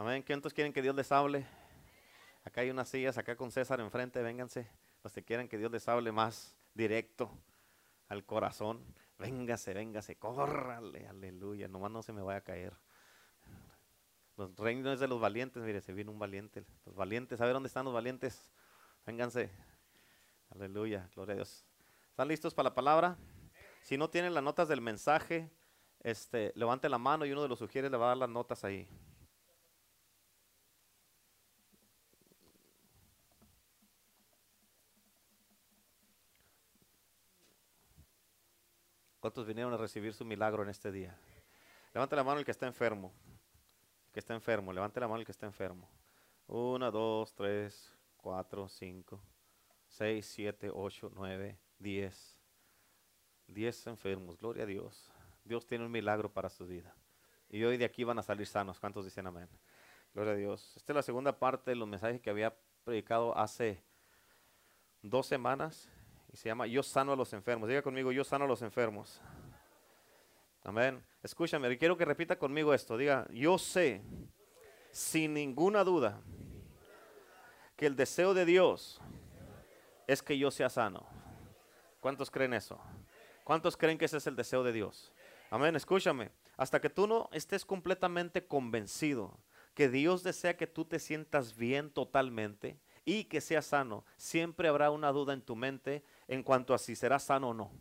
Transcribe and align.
Amén. 0.00 0.24
¿Cuántos 0.26 0.54
quieren 0.54 0.72
que 0.72 0.80
Dios 0.80 0.94
les 0.94 1.12
hable? 1.12 1.46
Acá 2.42 2.62
hay 2.62 2.70
unas 2.70 2.88
sillas, 2.88 3.18
acá 3.18 3.36
con 3.36 3.52
César 3.52 3.80
enfrente, 3.80 4.22
vénganse. 4.22 4.66
Los 5.04 5.12
que 5.12 5.22
quieran 5.22 5.46
que 5.46 5.58
Dios 5.58 5.70
les 5.70 5.86
hable 5.88 6.10
más 6.10 6.56
directo 6.72 7.30
al 8.08 8.24
corazón. 8.24 8.82
Véngase, 9.18 9.74
véngase, 9.74 10.16
córrale, 10.16 11.06
aleluya. 11.06 11.68
Nomás 11.68 11.90
no 11.90 12.02
se 12.02 12.14
me 12.14 12.22
vaya 12.22 12.38
a 12.38 12.40
caer. 12.40 12.72
Los 14.38 14.56
reinos 14.56 14.98
de 14.98 15.06
los 15.06 15.20
valientes, 15.20 15.62
mire, 15.62 15.82
se 15.82 15.92
viene 15.92 16.10
un 16.10 16.18
valiente. 16.18 16.64
Los 16.86 16.94
valientes, 16.94 17.38
a 17.38 17.44
ver 17.44 17.52
dónde 17.52 17.66
están 17.66 17.84
los 17.84 17.92
valientes. 17.92 18.50
Vénganse. 19.04 19.50
Aleluya, 20.48 21.10
gloria 21.14 21.34
a 21.34 21.36
Dios. 21.36 21.66
¿Están 22.08 22.28
listos 22.28 22.54
para 22.54 22.70
la 22.70 22.74
palabra? 22.74 23.18
Si 23.82 23.98
no 23.98 24.08
tienen 24.08 24.32
las 24.32 24.42
notas 24.42 24.66
del 24.66 24.80
mensaje, 24.80 25.50
este, 26.02 26.54
levante 26.56 26.88
la 26.88 26.96
mano 26.96 27.26
y 27.26 27.32
uno 27.32 27.42
de 27.42 27.48
los 27.48 27.58
sugieres 27.58 27.90
le 27.90 27.98
va 27.98 28.06
a 28.06 28.08
dar 28.08 28.16
las 28.16 28.30
notas 28.30 28.64
ahí. 28.64 28.88
¿Cuántos 39.30 39.46
vinieron 39.46 39.72
a 39.72 39.76
recibir 39.76 40.12
su 40.12 40.24
milagro 40.24 40.64
en 40.64 40.70
este 40.70 40.90
día? 40.90 41.16
Levante 41.94 42.16
la 42.16 42.24
mano 42.24 42.40
el 42.40 42.44
que 42.44 42.50
está 42.50 42.66
enfermo. 42.66 43.12
El 44.08 44.12
que 44.12 44.18
está 44.18 44.34
enfermo, 44.34 44.72
levante 44.72 44.98
la 44.98 45.06
mano 45.06 45.20
el 45.20 45.24
que 45.24 45.30
está 45.30 45.46
enfermo. 45.46 45.88
Una, 46.48 46.90
dos, 46.90 47.32
tres, 47.32 47.96
cuatro, 48.16 48.68
cinco, 48.68 49.22
seis, 49.86 50.26
siete, 50.26 50.68
ocho, 50.74 51.12
nueve, 51.14 51.56
diez. 51.78 52.36
Diez 53.46 53.86
enfermos, 53.86 54.36
gloria 54.36 54.64
a 54.64 54.66
Dios. 54.66 55.12
Dios 55.44 55.64
tiene 55.64 55.86
un 55.86 55.92
milagro 55.92 56.32
para 56.32 56.50
su 56.50 56.66
vida. 56.66 56.92
Y 57.48 57.62
hoy 57.62 57.76
de 57.76 57.84
aquí 57.84 58.02
van 58.02 58.18
a 58.18 58.24
salir 58.24 58.48
sanos. 58.48 58.80
¿Cuántos 58.80 59.04
dicen 59.04 59.28
amén? 59.28 59.48
Gloria 60.12 60.32
a 60.32 60.36
Dios. 60.36 60.76
Esta 60.76 60.92
es 60.92 60.96
la 60.96 61.02
segunda 61.02 61.38
parte 61.38 61.70
de 61.70 61.76
los 61.76 61.86
mensajes 61.86 62.20
que 62.20 62.30
había 62.30 62.56
predicado 62.82 63.38
hace 63.38 63.80
dos 65.02 65.28
semanas 65.28 65.88
y 66.32 66.36
se 66.36 66.48
llama 66.48 66.66
Yo 66.66 66.82
sano 66.82 67.12
a 67.12 67.16
los 67.16 67.32
enfermos. 67.32 67.68
Diga 67.68 67.82
conmigo, 67.82 68.12
yo 68.12 68.24
sano 68.24 68.44
a 68.44 68.48
los 68.48 68.62
enfermos. 68.62 69.20
Amén. 70.62 71.02
Escúchame, 71.22 71.76
quiero 71.78 71.96
que 71.96 72.04
repita 72.04 72.38
conmigo 72.38 72.74
esto. 72.74 72.96
Diga, 72.96 73.26
yo 73.30 73.58
sé 73.58 74.02
sin 74.92 75.34
ninguna 75.34 75.84
duda 75.84 76.20
que 77.76 77.86
el 77.86 77.96
deseo 77.96 78.34
de 78.34 78.44
Dios 78.44 79.00
es 80.06 80.22
que 80.22 80.36
yo 80.36 80.50
sea 80.50 80.68
sano. 80.68 81.06
¿Cuántos 82.00 82.30
creen 82.30 82.54
eso? 82.54 82.78
¿Cuántos 83.44 83.76
creen 83.76 83.98
que 83.98 84.04
ese 84.04 84.18
es 84.18 84.26
el 84.26 84.36
deseo 84.36 84.62
de 84.62 84.72
Dios? 84.72 85.12
Amén, 85.50 85.74
escúchame. 85.76 86.30
Hasta 86.56 86.80
que 86.80 86.90
tú 86.90 87.06
no 87.06 87.28
estés 87.32 87.64
completamente 87.64 88.46
convencido 88.46 89.38
que 89.74 89.88
Dios 89.88 90.22
desea 90.22 90.56
que 90.56 90.66
tú 90.66 90.84
te 90.84 90.98
sientas 90.98 91.56
bien 91.56 91.90
totalmente 91.90 92.78
y 93.04 93.24
que 93.24 93.40
seas 93.40 93.66
sano, 93.66 94.04
siempre 94.16 94.68
habrá 94.68 94.90
una 94.90 95.10
duda 95.10 95.32
en 95.32 95.42
tu 95.42 95.56
mente 95.56 96.04
en 96.30 96.44
cuanto 96.44 96.74
a 96.74 96.78
si 96.78 96.94
serás 96.94 97.24
sano 97.24 97.48
o 97.48 97.54
no. 97.54 97.72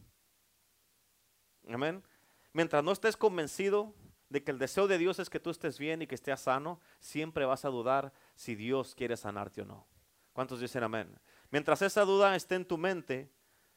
Amén. 1.69 2.03
Mientras 2.52 2.83
no 2.83 2.92
estés 2.92 3.16
convencido 3.16 3.94
de 4.28 4.44
que 4.44 4.50
el 4.50 4.58
deseo 4.58 4.88
de 4.88 4.97
Dios 4.97 5.19
es 5.19 5.30
que 5.30 5.39
tú 5.39 5.52
estés 5.52 5.78
bien 5.78 6.02
y 6.02 6.08
que 6.08 6.16
estés 6.16 6.39
sano, 6.39 6.81
siempre 7.00 7.45
vas 7.45 7.64
a 7.64 7.70
dudar 7.70 8.11
si 8.33 8.55
Dios 8.55 8.95
quiere 8.95 9.17
sanarte 9.17 9.61
o 9.61 9.66
no. 9.66 9.86
¿Cuántos 10.33 10.59
dicen 10.59 10.81
amén? 10.81 11.16
Mientras 11.52 11.83
esa 11.83 12.03
duda 12.05 12.36
esté 12.36 12.55
en 12.55 12.66
tu 12.66 12.80
mente, 12.80 13.31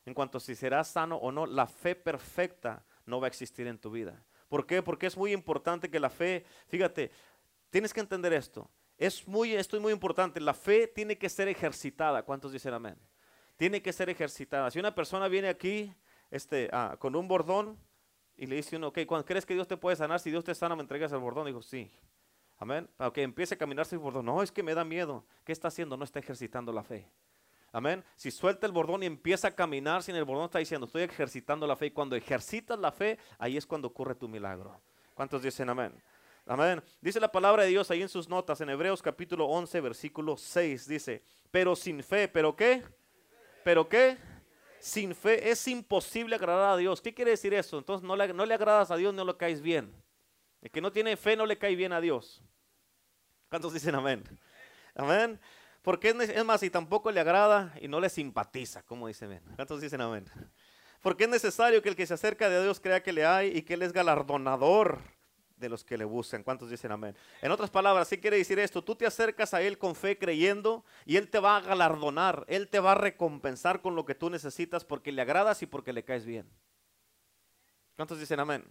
en 0.06 0.14
cuanto 0.14 0.38
a 0.38 0.40
si 0.40 0.54
serás 0.54 0.88
sano 0.88 1.16
o 1.16 1.30
no, 1.30 1.44
la 1.44 1.66
fe 1.66 1.94
perfecta 1.94 2.82
no 3.04 3.20
va 3.20 3.26
a 3.26 3.28
existir 3.28 3.66
en 3.66 3.78
tu 3.78 3.90
vida. 3.90 4.24
¿Por 4.48 4.66
qué? 4.66 4.82
Porque 4.82 5.06
es 5.06 5.18
muy 5.18 5.32
importante 5.32 5.90
que 5.90 6.00
la 6.00 6.08
fe, 6.08 6.46
fíjate, 6.68 7.10
tienes 7.68 7.92
que 7.92 8.00
entender 8.00 8.32
esto. 8.32 8.70
Es 8.96 9.28
muy, 9.28 9.52
esto 9.52 9.76
es 9.76 9.82
muy 9.82 9.92
importante. 9.92 10.40
La 10.40 10.54
fe 10.54 10.86
tiene 10.86 11.18
que 11.18 11.28
ser 11.28 11.48
ejercitada. 11.48 12.22
¿Cuántos 12.22 12.52
dicen 12.52 12.72
amén? 12.72 12.96
Tiene 13.56 13.82
que 13.82 13.92
ser 13.92 14.10
ejercitada. 14.10 14.70
Si 14.70 14.78
una 14.78 14.94
persona 14.94 15.28
viene 15.28 15.48
aquí 15.48 15.94
este, 16.30 16.68
ah, 16.72 16.96
con 16.98 17.14
un 17.14 17.28
bordón 17.28 17.78
y 18.36 18.46
le 18.46 18.56
dice 18.56 18.76
uno, 18.76 18.88
ok, 18.88 19.00
¿cuándo 19.06 19.24
crees 19.24 19.46
que 19.46 19.54
Dios 19.54 19.68
te 19.68 19.76
puede 19.76 19.96
sanar? 19.96 20.20
Si 20.20 20.30
Dios 20.30 20.44
te 20.44 20.54
sana, 20.54 20.74
me 20.74 20.82
entregas 20.82 21.12
el 21.12 21.18
bordón. 21.18 21.46
Digo, 21.46 21.62
sí. 21.62 21.90
Amén. 22.58 22.88
Aunque 22.98 23.22
empiece 23.22 23.54
a 23.54 23.58
caminar 23.58 23.86
sin 23.86 24.00
bordón. 24.00 24.24
No, 24.24 24.42
es 24.42 24.52
que 24.52 24.62
me 24.62 24.74
da 24.74 24.84
miedo. 24.84 25.24
¿Qué 25.44 25.52
está 25.52 25.68
haciendo? 25.68 25.96
No 25.96 26.04
está 26.04 26.20
ejercitando 26.20 26.72
la 26.72 26.82
fe. 26.82 27.08
Amén. 27.72 28.04
Si 28.16 28.30
suelta 28.30 28.66
el 28.66 28.72
bordón 28.72 29.02
y 29.02 29.06
empieza 29.06 29.48
a 29.48 29.50
caminar 29.54 30.02
sin 30.02 30.14
el 30.14 30.24
bordón, 30.24 30.44
está 30.44 30.58
diciendo, 30.58 30.86
estoy 30.86 31.02
ejercitando 31.02 31.66
la 31.66 31.74
fe. 31.74 31.86
Y 31.86 31.90
cuando 31.90 32.14
ejercitas 32.14 32.78
la 32.78 32.92
fe, 32.92 33.18
ahí 33.38 33.56
es 33.56 33.66
cuando 33.66 33.88
ocurre 33.88 34.14
tu 34.14 34.28
milagro. 34.28 34.80
¿Cuántos 35.14 35.42
dicen 35.42 35.68
amén? 35.68 35.92
Amén. 36.46 36.82
Dice 37.00 37.20
la 37.20 37.30
palabra 37.30 37.62
de 37.62 37.70
Dios 37.70 37.90
ahí 37.90 38.02
en 38.02 38.08
sus 38.08 38.28
notas, 38.28 38.60
en 38.60 38.68
Hebreos 38.68 39.00
capítulo 39.00 39.46
11, 39.46 39.80
versículo 39.80 40.36
6. 40.36 40.86
Dice, 40.86 41.22
pero 41.50 41.74
sin 41.74 42.02
fe, 42.02 42.28
¿pero 42.28 42.54
qué? 42.54 42.82
Pero 43.64 43.88
¿qué? 43.88 44.16
Sin 44.80 45.14
fe 45.14 45.50
es 45.50 45.66
imposible 45.68 46.34
agradar 46.34 46.72
a 46.72 46.76
Dios. 46.76 47.00
¿Qué 47.00 47.14
quiere 47.14 47.32
decir 47.32 47.54
eso? 47.54 47.78
Entonces 47.78 48.06
no 48.06 48.16
le, 48.16 48.32
no 48.32 48.44
le 48.44 48.54
agradas 48.54 48.90
a 48.90 48.96
Dios, 48.96 49.14
no 49.14 49.24
le 49.24 49.36
caes 49.36 49.60
bien. 49.62 49.94
El 50.60 50.70
que 50.70 50.80
no 50.80 50.92
tiene 50.92 51.16
fe 51.16 51.36
no 51.36 51.46
le 51.46 51.58
cae 51.58 51.76
bien 51.76 51.92
a 51.92 52.00
Dios. 52.00 52.42
¿Cuántos 53.48 53.72
dicen 53.72 53.94
amén? 53.94 54.24
Amén. 54.94 55.40
Porque 55.82 56.10
es, 56.10 56.44
más, 56.44 56.62
y 56.62 56.70
tampoco 56.70 57.10
le 57.10 57.20
agrada 57.20 57.74
y 57.80 57.88
no 57.88 58.00
le 58.00 58.08
simpatiza, 58.08 58.82
como 58.82 59.08
dicen. 59.08 59.40
¿Cuántos 59.56 59.80
dicen 59.80 60.00
amén? 60.00 60.24
Porque 61.00 61.24
es 61.24 61.30
necesario 61.30 61.82
que 61.82 61.88
el 61.88 61.96
que 61.96 62.06
se 62.06 62.14
acerca 62.14 62.48
de 62.48 62.62
Dios 62.62 62.78
crea 62.78 63.02
que 63.02 63.12
le 63.12 63.26
hay 63.26 63.56
y 63.56 63.62
que 63.62 63.74
Él 63.74 63.82
es 63.82 63.92
galardonador 63.92 65.00
de 65.62 65.70
los 65.70 65.84
que 65.84 65.96
le 65.96 66.04
buscan. 66.04 66.42
¿Cuántos 66.42 66.68
dicen 66.68 66.92
amén? 66.92 67.16
En 67.40 67.50
otras 67.50 67.70
palabras, 67.70 68.08
¿qué 68.08 68.20
quiere 68.20 68.36
decir 68.36 68.58
esto? 68.58 68.84
Tú 68.84 68.94
te 68.94 69.06
acercas 69.06 69.54
a 69.54 69.62
Él 69.62 69.78
con 69.78 69.94
fe 69.94 70.18
creyendo 70.18 70.84
y 71.06 71.16
Él 71.16 71.30
te 71.30 71.38
va 71.38 71.56
a 71.56 71.60
galardonar, 71.60 72.44
Él 72.48 72.68
te 72.68 72.80
va 72.80 72.92
a 72.92 72.96
recompensar 72.96 73.80
con 73.80 73.96
lo 73.96 74.04
que 74.04 74.14
tú 74.14 74.28
necesitas 74.28 74.84
porque 74.84 75.12
le 75.12 75.22
agradas 75.22 75.62
y 75.62 75.66
porque 75.66 75.94
le 75.94 76.04
caes 76.04 76.26
bien. 76.26 76.46
¿Cuántos 77.96 78.18
dicen 78.18 78.40
amén? 78.40 78.64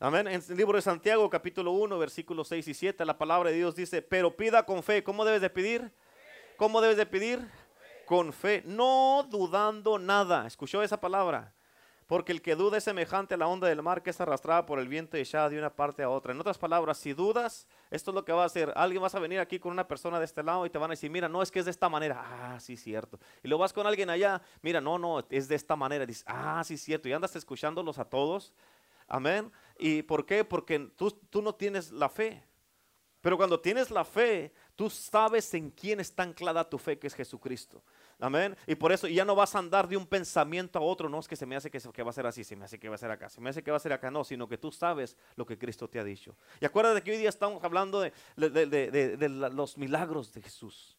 Amén. 0.00 0.26
En 0.26 0.42
el 0.46 0.56
libro 0.56 0.76
de 0.76 0.82
Santiago, 0.82 1.30
capítulo 1.30 1.70
1, 1.70 1.98
versículos 1.98 2.48
6 2.48 2.68
y 2.68 2.74
7, 2.74 3.04
la 3.04 3.16
palabra 3.16 3.50
de 3.50 3.56
Dios 3.56 3.74
dice, 3.74 4.02
pero 4.02 4.36
pida 4.36 4.66
con 4.66 4.82
fe. 4.82 5.02
¿Cómo 5.02 5.24
debes 5.24 5.40
de 5.40 5.48
pedir? 5.48 5.92
¿Cómo 6.56 6.80
debes 6.80 6.96
de 6.96 7.06
pedir? 7.06 7.48
Con 8.04 8.32
fe, 8.32 8.62
no 8.66 9.26
dudando 9.30 9.98
nada. 9.98 10.46
¿Escuchó 10.46 10.82
esa 10.82 11.00
palabra? 11.00 11.54
Porque 12.06 12.32
el 12.32 12.42
que 12.42 12.54
duda 12.54 12.78
es 12.78 12.84
semejante 12.84 13.34
a 13.34 13.36
la 13.36 13.46
onda 13.46 13.66
del 13.66 13.82
mar 13.82 14.02
que 14.02 14.10
es 14.10 14.20
arrastrada 14.20 14.66
por 14.66 14.78
el 14.78 14.88
viento 14.88 15.16
y 15.16 15.20
echada 15.20 15.48
de 15.48 15.58
una 15.58 15.74
parte 15.74 16.02
a 16.02 16.10
otra. 16.10 16.32
En 16.32 16.40
otras 16.40 16.58
palabras, 16.58 16.98
si 16.98 17.14
dudas, 17.14 17.66
esto 17.90 18.10
es 18.10 18.14
lo 18.14 18.24
que 18.24 18.32
va 18.32 18.42
a 18.42 18.46
hacer. 18.46 18.72
Alguien 18.76 19.00
vas 19.00 19.14
a 19.14 19.18
venir 19.18 19.40
aquí 19.40 19.58
con 19.58 19.72
una 19.72 19.88
persona 19.88 20.18
de 20.18 20.26
este 20.26 20.42
lado 20.42 20.66
y 20.66 20.70
te 20.70 20.78
van 20.78 20.90
a 20.90 20.92
decir, 20.92 21.10
mira, 21.10 21.28
no 21.28 21.40
es 21.40 21.50
que 21.50 21.60
es 21.60 21.64
de 21.64 21.70
esta 21.70 21.88
manera. 21.88 22.22
Ah, 22.24 22.60
sí, 22.60 22.76
cierto. 22.76 23.18
Y 23.42 23.48
lo 23.48 23.56
vas 23.56 23.72
con 23.72 23.86
alguien 23.86 24.10
allá, 24.10 24.42
mira, 24.60 24.80
no, 24.80 24.98
no, 24.98 25.24
es 25.30 25.48
de 25.48 25.54
esta 25.54 25.76
manera. 25.76 26.04
Dices, 26.04 26.24
ah, 26.26 26.62
sí, 26.64 26.76
cierto. 26.76 27.08
Y 27.08 27.12
andas 27.12 27.34
escuchándolos 27.36 27.98
a 27.98 28.04
todos. 28.04 28.52
Amén. 29.08 29.50
¿Y 29.78 30.02
por 30.02 30.26
qué? 30.26 30.44
Porque 30.44 30.78
tú, 30.96 31.10
tú 31.10 31.40
no 31.40 31.54
tienes 31.54 31.90
la 31.90 32.08
fe. 32.08 32.42
Pero 33.24 33.38
cuando 33.38 33.58
tienes 33.58 33.90
la 33.90 34.04
fe, 34.04 34.52
tú 34.76 34.90
sabes 34.90 35.54
en 35.54 35.70
quién 35.70 35.98
está 35.98 36.24
anclada 36.24 36.68
tu 36.68 36.76
fe, 36.76 36.98
que 36.98 37.06
es 37.06 37.14
Jesucristo. 37.14 37.82
Amén. 38.20 38.56
Y 38.66 38.74
por 38.74 38.92
eso 38.92 39.06
ya 39.08 39.24
no 39.24 39.34
vas 39.34 39.54
a 39.54 39.58
andar 39.58 39.88
de 39.88 39.96
un 39.96 40.06
pensamiento 40.06 40.78
a 40.78 40.82
otro. 40.82 41.08
No 41.08 41.18
es 41.18 41.28
que 41.28 41.36
se 41.36 41.46
me 41.46 41.56
hace 41.56 41.70
que, 41.70 41.80
que 41.80 42.02
va 42.02 42.10
a 42.10 42.12
ser 42.12 42.26
así, 42.26 42.44
se 42.44 42.56
me 42.56 42.64
hace 42.64 42.78
que 42.78 42.88
va 42.88 42.94
a 42.94 42.98
ser 42.98 43.10
acá, 43.10 43.28
se 43.28 43.40
me 43.40 43.50
hace 43.50 43.62
que 43.62 43.70
va 43.70 43.76
a 43.76 43.80
ser 43.80 43.92
acá. 43.92 44.10
No, 44.10 44.24
sino 44.24 44.48
que 44.48 44.58
tú 44.58 44.70
sabes 44.70 45.16
lo 45.36 45.46
que 45.46 45.58
Cristo 45.58 45.88
te 45.88 45.98
ha 45.98 46.04
dicho. 46.04 46.36
Y 46.60 46.64
acuérdate 46.64 47.02
que 47.02 47.12
hoy 47.12 47.18
día 47.18 47.28
estamos 47.28 47.62
hablando 47.64 48.00
de, 48.00 48.12
de, 48.36 49.28
los 49.28 49.76
milagros 49.78 50.32
de 50.32 50.42
Jesús. 50.42 50.98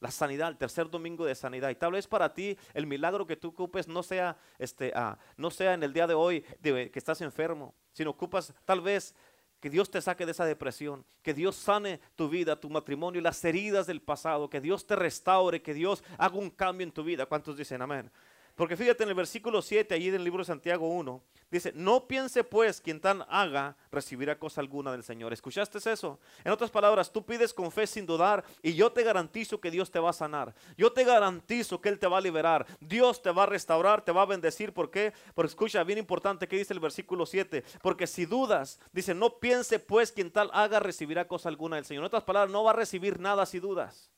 La 0.00 0.10
sanidad, 0.10 0.48
el 0.48 0.56
tercer 0.56 0.90
domingo 0.90 1.24
de 1.24 1.34
sanidad. 1.34 1.70
Y 1.70 1.76
tal 1.76 1.92
vez 1.92 2.08
para 2.08 2.34
ti 2.34 2.58
el 2.74 2.86
milagro 2.86 3.24
que 3.24 3.36
tú 3.36 3.48
ocupes 3.48 3.86
no 3.86 4.02
sea, 4.02 4.36
este, 4.58 4.92
ah, 4.96 5.16
no 5.36 5.50
sea 5.50 5.74
en 5.74 5.82
el 5.84 5.92
día 5.92 6.08
de 6.08 6.14
hoy 6.14 6.44
de, 6.60 6.90
que 6.90 6.98
estás 6.98 7.20
enfermo, 7.20 7.72
sino 7.92 8.10
ocupas 8.10 8.52
tal 8.64 8.80
vez 8.80 9.14
que 9.62 9.70
Dios 9.70 9.92
te 9.92 10.02
saque 10.02 10.26
de 10.26 10.32
esa 10.32 10.44
depresión, 10.44 11.04
que 11.22 11.32
Dios 11.32 11.54
sane 11.54 12.00
tu 12.16 12.28
vida, 12.28 12.58
tu 12.58 12.68
matrimonio 12.68 13.20
y 13.20 13.22
las 13.22 13.44
heridas 13.44 13.86
del 13.86 14.02
pasado, 14.02 14.50
que 14.50 14.60
Dios 14.60 14.88
te 14.88 14.96
restaure, 14.96 15.62
que 15.62 15.72
Dios 15.72 16.02
haga 16.18 16.34
un 16.34 16.50
cambio 16.50 16.84
en 16.84 16.90
tu 16.90 17.04
vida. 17.04 17.26
¿Cuántos 17.26 17.56
dicen 17.56 17.80
amén? 17.80 18.10
Porque 18.62 18.76
fíjate 18.76 19.02
en 19.02 19.08
el 19.08 19.16
versículo 19.16 19.60
7, 19.60 19.92
allí 19.92 20.10
del 20.10 20.22
libro 20.22 20.38
de 20.38 20.44
Santiago 20.44 20.86
1, 20.86 21.20
dice, 21.50 21.72
no 21.74 22.06
piense 22.06 22.44
pues 22.44 22.80
quien 22.80 23.00
tan 23.00 23.24
haga 23.28 23.76
recibirá 23.90 24.38
cosa 24.38 24.60
alguna 24.60 24.92
del 24.92 25.02
Señor. 25.02 25.32
¿Escuchaste 25.32 25.78
eso? 25.90 26.20
En 26.44 26.52
otras 26.52 26.70
palabras, 26.70 27.12
tú 27.12 27.26
pides 27.26 27.52
con 27.52 27.72
fe 27.72 27.88
sin 27.88 28.06
dudar 28.06 28.44
y 28.62 28.74
yo 28.74 28.92
te 28.92 29.02
garantizo 29.02 29.60
que 29.60 29.72
Dios 29.72 29.90
te 29.90 29.98
va 29.98 30.10
a 30.10 30.12
sanar. 30.12 30.54
Yo 30.76 30.92
te 30.92 31.02
garantizo 31.02 31.80
que 31.80 31.88
Él 31.88 31.98
te 31.98 32.06
va 32.06 32.18
a 32.18 32.20
liberar. 32.20 32.64
Dios 32.78 33.20
te 33.20 33.32
va 33.32 33.42
a 33.42 33.46
restaurar, 33.46 34.04
te 34.04 34.12
va 34.12 34.22
a 34.22 34.26
bendecir. 34.26 34.72
¿Por 34.72 34.92
qué? 34.92 35.12
Porque 35.34 35.48
escucha, 35.48 35.82
bien 35.82 35.98
importante 35.98 36.46
que 36.46 36.56
dice 36.56 36.72
el 36.72 36.78
versículo 36.78 37.26
7, 37.26 37.64
porque 37.82 38.06
si 38.06 38.26
dudas, 38.26 38.78
dice, 38.92 39.12
no 39.12 39.40
piense 39.40 39.80
pues 39.80 40.12
quien 40.12 40.30
tal 40.30 40.50
haga 40.52 40.78
recibirá 40.78 41.26
cosa 41.26 41.48
alguna 41.48 41.74
del 41.74 41.84
Señor. 41.84 42.02
En 42.02 42.06
otras 42.06 42.22
palabras, 42.22 42.52
no 42.52 42.62
va 42.62 42.70
a 42.70 42.74
recibir 42.74 43.18
nada 43.18 43.44
si 43.44 43.58
dudas. 43.58 44.12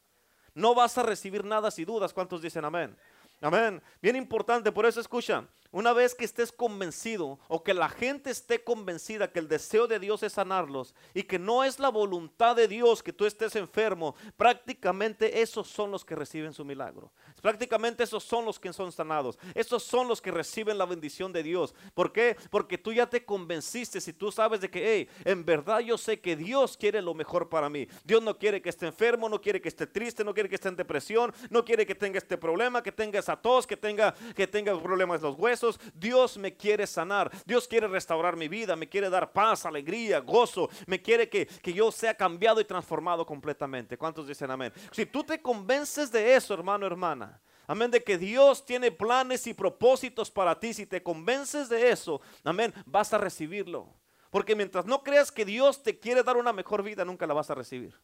No 0.52 0.74
vas 0.74 0.98
a 0.98 1.02
recibir 1.02 1.44
nada 1.44 1.70
si 1.70 1.86
dudas. 1.86 2.12
¿Cuántos 2.12 2.42
dicen 2.42 2.66
amén? 2.66 2.94
Amén. 3.40 3.82
Bien 4.00 4.16
importante, 4.16 4.72
por 4.72 4.86
eso 4.86 5.00
escucha. 5.00 5.46
Una 5.74 5.92
vez 5.92 6.14
que 6.14 6.24
estés 6.24 6.52
convencido 6.52 7.40
o 7.48 7.64
que 7.64 7.74
la 7.74 7.88
gente 7.88 8.30
esté 8.30 8.62
convencida 8.62 9.32
que 9.32 9.40
el 9.40 9.48
deseo 9.48 9.88
de 9.88 9.98
Dios 9.98 10.22
es 10.22 10.34
sanarlos 10.34 10.94
y 11.12 11.24
que 11.24 11.36
no 11.36 11.64
es 11.64 11.80
la 11.80 11.88
voluntad 11.88 12.54
de 12.54 12.68
Dios 12.68 13.02
que 13.02 13.12
tú 13.12 13.26
estés 13.26 13.56
enfermo, 13.56 14.14
prácticamente 14.36 15.42
esos 15.42 15.66
son 15.66 15.90
los 15.90 16.04
que 16.04 16.14
reciben 16.14 16.52
su 16.52 16.64
milagro. 16.64 17.12
Prácticamente 17.42 18.04
esos 18.04 18.22
son 18.22 18.44
los 18.44 18.60
que 18.60 18.72
son 18.72 18.92
sanados. 18.92 19.36
Esos 19.52 19.82
son 19.82 20.06
los 20.06 20.22
que 20.22 20.30
reciben 20.30 20.78
la 20.78 20.86
bendición 20.86 21.32
de 21.32 21.42
Dios. 21.42 21.74
¿Por 21.92 22.12
qué? 22.12 22.36
Porque 22.50 22.78
tú 22.78 22.92
ya 22.92 23.10
te 23.10 23.24
convenciste 23.24 24.00
si 24.00 24.12
tú 24.12 24.30
sabes 24.30 24.60
de 24.60 24.70
que, 24.70 24.94
hey, 24.94 25.08
en 25.24 25.44
verdad 25.44 25.80
yo 25.80 25.98
sé 25.98 26.20
que 26.20 26.36
Dios 26.36 26.76
quiere 26.76 27.02
lo 27.02 27.14
mejor 27.14 27.48
para 27.48 27.68
mí. 27.68 27.88
Dios 28.04 28.22
no 28.22 28.38
quiere 28.38 28.62
que 28.62 28.68
esté 28.68 28.86
enfermo, 28.86 29.28
no 29.28 29.40
quiere 29.40 29.60
que 29.60 29.68
esté 29.68 29.88
triste, 29.88 30.22
no 30.22 30.34
quiere 30.34 30.48
que 30.48 30.54
esté 30.54 30.68
en 30.68 30.76
depresión, 30.76 31.34
no 31.50 31.64
quiere 31.64 31.84
que 31.84 31.96
tenga 31.96 32.18
este 32.18 32.38
problema, 32.38 32.80
que 32.80 32.92
tenga 32.92 33.18
esa 33.18 33.34
tos, 33.34 33.66
que 33.66 33.76
tenga, 33.76 34.14
que 34.36 34.46
tenga 34.46 34.80
problemas 34.80 35.18
en 35.18 35.26
los 35.26 35.36
huesos 35.36 35.63
Dios 35.94 36.36
me 36.36 36.56
quiere 36.56 36.86
sanar. 36.86 37.30
Dios 37.44 37.68
quiere 37.68 37.88
restaurar 37.88 38.36
mi 38.36 38.48
vida. 38.48 38.76
Me 38.76 38.88
quiere 38.88 39.10
dar 39.10 39.32
paz, 39.32 39.66
alegría, 39.66 40.20
gozo. 40.20 40.68
Me 40.86 41.00
quiere 41.00 41.28
que, 41.28 41.46
que 41.46 41.72
yo 41.72 41.90
sea 41.90 42.14
cambiado 42.14 42.60
y 42.60 42.64
transformado 42.64 43.26
completamente. 43.26 43.96
¿Cuántos 43.96 44.26
dicen 44.26 44.50
amén? 44.50 44.72
Si 44.92 45.06
tú 45.06 45.24
te 45.24 45.40
convences 45.40 46.10
de 46.10 46.34
eso, 46.34 46.54
hermano, 46.54 46.86
hermana. 46.86 47.40
Amén, 47.66 47.90
de 47.90 48.02
que 48.04 48.18
Dios 48.18 48.64
tiene 48.64 48.90
planes 48.90 49.46
y 49.46 49.54
propósitos 49.54 50.30
para 50.30 50.58
ti. 50.58 50.74
Si 50.74 50.86
te 50.86 51.02
convences 51.02 51.68
de 51.68 51.90
eso, 51.90 52.20
amén, 52.44 52.74
vas 52.84 53.12
a 53.14 53.18
recibirlo. 53.18 53.88
Porque 54.30 54.54
mientras 54.54 54.84
no 54.84 55.02
creas 55.02 55.30
que 55.30 55.44
Dios 55.44 55.82
te 55.82 55.98
quiere 55.98 56.22
dar 56.22 56.36
una 56.36 56.52
mejor 56.52 56.82
vida, 56.82 57.04
nunca 57.04 57.26
la 57.26 57.34
vas 57.34 57.50
a 57.50 57.54
recibir. 57.54 57.94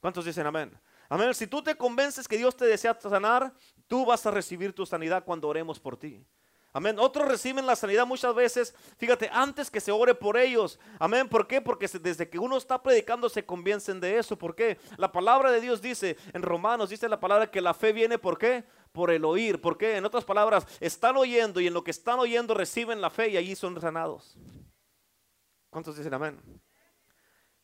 ¿Cuántos 0.00 0.24
dicen 0.24 0.46
amén? 0.46 0.76
Amén. 1.08 1.34
Si 1.34 1.46
tú 1.46 1.62
te 1.62 1.76
convences 1.76 2.26
que 2.26 2.36
Dios 2.36 2.56
te 2.56 2.64
desea 2.64 2.98
sanar, 3.00 3.52
tú 3.86 4.04
vas 4.04 4.26
a 4.26 4.30
recibir 4.30 4.72
tu 4.72 4.84
sanidad 4.86 5.24
cuando 5.24 5.48
oremos 5.48 5.78
por 5.78 5.96
ti. 5.96 6.24
Amén. 6.76 6.98
Otros 6.98 7.26
reciben 7.26 7.64
la 7.64 7.74
sanidad 7.74 8.06
muchas 8.06 8.34
veces, 8.34 8.74
fíjate, 8.98 9.30
antes 9.32 9.70
que 9.70 9.80
se 9.80 9.90
ore 9.90 10.14
por 10.14 10.36
ellos. 10.36 10.78
Amén. 10.98 11.26
¿Por 11.26 11.46
qué? 11.46 11.62
Porque 11.62 11.88
desde 11.88 12.28
que 12.28 12.38
uno 12.38 12.58
está 12.58 12.82
predicando 12.82 13.30
se 13.30 13.46
convencen 13.46 13.98
de 13.98 14.18
eso. 14.18 14.36
¿Por 14.36 14.54
qué? 14.54 14.76
La 14.98 15.10
palabra 15.10 15.50
de 15.50 15.62
Dios 15.62 15.80
dice 15.80 16.18
en 16.34 16.42
Romanos, 16.42 16.90
dice 16.90 17.08
la 17.08 17.18
palabra 17.18 17.50
que 17.50 17.62
la 17.62 17.72
fe 17.72 17.94
viene, 17.94 18.18
¿por 18.18 18.36
qué? 18.36 18.62
Por 18.92 19.10
el 19.10 19.24
oír. 19.24 19.58
¿Por 19.58 19.78
qué? 19.78 19.96
En 19.96 20.04
otras 20.04 20.26
palabras, 20.26 20.66
están 20.78 21.16
oyendo 21.16 21.60
y 21.60 21.66
en 21.66 21.72
lo 21.72 21.82
que 21.82 21.92
están 21.92 22.18
oyendo 22.18 22.52
reciben 22.52 23.00
la 23.00 23.08
fe 23.08 23.30
y 23.30 23.38
allí 23.38 23.56
son 23.56 23.80
sanados. 23.80 24.36
¿Cuántos 25.70 25.96
dicen 25.96 26.12
amén? 26.12 26.42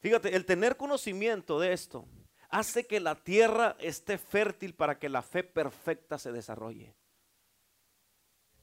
Fíjate, 0.00 0.34
el 0.34 0.46
tener 0.46 0.78
conocimiento 0.78 1.60
de 1.60 1.74
esto 1.74 2.08
hace 2.48 2.86
que 2.86 2.98
la 2.98 3.14
tierra 3.14 3.76
esté 3.78 4.16
fértil 4.16 4.74
para 4.74 4.98
que 4.98 5.10
la 5.10 5.20
fe 5.20 5.44
perfecta 5.44 6.16
se 6.16 6.32
desarrolle. 6.32 6.94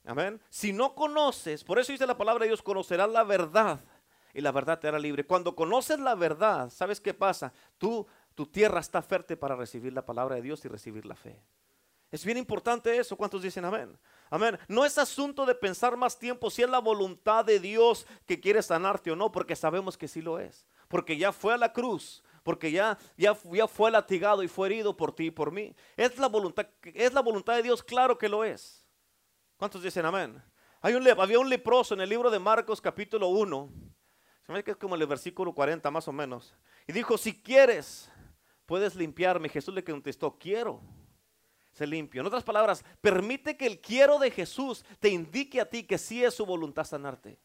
Amén. 0.09 0.41
Si 0.49 0.73
no 0.73 0.95
conoces, 0.95 1.63
por 1.63 1.77
eso 1.77 1.91
dice 1.91 2.07
la 2.07 2.17
palabra 2.17 2.41
de 2.43 2.47
Dios, 2.47 2.63
conocerás 2.63 3.11
la 3.11 3.23
verdad 3.23 3.79
y 4.33 4.41
la 4.41 4.51
verdad 4.51 4.79
te 4.79 4.87
hará 4.87 4.97
libre. 4.97 5.23
Cuando 5.23 5.55
conoces 5.55 5.99
la 5.99 6.15
verdad, 6.15 6.71
¿sabes 6.71 6.99
qué 6.99 7.13
pasa? 7.13 7.53
Tú, 7.77 8.07
tu 8.33 8.47
tierra 8.47 8.79
está 8.79 9.03
fértil 9.03 9.37
para 9.37 9.55
recibir 9.55 9.93
la 9.93 10.03
palabra 10.03 10.33
de 10.33 10.41
Dios 10.41 10.65
y 10.65 10.67
recibir 10.67 11.05
la 11.05 11.15
fe. 11.15 11.39
Es 12.09 12.25
bien 12.25 12.39
importante 12.39 12.97
eso. 12.97 13.15
¿Cuántos 13.15 13.43
dicen 13.43 13.65
amén? 13.65 13.95
Amén. 14.31 14.57
No 14.67 14.83
es 14.83 14.97
asunto 14.97 15.45
de 15.45 15.53
pensar 15.53 15.95
más 15.95 16.17
tiempo 16.17 16.49
si 16.49 16.63
es 16.63 16.69
la 16.71 16.79
voluntad 16.79 17.45
de 17.45 17.59
Dios 17.59 18.07
que 18.25 18.39
quiere 18.39 18.63
sanarte 18.63 19.11
o 19.11 19.15
no, 19.15 19.31
porque 19.31 19.55
sabemos 19.55 19.95
que 19.95 20.07
sí 20.07 20.23
lo 20.23 20.39
es. 20.39 20.65
Porque 20.87 21.17
ya 21.17 21.31
fue 21.31 21.53
a 21.53 21.57
la 21.57 21.71
cruz, 21.71 22.23
porque 22.41 22.71
ya, 22.71 22.97
ya, 23.15 23.37
ya 23.51 23.67
fue 23.67 23.91
latigado 23.91 24.41
y 24.41 24.47
fue 24.47 24.69
herido 24.69 24.97
por 24.97 25.13
ti 25.13 25.25
y 25.25 25.31
por 25.31 25.51
mí. 25.51 25.75
Es 25.95 26.17
la 26.17 26.29
voluntad, 26.29 26.65
es 26.81 27.13
la 27.13 27.21
voluntad 27.21 27.53
de 27.53 27.61
Dios, 27.61 27.83
claro 27.83 28.17
que 28.17 28.27
lo 28.27 28.43
es. 28.43 28.88
¿Cuántos 29.59 29.83
dicen 29.83 30.05
amén? 30.05 30.41
Había 30.79 31.37
un 31.37 31.49
leproso 31.49 31.93
en 31.93 31.99
el 31.99 32.07
libro 32.07 32.31
de 32.31 32.39
Marcos 32.39 32.79
capítulo 32.79 33.27
1. 33.27 33.69
Se 34.45 34.53
me 34.53 34.63
que 34.63 34.71
es 34.71 34.77
como 34.77 34.95
el 34.95 35.05
versículo 35.05 35.53
40 35.53 35.91
más 35.91 36.07
o 36.07 36.13
menos. 36.13 36.55
Y 36.87 36.93
dijo, 36.93 37.17
si 37.17 37.33
quieres, 37.33 38.09
puedes 38.65 38.95
limpiarme. 38.95 39.49
Jesús 39.49 39.75
le 39.75 39.83
contestó, 39.83 40.39
quiero. 40.39 40.81
Se 41.73 41.85
limpio. 41.85 42.21
En 42.21 42.27
otras 42.27 42.45
palabras, 42.45 42.85
permite 43.01 43.57
que 43.57 43.67
el 43.67 43.81
quiero 43.81 44.17
de 44.17 44.31
Jesús 44.31 44.85
te 45.01 45.09
indique 45.09 45.59
a 45.59 45.69
ti 45.69 45.83
que 45.83 45.97
sí 45.97 46.23
es 46.23 46.33
su 46.33 46.45
voluntad 46.45 46.85
sanarte. 46.85 47.37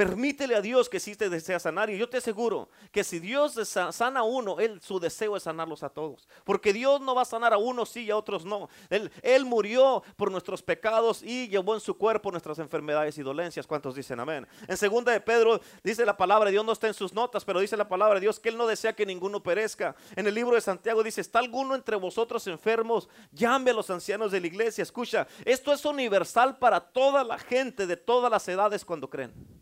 Permítele 0.00 0.54
a 0.54 0.62
Dios 0.62 0.88
que 0.88 0.98
sí 0.98 1.14
te 1.14 1.28
desea 1.28 1.60
sanar. 1.60 1.90
Y 1.90 1.98
yo 1.98 2.08
te 2.08 2.16
aseguro 2.16 2.70
que 2.90 3.04
si 3.04 3.18
Dios 3.18 3.52
sana 3.92 4.20
a 4.20 4.22
uno, 4.22 4.58
él, 4.58 4.80
su 4.80 4.98
deseo 4.98 5.36
es 5.36 5.42
sanarlos 5.42 5.82
a 5.82 5.90
todos. 5.90 6.26
Porque 6.44 6.72
Dios 6.72 7.02
no 7.02 7.14
va 7.14 7.20
a 7.20 7.26
sanar 7.26 7.52
a 7.52 7.58
unos 7.58 7.90
sí 7.90 8.04
y 8.04 8.10
a 8.10 8.16
otros 8.16 8.46
no. 8.46 8.70
Él, 8.88 9.12
él 9.20 9.44
murió 9.44 10.02
por 10.16 10.30
nuestros 10.30 10.62
pecados 10.62 11.22
y 11.22 11.48
llevó 11.48 11.74
en 11.74 11.82
su 11.82 11.98
cuerpo 11.98 12.30
nuestras 12.30 12.58
enfermedades 12.60 13.18
y 13.18 13.22
dolencias. 13.22 13.66
¿Cuántos 13.66 13.94
dicen 13.94 14.18
amén? 14.20 14.48
En 14.66 14.78
segunda 14.78 15.12
de 15.12 15.20
Pedro 15.20 15.60
dice 15.84 16.06
la 16.06 16.16
palabra, 16.16 16.48
Dios 16.48 16.64
no 16.64 16.72
está 16.72 16.86
en 16.86 16.94
sus 16.94 17.12
notas, 17.12 17.44
pero 17.44 17.60
dice 17.60 17.76
la 17.76 17.86
palabra 17.86 18.14
de 18.14 18.22
Dios 18.22 18.40
que 18.40 18.48
Él 18.48 18.56
no 18.56 18.66
desea 18.66 18.94
que 18.94 19.04
ninguno 19.04 19.42
perezca. 19.42 19.94
En 20.16 20.26
el 20.26 20.34
libro 20.34 20.54
de 20.54 20.62
Santiago 20.62 21.02
dice, 21.02 21.20
¿está 21.20 21.40
alguno 21.40 21.74
entre 21.74 21.96
vosotros 21.96 22.46
enfermos? 22.46 23.10
Llame 23.32 23.70
a 23.70 23.74
los 23.74 23.90
ancianos 23.90 24.32
de 24.32 24.40
la 24.40 24.46
iglesia. 24.46 24.80
Escucha, 24.80 25.26
esto 25.44 25.74
es 25.74 25.84
universal 25.84 26.56
para 26.56 26.80
toda 26.80 27.22
la 27.22 27.38
gente 27.38 27.86
de 27.86 27.98
todas 27.98 28.30
las 28.30 28.48
edades 28.48 28.82
cuando 28.82 29.10
creen. 29.10 29.60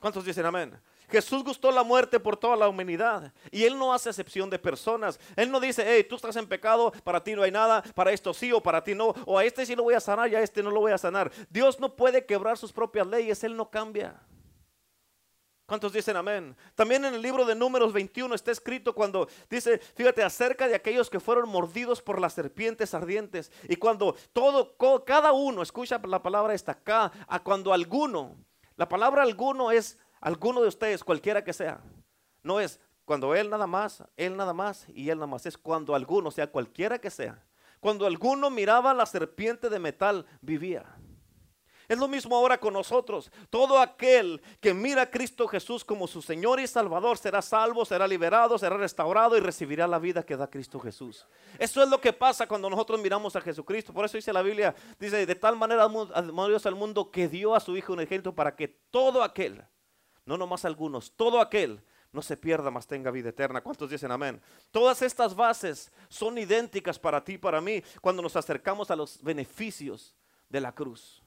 ¿Cuántos 0.00 0.24
dicen 0.24 0.46
amén? 0.46 0.80
Jesús 1.10 1.44
gustó 1.44 1.70
la 1.70 1.82
muerte 1.82 2.18
por 2.18 2.34
toda 2.34 2.56
la 2.56 2.68
humanidad 2.68 3.34
y 3.50 3.64
Él 3.64 3.78
no 3.78 3.92
hace 3.92 4.08
excepción 4.08 4.48
de 4.48 4.58
personas. 4.58 5.20
Él 5.36 5.50
no 5.50 5.60
dice, 5.60 5.84
hey, 5.86 6.06
tú 6.08 6.16
estás 6.16 6.36
en 6.36 6.46
pecado, 6.46 6.90
para 7.04 7.22
ti 7.22 7.34
no 7.34 7.42
hay 7.42 7.50
nada, 7.50 7.82
para 7.94 8.10
esto 8.10 8.32
sí 8.32 8.50
o 8.50 8.62
para 8.62 8.82
ti 8.82 8.94
no, 8.94 9.08
o 9.26 9.38
a 9.38 9.44
este 9.44 9.66
sí 9.66 9.76
lo 9.76 9.82
voy 9.82 9.94
a 9.94 10.00
sanar 10.00 10.30
y 10.30 10.36
a 10.36 10.40
este 10.40 10.62
no 10.62 10.70
lo 10.70 10.80
voy 10.80 10.92
a 10.92 10.98
sanar. 10.98 11.30
Dios 11.50 11.78
no 11.78 11.96
puede 11.96 12.24
quebrar 12.24 12.56
sus 12.56 12.72
propias 12.72 13.06
leyes, 13.06 13.44
Él 13.44 13.54
no 13.54 13.68
cambia. 13.68 14.18
¿Cuántos 15.66 15.92
dicen 15.92 16.16
amén? 16.16 16.56
También 16.74 17.04
en 17.04 17.14
el 17.14 17.20
libro 17.20 17.44
de 17.44 17.54
Números 17.54 17.92
21 17.92 18.34
está 18.34 18.50
escrito 18.52 18.94
cuando 18.94 19.28
dice, 19.50 19.78
fíjate, 19.78 20.22
acerca 20.22 20.66
de 20.66 20.74
aquellos 20.74 21.10
que 21.10 21.20
fueron 21.20 21.48
mordidos 21.48 22.00
por 22.00 22.20
las 22.20 22.32
serpientes 22.32 22.94
ardientes. 22.94 23.52
Y 23.68 23.76
cuando 23.76 24.16
todo, 24.32 24.74
cada 25.04 25.32
uno, 25.32 25.62
escucha 25.62 26.00
la 26.04 26.22
palabra 26.22 26.54
esta 26.54 26.72
acá, 26.72 27.12
a 27.28 27.42
cuando 27.42 27.72
alguno 27.72 28.36
la 28.80 28.88
palabra 28.88 29.24
alguno 29.24 29.70
es 29.70 29.98
alguno 30.22 30.62
de 30.62 30.68
ustedes, 30.68 31.04
cualquiera 31.04 31.44
que 31.44 31.52
sea. 31.52 31.82
No 32.42 32.60
es 32.60 32.80
cuando 33.04 33.34
él 33.34 33.50
nada 33.50 33.66
más, 33.66 34.02
él 34.16 34.38
nada 34.38 34.54
más 34.54 34.88
y 34.88 35.10
él 35.10 35.18
nada 35.18 35.26
más. 35.26 35.44
Es 35.44 35.58
cuando 35.58 35.94
alguno, 35.94 36.30
sea 36.30 36.50
cualquiera 36.50 36.98
que 36.98 37.10
sea. 37.10 37.44
Cuando 37.78 38.06
alguno 38.06 38.48
miraba 38.48 38.94
la 38.94 39.04
serpiente 39.04 39.68
de 39.68 39.78
metal, 39.78 40.24
vivía. 40.40 40.86
Es 41.90 41.98
lo 41.98 42.06
mismo 42.06 42.36
ahora 42.36 42.56
con 42.56 42.72
nosotros. 42.72 43.32
Todo 43.50 43.80
aquel 43.80 44.40
que 44.60 44.72
mira 44.72 45.02
a 45.02 45.10
Cristo 45.10 45.48
Jesús 45.48 45.84
como 45.84 46.06
su 46.06 46.22
Señor 46.22 46.60
y 46.60 46.68
Salvador 46.68 47.18
será 47.18 47.42
salvo, 47.42 47.84
será 47.84 48.06
liberado, 48.06 48.56
será 48.58 48.76
restaurado 48.76 49.36
y 49.36 49.40
recibirá 49.40 49.88
la 49.88 49.98
vida 49.98 50.22
que 50.22 50.36
da 50.36 50.48
Cristo 50.48 50.78
Jesús. 50.78 51.26
Eso 51.58 51.82
es 51.82 51.88
lo 51.88 52.00
que 52.00 52.12
pasa 52.12 52.46
cuando 52.46 52.70
nosotros 52.70 53.00
miramos 53.00 53.34
a 53.34 53.40
Jesucristo. 53.40 53.92
Por 53.92 54.04
eso 54.04 54.16
dice 54.16 54.32
la 54.32 54.42
Biblia, 54.42 54.72
dice, 55.00 55.26
de 55.26 55.34
tal 55.34 55.56
manera 55.56 55.82
amó 55.82 56.46
Dios 56.46 56.64
al 56.64 56.76
mundo 56.76 57.10
que 57.10 57.26
dio 57.26 57.56
a 57.56 57.60
su 57.60 57.76
Hijo 57.76 57.92
un 57.92 58.00
ejemplo 58.00 58.32
para 58.36 58.54
que 58.54 58.68
todo 58.68 59.24
aquel, 59.24 59.60
no 60.24 60.38
nomás 60.38 60.64
algunos, 60.64 61.10
todo 61.16 61.40
aquel 61.40 61.82
no 62.12 62.22
se 62.22 62.36
pierda, 62.36 62.70
mas 62.70 62.86
tenga 62.86 63.10
vida 63.10 63.30
eterna. 63.30 63.62
¿Cuántos 63.62 63.90
dicen 63.90 64.12
amén? 64.12 64.40
Todas 64.70 65.02
estas 65.02 65.34
bases 65.34 65.90
son 66.08 66.38
idénticas 66.38 67.00
para 67.00 67.24
ti 67.24 67.32
y 67.32 67.38
para 67.38 67.60
mí 67.60 67.82
cuando 68.00 68.22
nos 68.22 68.36
acercamos 68.36 68.92
a 68.92 68.96
los 68.96 69.20
beneficios 69.20 70.14
de 70.48 70.60
la 70.60 70.72
cruz. 70.72 71.20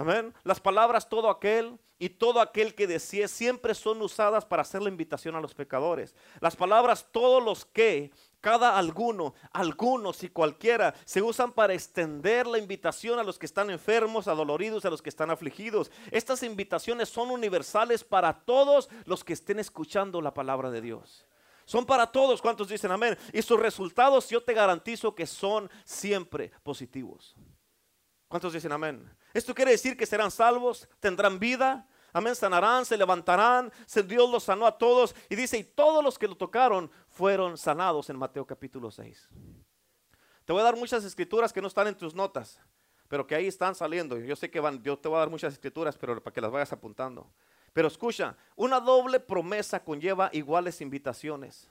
Amén. 0.00 0.32
Las 0.44 0.60
palabras 0.60 1.10
todo 1.10 1.28
aquel 1.28 1.78
y 1.98 2.08
todo 2.08 2.40
aquel 2.40 2.74
que 2.74 2.86
decía 2.86 3.28
siempre 3.28 3.74
son 3.74 4.00
usadas 4.00 4.46
para 4.46 4.62
hacer 4.62 4.80
la 4.80 4.88
invitación 4.88 5.36
a 5.36 5.42
los 5.42 5.52
pecadores. 5.52 6.14
Las 6.40 6.56
palabras 6.56 7.06
todos 7.12 7.44
los 7.44 7.66
que, 7.66 8.10
cada 8.40 8.78
alguno, 8.78 9.34
algunos 9.52 10.22
y 10.22 10.30
cualquiera 10.30 10.94
se 11.04 11.20
usan 11.20 11.52
para 11.52 11.74
extender 11.74 12.46
la 12.46 12.56
invitación 12.56 13.18
a 13.18 13.22
los 13.22 13.38
que 13.38 13.44
están 13.44 13.68
enfermos, 13.68 14.26
adoloridos, 14.26 14.86
a 14.86 14.90
los 14.90 15.02
que 15.02 15.10
están 15.10 15.30
afligidos. 15.30 15.90
Estas 16.10 16.42
invitaciones 16.44 17.10
son 17.10 17.30
universales 17.30 18.02
para 18.02 18.32
todos 18.32 18.88
los 19.04 19.22
que 19.22 19.34
estén 19.34 19.58
escuchando 19.58 20.22
la 20.22 20.32
palabra 20.32 20.70
de 20.70 20.80
Dios. 20.80 21.26
Son 21.66 21.84
para 21.84 22.06
todos, 22.06 22.40
¿cuántos 22.40 22.70
dicen 22.70 22.90
amén? 22.90 23.18
Y 23.34 23.42
sus 23.42 23.60
resultados 23.60 24.30
yo 24.30 24.42
te 24.42 24.54
garantizo 24.54 25.14
que 25.14 25.26
son 25.26 25.70
siempre 25.84 26.52
positivos. 26.62 27.36
¿Cuántos 28.28 28.54
dicen 28.54 28.72
amén? 28.72 29.19
Esto 29.32 29.54
quiere 29.54 29.72
decir 29.72 29.96
que 29.96 30.06
serán 30.06 30.30
salvos, 30.30 30.88
tendrán 30.98 31.38
vida, 31.38 31.86
amén, 32.12 32.34
sanarán, 32.34 32.84
se 32.84 32.96
levantarán, 32.96 33.72
Dios 34.06 34.30
los 34.30 34.44
sanó 34.44 34.66
a 34.66 34.76
todos 34.76 35.14
y 35.28 35.36
dice, 35.36 35.58
y 35.58 35.64
todos 35.64 36.02
los 36.02 36.18
que 36.18 36.28
lo 36.28 36.36
tocaron 36.36 36.90
fueron 37.08 37.56
sanados 37.56 38.10
en 38.10 38.16
Mateo 38.16 38.46
capítulo 38.46 38.90
6. 38.90 39.28
Te 40.44 40.52
voy 40.52 40.60
a 40.62 40.64
dar 40.64 40.76
muchas 40.76 41.04
escrituras 41.04 41.52
que 41.52 41.62
no 41.62 41.68
están 41.68 41.86
en 41.86 41.96
tus 41.96 42.14
notas, 42.14 42.58
pero 43.08 43.26
que 43.26 43.34
ahí 43.34 43.46
están 43.46 43.74
saliendo. 43.74 44.18
Yo 44.18 44.34
sé 44.34 44.50
que 44.50 44.60
van, 44.60 44.82
yo 44.82 44.98
te 44.98 45.08
voy 45.08 45.16
a 45.16 45.20
dar 45.20 45.30
muchas 45.30 45.52
escrituras, 45.52 45.96
pero 45.96 46.20
para 46.22 46.34
que 46.34 46.40
las 46.40 46.50
vayas 46.50 46.72
apuntando. 46.72 47.30
Pero 47.72 47.88
escucha, 47.88 48.36
una 48.56 48.80
doble 48.80 49.20
promesa 49.20 49.82
conlleva 49.82 50.30
iguales 50.32 50.80
invitaciones. 50.80 51.70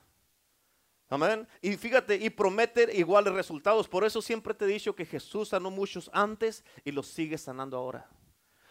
Amén. 1.09 1.47
Y 1.61 1.75
fíjate, 1.75 2.15
y 2.15 2.29
promete 2.29 2.95
iguales 2.95 3.33
resultados. 3.33 3.87
Por 3.87 4.03
eso 4.03 4.21
siempre 4.21 4.53
te 4.53 4.65
he 4.65 4.67
dicho 4.67 4.95
que 4.95 5.05
Jesús 5.05 5.49
sanó 5.49 5.71
muchos 5.71 6.09
antes 6.13 6.63
y 6.85 6.91
los 6.91 7.07
sigue 7.07 7.37
sanando 7.37 7.77
ahora. 7.77 8.07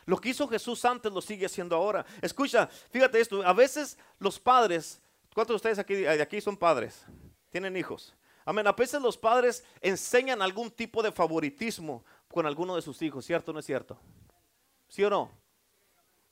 Lo 0.06 0.18
que 0.18 0.30
hizo 0.30 0.46
Jesús 0.48 0.84
antes 0.84 1.12
lo 1.12 1.20
sigue 1.20 1.46
haciendo 1.46 1.74
ahora. 1.74 2.06
Escucha, 2.22 2.68
fíjate 2.68 3.20
esto. 3.20 3.42
A 3.42 3.52
veces 3.52 3.98
los 4.20 4.38
padres, 4.38 5.02
¿cuántos 5.34 5.54
de 5.54 5.56
ustedes 5.56 5.78
aquí, 5.78 6.06
aquí 6.06 6.40
son 6.40 6.56
padres? 6.56 7.04
Tienen 7.50 7.76
hijos. 7.76 8.14
Amén. 8.44 8.66
A 8.66 8.72
veces 8.72 9.02
los 9.02 9.18
padres 9.18 9.64
enseñan 9.80 10.40
algún 10.40 10.70
tipo 10.70 11.02
de 11.02 11.10
favoritismo 11.10 12.04
con 12.32 12.46
alguno 12.46 12.76
de 12.76 12.82
sus 12.82 13.02
hijos, 13.02 13.26
¿cierto 13.26 13.50
o 13.50 13.54
no 13.54 13.60
es 13.60 13.66
cierto? 13.66 13.98
¿Sí 14.88 15.02
o 15.04 15.10
no? 15.10 15.30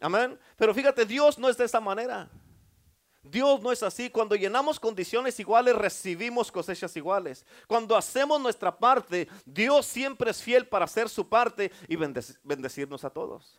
Amén. 0.00 0.38
Pero 0.56 0.72
fíjate, 0.72 1.04
Dios 1.04 1.36
no 1.36 1.48
es 1.48 1.56
de 1.56 1.64
esa 1.64 1.80
manera. 1.80 2.30
Dios 3.30 3.60
no 3.62 3.72
es 3.72 3.82
así. 3.82 4.10
Cuando 4.10 4.34
llenamos 4.34 4.80
condiciones 4.80 5.38
iguales, 5.40 5.74
recibimos 5.74 6.50
cosechas 6.50 6.96
iguales. 6.96 7.44
Cuando 7.66 7.96
hacemos 7.96 8.40
nuestra 8.40 8.76
parte, 8.76 9.28
Dios 9.44 9.86
siempre 9.86 10.30
es 10.30 10.42
fiel 10.42 10.66
para 10.66 10.84
hacer 10.84 11.08
su 11.08 11.28
parte 11.28 11.70
y 11.88 11.96
bendecirnos 11.96 13.04
a 13.04 13.10
todos. 13.10 13.58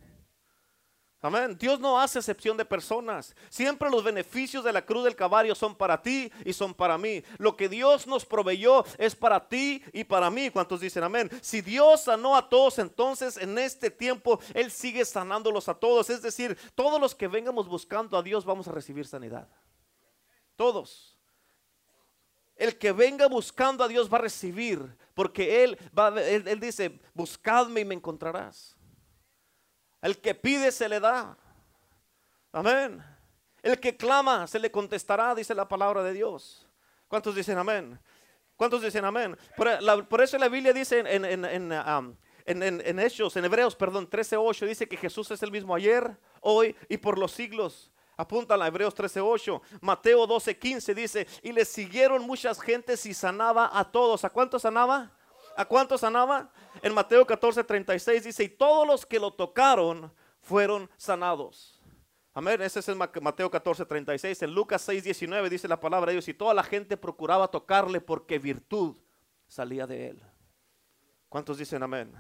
Amén. 1.19 1.57
Dios 1.57 1.79
no 1.79 2.00
hace 2.00 2.19
excepción 2.19 2.55
de 2.57 2.63
personas. 2.63 3.36
Siempre 3.50 3.89
los 3.89 4.03
beneficios 4.03 4.63
de 4.63 4.71
la 4.71 4.86
cruz 4.86 5.03
del 5.03 5.15
Calvario 5.15 5.55
son 5.55 5.75
para 5.75 6.00
ti 6.00 6.31
y 6.45 6.53
son 6.53 6.75
para 6.75 6.95
mí. 6.97 7.24
Lo 7.39 7.57
que 7.57 7.67
Dios 7.67 8.05
nos 8.05 8.24
proveyó 8.24 8.86
es 9.00 9.15
para 9.15 9.47
ti 9.47 9.83
y 9.93 10.03
para 10.03 10.29
mí. 10.29 10.51
¿Cuántos 10.51 10.79
dicen 10.79 11.03
amén? 11.03 11.29
Si 11.41 11.62
Dios 11.62 12.01
sanó 12.01 12.36
a 12.36 12.47
todos, 12.47 12.77
entonces 12.77 13.38
en 13.38 13.57
este 13.57 13.89
tiempo 13.89 14.39
Él 14.53 14.69
sigue 14.69 15.03
sanándolos 15.05 15.67
a 15.67 15.74
todos. 15.74 16.12
Es 16.12 16.21
decir, 16.21 16.55
todos 16.75 17.01
los 17.01 17.15
que 17.15 17.27
vengamos 17.27 17.67
buscando 17.67 18.15
a 18.15 18.21
Dios 18.21 18.45
vamos 18.45 18.67
a 18.67 18.71
recibir 18.71 19.07
sanidad. 19.07 19.47
Todos. 20.55 21.17
El 22.55 22.77
que 22.77 22.91
venga 22.91 23.27
buscando 23.27 23.83
a 23.83 23.88
Dios 23.88 24.12
va 24.12 24.17
a 24.17 24.21
recibir, 24.21 24.97
porque 25.15 25.63
Él, 25.63 25.77
va, 25.97 26.09
él, 26.21 26.47
él 26.47 26.59
dice, 26.59 27.00
buscadme 27.13 27.81
y 27.81 27.86
me 27.86 27.95
encontrarás. 27.95 28.76
El 30.01 30.19
que 30.19 30.35
pide 30.35 30.71
se 30.71 30.87
le 30.87 30.99
da. 30.99 31.37
Amén. 32.51 33.03
El 33.61 33.79
que 33.79 33.97
clama 33.97 34.47
se 34.47 34.59
le 34.59 34.71
contestará, 34.71 35.33
dice 35.35 35.53
la 35.53 35.67
palabra 35.67 36.03
de 36.03 36.13
Dios. 36.13 36.67
¿Cuántos 37.07 37.35
dicen 37.35 37.57
amén? 37.57 37.99
¿Cuántos 38.55 38.81
dicen 38.81 39.05
amén? 39.05 39.37
Por, 39.55 40.21
eso 40.21 40.37
la 40.37 40.49
Biblia 40.49 40.73
dice 40.73 40.99
en, 40.99 41.25
en, 41.25 41.71
um, 41.71 42.15
en 42.45 42.99
Hechos, 42.99 43.35
en 43.35 43.45
Hebreos, 43.45 43.75
perdón, 43.75 44.09
13.8, 44.09 44.67
dice 44.67 44.87
que 44.87 44.97
Jesús 44.97 45.29
es 45.31 45.43
el 45.43 45.51
mismo 45.51 45.75
ayer, 45.75 46.17
hoy 46.41 46.75
y 46.89 46.97
por 46.97 47.17
los 47.17 47.31
siglos. 47.31 47.91
Apúntala, 48.15 48.65
Hebreos 48.65 48.95
13.8. 48.95 49.61
Mateo 49.81 50.27
12.15 50.27 50.93
dice, 50.95 51.27
y 51.43 51.51
le 51.51 51.65
siguieron 51.65 52.25
muchas 52.25 52.59
gentes 52.59 53.05
y 53.05 53.13
sanaba 53.13 53.69
a 53.71 53.91
todos. 53.91 54.25
¿A 54.25 54.29
cuántos 54.31 54.63
sanaba? 54.63 55.11
¿A 55.57 55.65
cuántos 55.65 56.01
sanaba? 56.01 56.51
En 56.83 56.93
Mateo 56.93 57.25
14, 57.25 57.63
36 57.63 58.25
dice, 58.25 58.43
y 58.43 58.49
todos 58.49 58.85
los 58.85 59.07
que 59.07 59.19
lo 59.19 59.31
tocaron 59.31 60.13
fueron 60.39 60.87
sanados. 60.97 61.81
Amén, 62.31 62.61
ese 62.61 62.79
es 62.79 62.87
el 62.89 62.95
Mateo 62.95 63.49
14, 63.49 63.83
36. 63.83 64.43
En 64.43 64.53
Lucas 64.53 64.83
6, 64.83 65.03
19 65.03 65.49
dice 65.49 65.67
la 65.67 65.79
palabra 65.79 66.11
de 66.11 66.13
Dios, 66.13 66.27
y 66.27 66.35
toda 66.35 66.53
la 66.53 66.61
gente 66.61 66.95
procuraba 66.95 67.47
tocarle 67.47 67.99
porque 67.99 68.37
virtud 68.37 68.97
salía 69.47 69.87
de 69.87 70.09
él. 70.09 70.23
¿Cuántos 71.27 71.57
dicen 71.57 71.81
amén? 71.81 72.13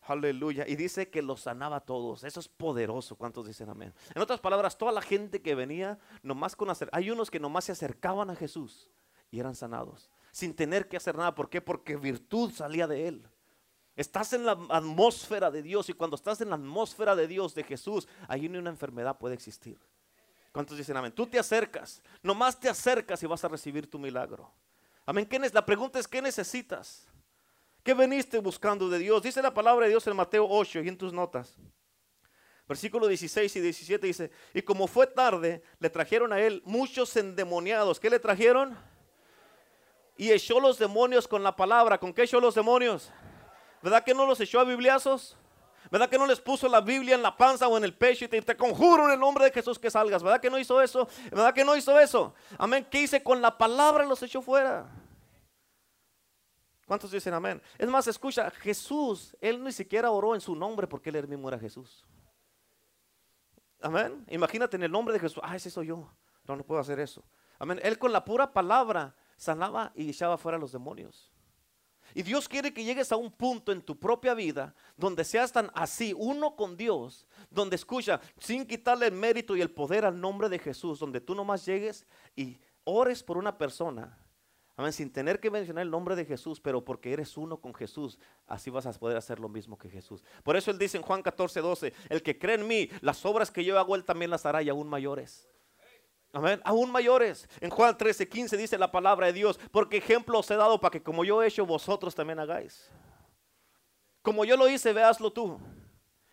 Aleluya. 0.00 0.66
Y 0.66 0.74
dice 0.74 1.10
que 1.10 1.20
los 1.20 1.42
sanaba 1.42 1.76
a 1.76 1.80
todos. 1.80 2.24
Eso 2.24 2.40
es 2.40 2.48
poderoso. 2.48 3.16
¿Cuántos 3.16 3.46
dicen 3.46 3.68
amén? 3.68 3.92
En 4.14 4.22
otras 4.22 4.40
palabras, 4.40 4.78
toda 4.78 4.92
la 4.92 5.02
gente 5.02 5.42
que 5.42 5.54
venía, 5.54 5.98
nomás 6.22 6.56
con 6.56 6.70
hacer. 6.70 6.88
Hay 6.90 7.10
unos 7.10 7.30
que 7.30 7.38
nomás 7.38 7.64
se 7.64 7.72
acercaban 7.72 8.30
a 8.30 8.34
Jesús 8.34 8.90
y 9.30 9.40
eran 9.40 9.54
sanados 9.54 10.10
sin 10.32 10.54
tener 10.56 10.88
que 10.88 10.96
hacer 10.96 11.16
nada. 11.16 11.34
¿Por 11.34 11.48
qué? 11.48 11.60
Porque 11.60 11.96
virtud 11.96 12.50
salía 12.52 12.88
de 12.88 13.06
él. 13.06 13.28
Estás 13.94 14.32
en 14.32 14.46
la 14.46 14.52
atmósfera 14.70 15.50
de 15.50 15.62
Dios 15.62 15.90
y 15.90 15.92
cuando 15.92 16.16
estás 16.16 16.40
en 16.40 16.48
la 16.48 16.56
atmósfera 16.56 17.14
de 17.14 17.28
Dios, 17.28 17.54
de 17.54 17.62
Jesús, 17.62 18.08
ahí 18.26 18.48
ni 18.48 18.56
una 18.56 18.70
enfermedad 18.70 19.18
puede 19.18 19.34
existir. 19.34 19.78
¿Cuántos 20.50 20.78
dicen 20.78 20.96
amén? 20.96 21.12
Tú 21.12 21.26
te 21.26 21.38
acercas, 21.38 22.02
nomás 22.22 22.58
te 22.58 22.68
acercas 22.68 23.22
y 23.22 23.26
vas 23.26 23.44
a 23.44 23.48
recibir 23.48 23.88
tu 23.88 23.98
milagro. 23.98 24.50
Amén. 25.04 25.26
¿Qué 25.26 25.38
la 25.38 25.64
pregunta 25.64 25.98
es, 25.98 26.08
¿qué 26.08 26.22
necesitas? 26.22 27.06
¿Qué 27.82 27.92
veniste 27.92 28.38
buscando 28.38 28.88
de 28.88 28.98
Dios? 28.98 29.22
Dice 29.22 29.42
la 29.42 29.52
palabra 29.52 29.84
de 29.84 29.90
Dios 29.90 30.06
en 30.06 30.16
Mateo 30.16 30.46
8 30.48 30.82
y 30.82 30.88
en 30.88 30.96
tus 30.96 31.12
notas. 31.12 31.56
Versículo 32.68 33.08
16 33.08 33.56
y 33.56 33.60
17 33.60 34.06
dice, 34.06 34.30
y 34.54 34.62
como 34.62 34.86
fue 34.86 35.06
tarde, 35.06 35.62
le 35.78 35.90
trajeron 35.90 36.32
a 36.32 36.40
él 36.40 36.62
muchos 36.64 37.14
endemoniados. 37.16 37.98
¿Qué 38.00 38.08
le 38.08 38.18
trajeron? 38.18 38.78
Y 40.22 40.30
echó 40.30 40.60
los 40.60 40.78
demonios 40.78 41.26
con 41.26 41.42
la 41.42 41.56
palabra. 41.56 41.98
¿Con 41.98 42.12
qué 42.12 42.22
echó 42.22 42.40
los 42.40 42.54
demonios? 42.54 43.10
¿Verdad 43.82 44.04
que 44.04 44.14
no 44.14 44.24
los 44.24 44.38
echó 44.38 44.60
a 44.60 44.64
bibliazos? 44.64 45.36
¿Verdad 45.90 46.08
que 46.08 46.16
no 46.16 46.26
les 46.26 46.40
puso 46.40 46.68
la 46.68 46.80
Biblia 46.80 47.16
en 47.16 47.22
la 47.22 47.36
panza 47.36 47.66
o 47.66 47.76
en 47.76 47.82
el 47.82 47.92
pecho 47.92 48.26
y 48.26 48.28
te, 48.28 48.56
conjuro 48.56 49.06
en 49.06 49.14
el 49.14 49.18
nombre 49.18 49.46
de 49.46 49.50
Jesús 49.50 49.80
que 49.80 49.90
salgas? 49.90 50.22
¿Verdad 50.22 50.40
que 50.40 50.48
no 50.48 50.60
hizo 50.60 50.80
eso? 50.80 51.08
¿Verdad 51.28 51.52
que 51.52 51.64
no 51.64 51.74
hizo 51.74 51.98
eso? 51.98 52.32
Amén. 52.56 52.86
¿Qué 52.88 53.00
hice 53.02 53.20
con 53.20 53.42
la 53.42 53.58
palabra? 53.58 54.04
Los 54.04 54.22
echó 54.22 54.40
fuera. 54.40 54.86
¿Cuántos 56.86 57.10
dicen 57.10 57.34
amén? 57.34 57.60
Es 57.76 57.88
más, 57.88 58.06
escucha, 58.06 58.48
Jesús, 58.52 59.36
él 59.40 59.60
ni 59.64 59.72
siquiera 59.72 60.12
oró 60.12 60.36
en 60.36 60.40
su 60.40 60.54
nombre 60.54 60.86
porque 60.86 61.10
él 61.10 61.26
mismo 61.26 61.48
era 61.48 61.58
Jesús. 61.58 62.06
Amén. 63.80 64.24
Imagínate 64.28 64.76
en 64.76 64.84
el 64.84 64.92
nombre 64.92 65.14
de 65.14 65.18
Jesús. 65.18 65.42
Ah, 65.42 65.56
ese 65.56 65.68
soy 65.68 65.88
yo. 65.88 66.08
No, 66.46 66.54
no 66.54 66.62
puedo 66.62 66.80
hacer 66.80 67.00
eso. 67.00 67.24
Amén. 67.58 67.80
Él 67.82 67.98
con 67.98 68.12
la 68.12 68.24
pura 68.24 68.52
palabra 68.52 69.16
sanaba 69.42 69.92
y 69.96 70.08
echaba 70.08 70.38
fuera 70.38 70.56
los 70.56 70.70
demonios. 70.70 71.32
Y 72.14 72.22
Dios 72.22 72.48
quiere 72.48 72.72
que 72.72 72.84
llegues 72.84 73.10
a 73.10 73.16
un 73.16 73.32
punto 73.32 73.72
en 73.72 73.82
tu 73.82 73.98
propia 73.98 74.34
vida 74.34 74.72
donde 74.96 75.24
seas 75.24 75.50
tan 75.50 75.68
así, 75.74 76.14
uno 76.16 76.54
con 76.54 76.76
Dios, 76.76 77.26
donde 77.50 77.74
escucha, 77.74 78.20
sin 78.38 78.66
quitarle 78.66 79.06
el 79.06 79.12
mérito 79.12 79.56
y 79.56 79.60
el 79.60 79.70
poder 79.70 80.04
al 80.04 80.20
nombre 80.20 80.48
de 80.48 80.60
Jesús, 80.60 81.00
donde 81.00 81.20
tú 81.20 81.34
nomás 81.34 81.66
llegues 81.66 82.06
y 82.36 82.60
ores 82.84 83.24
por 83.24 83.36
una 83.36 83.58
persona, 83.58 84.16
amén, 84.76 84.92
sin 84.92 85.10
tener 85.10 85.40
que 85.40 85.50
mencionar 85.50 85.82
el 85.82 85.90
nombre 85.90 86.14
de 86.14 86.24
Jesús, 86.24 86.60
pero 86.60 86.84
porque 86.84 87.12
eres 87.12 87.36
uno 87.36 87.60
con 87.60 87.74
Jesús, 87.74 88.20
así 88.46 88.70
vas 88.70 88.86
a 88.86 88.92
poder 88.92 89.16
hacer 89.16 89.40
lo 89.40 89.48
mismo 89.48 89.76
que 89.76 89.88
Jesús. 89.88 90.22
Por 90.44 90.56
eso 90.56 90.70
él 90.70 90.78
dice 90.78 90.98
en 90.98 91.02
Juan 91.02 91.22
14, 91.22 91.60
12, 91.60 91.92
el 92.10 92.22
que 92.22 92.38
cree 92.38 92.56
en 92.56 92.68
mí, 92.68 92.90
las 93.00 93.24
obras 93.24 93.50
que 93.50 93.64
yo 93.64 93.76
hago, 93.76 93.96
él 93.96 94.04
también 94.04 94.30
las 94.30 94.46
hará 94.46 94.62
y 94.62 94.68
aún 94.68 94.88
mayores. 94.88 95.48
Amén. 96.32 96.60
Aún 96.64 96.90
mayores. 96.90 97.46
En 97.60 97.70
Juan 97.70 97.96
13, 97.96 98.28
15 98.28 98.56
dice 98.56 98.78
la 98.78 98.90
palabra 98.90 99.26
de 99.26 99.34
Dios, 99.34 99.60
porque 99.70 99.98
ejemplo 99.98 100.38
os 100.38 100.50
he 100.50 100.56
dado 100.56 100.80
para 100.80 100.92
que 100.92 101.02
como 101.02 101.24
yo 101.24 101.42
he 101.42 101.46
hecho, 101.46 101.66
vosotros 101.66 102.14
también 102.14 102.38
hagáis. 102.38 102.90
Como 104.22 104.44
yo 104.44 104.56
lo 104.56 104.68
hice, 104.68 104.92
véaslo 104.92 105.32
tú. 105.32 105.60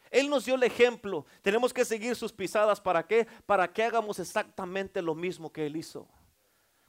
Él 0.09 0.29
nos 0.29 0.45
dio 0.45 0.55
el 0.55 0.63
ejemplo. 0.63 1.25
Tenemos 1.41 1.73
que 1.73 1.85
seguir 1.85 2.15
sus 2.15 2.31
pisadas. 2.31 2.79
¿Para 2.79 3.05
qué? 3.05 3.27
Para 3.45 3.71
que 3.71 3.83
hagamos 3.83 4.19
exactamente 4.19 5.01
lo 5.01 5.13
mismo 5.15 5.51
que 5.51 5.65
Él 5.65 5.75
hizo. 5.75 6.07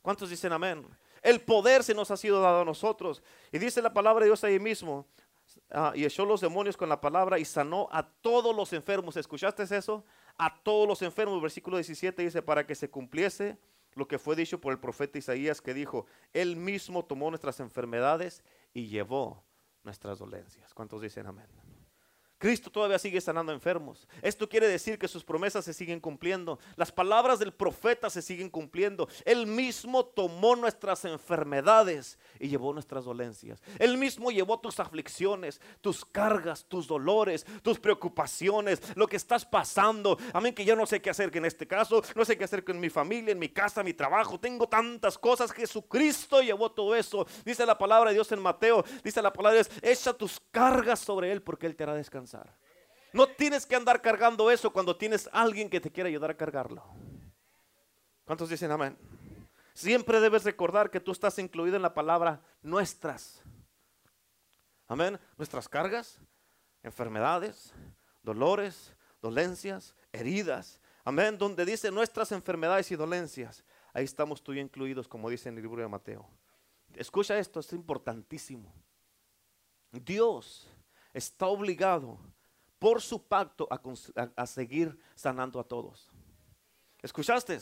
¿Cuántos 0.03 0.31
dicen 0.31 0.53
amén? 0.53 0.87
El 1.23 1.41
poder 1.41 1.83
se 1.83 1.95
nos 1.95 2.11
ha 2.11 2.17
sido 2.17 2.41
dado 2.41 2.63
a 2.63 2.65
nosotros. 2.65 3.23
Y 3.53 3.59
dice 3.59 3.83
la 3.83 3.93
palabra 3.93 4.21
de 4.21 4.31
Dios 4.31 4.43
ahí 4.45 4.59
mismo. 4.59 5.07
Ah, 5.71 5.93
y 5.95 6.05
echó 6.05 6.25
los 6.25 6.41
demonios 6.41 6.77
con 6.77 6.89
la 6.89 7.01
palabra 7.01 7.39
y 7.39 7.45
sanó 7.45 7.89
a 7.91 8.03
todos 8.03 8.55
los 8.55 8.73
enfermos. 8.73 9.17
¿Escuchaste 9.17 9.63
eso? 9.63 10.05
A 10.41 10.63
todos 10.63 10.89
los 10.89 11.03
enfermos. 11.03 11.41
Versículo 11.43 11.77
17 11.77 12.23
dice, 12.23 12.43
para 12.43 12.67
que 12.67 12.75
se 12.75 12.89
cumpliese 12.89 13.59
lo 13.95 14.09
que 14.09 14.19
fue 14.19 14.37
dicho 14.37 14.61
por 14.61 14.73
el 14.73 14.79
profeta 14.79 15.19
Isaías 15.19 15.61
que 15.61 15.75
dijo, 15.75 16.07
Él 16.33 16.57
mismo 16.57 17.05
tomó 17.05 17.29
nuestras 17.31 17.61
enfermedades 17.61 18.43
y 18.73 18.87
llevó 18.87 19.45
nuestras 19.85 20.19
dolencias. 20.19 20.73
¿Cuántos 20.73 21.03
dicen 21.03 21.27
amén? 21.27 21.47
Cristo 22.41 22.71
todavía 22.71 22.99
sigue 22.99 23.21
sanando 23.21 23.53
enfermos. 23.53 24.09
Esto 24.23 24.49
quiere 24.49 24.67
decir 24.67 24.99
que 24.99 25.09
sus 25.09 25.23
promesas 25.23 25.63
se 25.63 25.75
siguen 25.75 26.01
cumpliendo. 26.01 26.59
Las 26.75 26.91
palabras 26.91 27.39
del 27.39 27.53
profeta 27.53 28.09
se 28.09 28.23
siguen 28.23 28.49
cumpliendo. 28.49 29.09
Él 29.27 29.47
mismo 29.47 30.07
tomó 30.07 30.57
nuestras 30.57 31.05
enfermedades 31.05 32.19
y 32.39 32.49
llevó 32.49 32.73
nuestras 32.73 33.05
dolencias. 33.05 33.63
Él 33.79 33.99
mismo 33.99 34.31
llevó 34.31 34.59
tus 34.59 34.81
aflicciones, 34.81 35.61
tus 35.83 36.03
cargas, 36.03 36.65
tus 36.65 36.87
dolores, 36.87 37.45
tus 37.63 37.79
preocupaciones, 37.79 38.81
lo 38.97 39.07
que 39.07 39.17
estás 39.17 39.45
pasando. 39.45 40.17
Amén, 40.33 40.55
que 40.55 40.65
yo 40.65 40.75
no 40.75 40.87
sé 40.87 41.03
qué 41.03 41.11
hacer 41.11 41.31
en 41.37 41.45
este 41.45 41.67
caso, 41.67 42.03
no 42.17 42.25
sé 42.25 42.39
qué 42.39 42.45
hacer 42.45 42.65
con 42.65 42.81
mi 42.81 42.89
familia, 42.89 43.33
en 43.33 43.39
mi 43.39 43.51
casa, 43.51 43.83
mi 43.83 43.93
trabajo. 43.93 44.41
Tengo 44.41 44.67
tantas 44.67 45.19
cosas. 45.19 45.53
Jesucristo 45.53 46.41
llevó 46.41 46.73
todo 46.73 46.97
eso. 46.97 47.27
Dice 47.45 47.67
la 47.67 47.77
palabra 47.77 48.09
de 48.09 48.15
Dios 48.15 48.33
en 48.33 48.41
Mateo. 48.41 48.83
Dice 49.05 49.21
la 49.21 49.31
palabra 49.31 49.59
de 49.59 49.65
Dios, 49.65 49.79
echa 49.83 50.15
tus 50.15 50.41
cargas 50.51 51.01
sobre 51.01 51.31
Él 51.31 51.43
porque 51.43 51.67
Él 51.67 51.77
te 51.77 51.83
hará 51.83 51.95
descansar. 51.95 52.30
No 53.13 53.27
tienes 53.27 53.67
que 53.67 53.77
andar 53.77 54.01
cargando 54.01 54.51
eso 54.51 54.73
cuando 54.73 54.97
tienes 54.97 55.29
alguien 55.33 55.69
que 55.69 55.81
te 55.81 55.91
quiere 55.91 56.11
ayudar 56.11 56.31
a 56.31 56.37
cargarlo. 56.37 56.85
¿Cuántos 58.25 58.49
dicen 58.49 58.71
amén? 58.71 58.97
Siempre 59.75 60.21
debes 60.21 60.45
recordar 60.45 60.91
que 60.91 61.01
tú 61.01 61.11
estás 61.11 61.39
incluido 61.39 61.77
en 61.77 61.83
la 61.83 61.95
palabra 61.95 62.41
nuestras. 62.63 63.43
Amén. 64.87 65.19
Nuestras 65.37 65.69
cargas, 65.69 66.19
enfermedades, 66.83 67.73
dolores, 68.23 68.95
dolencias, 69.23 69.95
heridas. 70.13 70.81
Amén. 71.05 71.39
Donde 71.39 71.65
dice 71.65 71.91
nuestras 71.91 72.33
enfermedades 72.33 72.91
y 72.91 72.97
dolencias. 72.97 73.65
ahí 73.93 74.05
estamos 74.05 74.43
tú 74.43 74.53
incluidos, 74.53 75.09
como 75.09 75.31
dice 75.31 75.49
en 75.49 75.57
el 75.57 75.63
libro 75.63 75.83
de 75.83 75.89
Mateo. 75.89 76.29
Escucha 76.95 77.39
esto, 77.39 77.61
es 77.61 77.73
importantísimo. 77.73 78.73
Dios 79.93 80.69
está 81.13 81.47
obligado 81.47 82.19
por 82.79 83.03
su 83.03 83.23
pacto 83.23 83.69
a, 83.71 84.47
seguir 84.47 84.99
sanando 85.15 85.61
a 85.61 85.65
todos. 85.65 86.11
¿Escuchaste? 87.03 87.59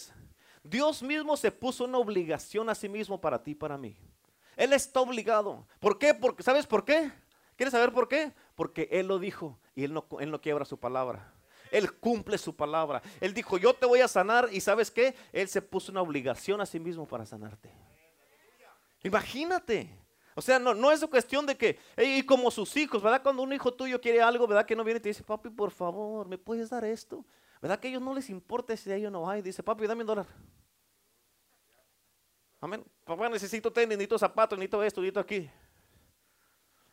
Dios 0.63 1.03
mismo 1.03 1.37
se 1.37 1.51
puso 1.51 1.85
una 1.85 1.99
obligación 1.99 2.69
a 2.69 2.75
sí 2.75 2.89
mismo 2.89 3.21
para 3.21 3.43
ti 3.43 3.53
y 3.53 3.55
para 3.55 3.77
mí. 3.77 3.97
Él 4.57 4.73
está 4.73 5.01
obligado. 5.01 5.67
¿Por 5.81 5.99
qué? 5.99 6.15
Porque, 6.15 6.43
¿Sabes 6.43 6.67
por 6.67 6.85
qué? 6.85 7.11
¿Quieres 7.57 7.73
saber 7.73 7.93
por 7.93 8.09
qué? 8.09 8.33
Porque 8.55 8.89
Él 8.93 9.09
lo 9.09 9.19
dijo 9.19 9.59
y 9.75 9.85
Él 9.85 9.93
no, 9.93 10.07
él 10.21 10.31
no 10.31 10.41
quiebra 10.41 10.65
su 10.65 10.79
palabra. 10.79 11.35
Él 11.71 11.93
cumple 11.99 12.39
su 12.39 12.55
palabra. 12.57 13.03
Él 13.21 13.35
dijo, 13.35 13.59
yo 13.59 13.75
te 13.75 13.87
voy 13.87 14.01
a 14.01 14.09
sanar 14.09 14.49
y 14.53 14.61
¿sabes 14.61 14.91
qué? 14.91 15.15
Él 15.33 15.49
se 15.49 15.63
puso 15.63 15.93
una 15.93 16.03
obligación 16.03 16.61
a 16.61 16.67
sí 16.67 16.81
mismo 16.81 17.07
para 17.07 17.27
sanarte. 17.27 17.71
Imagínate. 19.03 20.08
O 20.39 20.41
sea, 20.41 20.61
no, 20.61 20.73
no 20.73 20.93
es 20.93 21.05
cuestión 21.07 21.45
de 21.47 21.57
que, 21.57 21.81
y 21.97 22.23
como 22.23 22.53
sus 22.53 22.77
hijos, 22.77 23.03
¿verdad? 23.03 23.25
Cuando 23.25 23.43
un 23.43 23.53
hijo 23.53 23.75
tuyo 23.75 24.01
quiere 24.01 24.23
algo, 24.23 24.47
¿verdad? 24.47 24.65
Que 24.65 24.77
no 24.77 24.85
viene 24.85 24.99
y 24.99 25.03
te 25.03 25.09
dice, 25.09 25.25
papi, 25.25 25.51
por 25.51 25.73
favor, 25.73 26.29
¿me 26.29 26.39
puedes 26.39 26.71
dar 26.71 26.85
esto? 26.85 27.25
¿Verdad 27.61 27.81
que 27.81 27.89
a 27.89 27.91
ellos 27.91 28.03
no 28.03 28.15
les 28.15 28.31
importa 28.31 28.77
si 28.77 28.93
hay 28.93 29.05
o 29.05 29.11
no 29.11 29.29
hay? 29.29 29.43
Dice, 29.43 29.65
papi, 29.65 29.85
dame 29.89 30.03
un 30.03 30.07
dólar. 30.07 30.27
Amén. 32.61 32.85
Papá, 33.05 33.29
necesito 33.29 33.73
tenis, 33.73 33.99
necesito 33.99 34.17
zapatos, 34.17 34.57
necesito 34.57 34.85
esto, 34.85 35.01
necesito 35.01 35.19
aquí. 35.19 35.51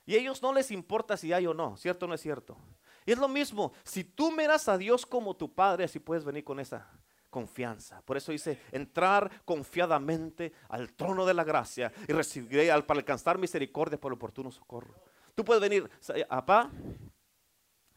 Y 0.08 0.16
a 0.16 0.18
ellos 0.18 0.42
no 0.42 0.52
les 0.52 0.72
importa 0.72 1.16
si 1.16 1.32
hay 1.32 1.46
o 1.46 1.54
no, 1.54 1.78
¿cierto 1.78 2.08
o 2.08 2.10
no 2.10 2.16
es 2.16 2.22
cierto? 2.22 2.58
Y 3.06 3.12
es 3.12 3.20
lo 3.20 3.28
mismo, 3.28 3.74
si 3.84 4.04
tú 4.04 4.32
miras 4.32 4.68
a 4.68 4.76
Dios 4.76 5.06
como 5.06 5.36
tu 5.36 5.54
Padre, 5.54 5.84
así 5.84 6.00
puedes 6.00 6.26
venir 6.26 6.44
con 6.44 6.60
esa 6.60 6.92
confianza. 7.36 8.02
Por 8.04 8.16
eso 8.16 8.32
dice, 8.32 8.62
entrar 8.72 9.44
confiadamente 9.44 10.54
al 10.70 10.94
trono 10.94 11.26
de 11.26 11.34
la 11.34 11.44
gracia 11.44 11.92
y 12.08 12.14
recibiré 12.14 12.72
al, 12.72 12.86
para 12.86 13.00
alcanzar 13.00 13.38
misericordia 13.38 14.00
por 14.00 14.14
el 14.14 14.16
oportuno 14.16 14.50
socorro. 14.52 14.96
Tú 15.36 15.44
puedes 15.44 15.60
venir, 15.60 15.90
papá, 16.30 16.72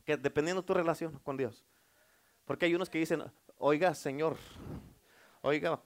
que 0.05 0.17
dependiendo 0.17 0.63
de 0.63 0.67
tu 0.67 0.75
relación 0.75 1.21
con 1.21 1.37
Dios. 1.37 1.65
Porque 2.45 2.67
hay 2.67 2.75
unos 2.75 2.91
que 2.91 2.99
dicen, 2.99 3.23
oiga 3.59 3.95
Señor, 3.95 4.37
oiga, 5.41 5.81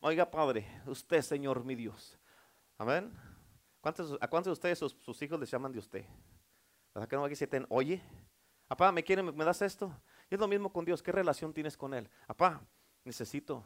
oiga 0.00 0.28
Padre, 0.28 0.66
usted 0.86 1.22
Señor 1.22 1.64
mi 1.64 1.76
Dios. 1.76 2.18
Amén. 2.76 3.16
¿Cuántos, 3.80 4.18
¿A 4.20 4.26
cuántos 4.26 4.50
de 4.50 4.52
ustedes 4.54 4.80
sus, 4.80 5.22
hijos 5.22 5.38
les 5.38 5.48
llaman 5.48 5.70
de 5.70 5.78
usted? 5.78 6.04
¿Verdad 6.92 7.08
que 7.08 7.14
no 7.14 7.24
aquí 7.24 7.36
se 7.36 7.48
oye? 7.68 8.02
Papá, 8.66 8.90
¿me 8.90 9.04
quieren, 9.04 9.26
me 9.26 9.44
das 9.44 9.62
esto? 9.62 9.96
Y 10.28 10.34
es 10.34 10.40
lo 10.40 10.48
mismo 10.48 10.72
con 10.72 10.84
Dios. 10.84 11.04
¿Qué 11.04 11.12
relación 11.12 11.52
tienes 11.52 11.76
con 11.76 11.94
Él? 11.94 12.10
Papá, 12.26 12.60
necesito 13.06 13.64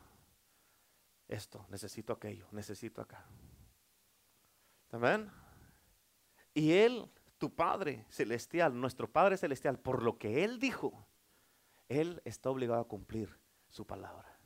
esto, 1.27 1.67
necesito 1.71 2.13
aquello, 2.13 2.47
necesito 2.53 3.01
acá. 3.01 3.25
Amén. 4.93 5.31
Y 6.53 6.73
Él, 6.73 7.11
tu 7.39 7.55
Padre 7.55 8.05
celestial, 8.11 8.79
nuestro 8.79 9.11
Padre 9.11 9.37
celestial, 9.37 9.79
por 9.79 10.03
lo 10.03 10.19
que 10.19 10.45
Él 10.45 10.59
dijo, 10.59 11.07
Él 11.89 12.21
está 12.25 12.51
obligado 12.51 12.83
a 12.83 12.89
cumplir 12.89 13.41
su 13.71 13.87
palabra. 13.87 14.39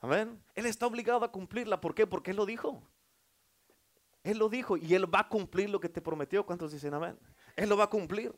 Amén. 0.00 0.42
Él 0.54 0.66
está 0.66 0.86
obligado 0.86 1.24
a 1.24 1.32
cumplirla. 1.32 1.80
¿Por 1.80 1.94
qué? 1.94 2.06
Porque 2.06 2.32
Él 2.32 2.36
lo 2.36 2.46
dijo. 2.46 2.82
Él 4.24 4.38
lo 4.38 4.48
dijo 4.48 4.76
y 4.76 4.94
Él 4.94 5.12
va 5.14 5.20
a 5.20 5.28
cumplir 5.28 5.70
lo 5.70 5.78
que 5.78 5.88
te 5.88 6.00
prometió. 6.00 6.44
¿Cuántos 6.44 6.72
dicen 6.72 6.94
amén? 6.94 7.18
Él 7.54 7.68
lo 7.68 7.76
va 7.76 7.84
a 7.84 7.90
cumplir. 7.90 8.34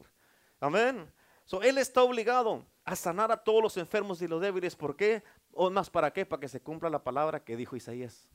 Amén. 0.61 1.11
So, 1.45 1.62
él 1.62 1.78
está 1.78 2.02
obligado 2.02 2.66
a 2.87 2.95
sanar 2.95 3.33
a 3.33 3.37
todos 3.37 3.62
los 3.62 3.76
enfermos 3.76 4.23
y 4.23 4.28
los 4.28 4.40
débiles. 4.40 4.76
¿Por 4.76 4.97
qué? 4.97 5.23
O 5.52 5.69
más 5.71 5.90
para 5.90 6.12
qué? 6.12 6.25
Para 6.25 6.40
que 6.40 6.49
se 6.49 6.61
cumpla 6.61 6.88
la 6.88 7.02
palabra 7.02 7.43
que 7.43 7.57
dijo 7.57 7.76
Isaías. 7.76 8.28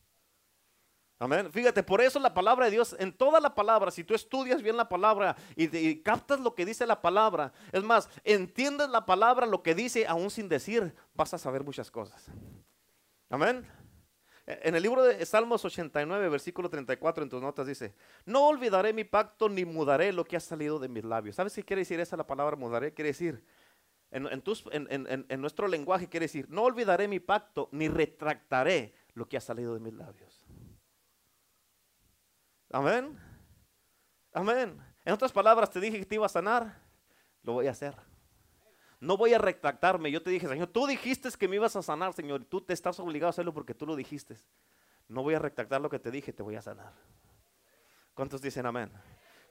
Amén. 1.17 1.51
Fíjate, 1.51 1.84
por 1.84 2.01
eso 2.01 2.20
la 2.20 2.34
palabra 2.34 2.65
de 2.65 2.72
Dios, 2.72 2.96
en 3.00 3.13
toda 3.13 3.39
la 3.39 3.55
palabra, 3.55 3.91
si 3.91 4.03
tú 4.03 4.13
estudias 4.13 4.62
bien 4.62 4.75
la 4.75 4.89
palabra 4.89 5.38
y, 5.55 5.96
captas 5.98 6.39
lo 6.39 6.53
que 6.53 6.65
dice 6.65 6.86
la 6.86 7.00
palabra, 7.00 7.53
es 7.72 7.84
más, 7.84 8.10
entiendes 8.24 8.89
la 8.89 9.05
palabra, 9.05 9.46
lo 9.46 9.63
que 9.63 9.74
dice, 9.74 10.05
aún 10.05 10.29
sin 10.29 10.50
decir, 10.50 10.93
vas 11.13 11.34
a 11.34 11.38
saber 11.38 11.63
muchas 11.63 11.89
cosas. 11.89 12.25
Amén. 13.29 13.65
En 14.48 14.75
el 14.75 14.84
libro 14.84 15.03
de 15.03 15.24
Salmos 15.25 15.63
89, 15.63 16.27
versículo 16.27 16.70
34, 16.70 17.24
en 17.24 17.29
tus 17.29 17.41
notas 17.41 17.67
dice, 17.67 17.93
no 18.25 18.48
olvidaré 18.48 18.91
mi 18.91 19.03
pacto 19.03 19.47
ni 19.47 19.63
mudaré 19.63 20.12
lo 20.12 20.26
que 20.26 20.36
ha 20.36 20.41
salido 20.41 20.80
de 20.80 20.89
mis 20.89 21.06
labios. 21.06 21.36
¿Sabes 21.36 21.54
qué 21.54 21.63
quiere 21.63 21.82
decir 21.82 21.99
esa 21.99 22.17
la 22.17 22.26
palabra 22.26 22.58
mudaré? 22.58 22.93
Quiere 22.93 23.10
decir, 23.10 23.43
en, 24.12 25.41
nuestro 25.41 25.67
lenguaje 25.67 26.10
quiere 26.10 26.26
decir, 26.26 26.50
no 26.50 26.63
olvidaré 26.63 27.08
mi 27.08 27.19
pacto 27.19 27.69
ni 27.71 27.88
retractaré 27.88 28.93
lo 29.13 29.28
que 29.28 29.38
ha 29.38 29.41
salido 29.41 29.74
de 29.74 29.80
mis 29.80 29.93
labios. 29.93 30.45
Amén. 32.71 33.17
Amén. 34.34 34.78
En 35.06 35.13
otras 35.13 35.32
palabras, 35.32 35.69
te 35.69 35.80
dije 35.80 36.00
que 36.00 36.06
te 36.06 36.15
iba 36.15 36.26
a 36.26 36.30
sanar, 36.30 36.78
lo 37.43 37.54
voy 37.54 37.67
a 37.67 37.71
hacer. 37.71 37.95
No 39.00 39.17
voy 39.17 39.34
a 39.34 39.39
retractarme. 39.39 40.12
Yo 40.12 40.21
te 40.21 40.30
dije, 40.30 40.47
Señor, 40.47 40.67
tú 40.67 40.86
dijiste 40.86 41.30
que 41.32 41.47
me 41.47 41.56
ibas 41.56 41.76
a 41.76 41.82
sanar, 41.82 42.13
Señor. 42.13 42.45
Tú 42.45 42.62
te 42.62 42.74
estás 42.74 43.00
obligado 43.00 43.28
a 43.28 43.32
hacerlo 43.32 43.54
porque 43.54 43.74
tú 43.74 43.88
lo 43.88 43.95
dijiste. 43.95 44.38
No 45.08 45.24
voy 45.24 45.34
a 45.34 45.39
retractar 45.39 45.82
lo 45.82 45.89
que 45.89 46.00
te 46.00 46.12
dije, 46.12 46.32
te 46.32 46.43
voy 46.43 46.56
a 46.56 46.62
sanar. 46.62 46.93
¿Cuántos 48.13 48.41
dicen 48.41 48.65
amén? 48.65 48.91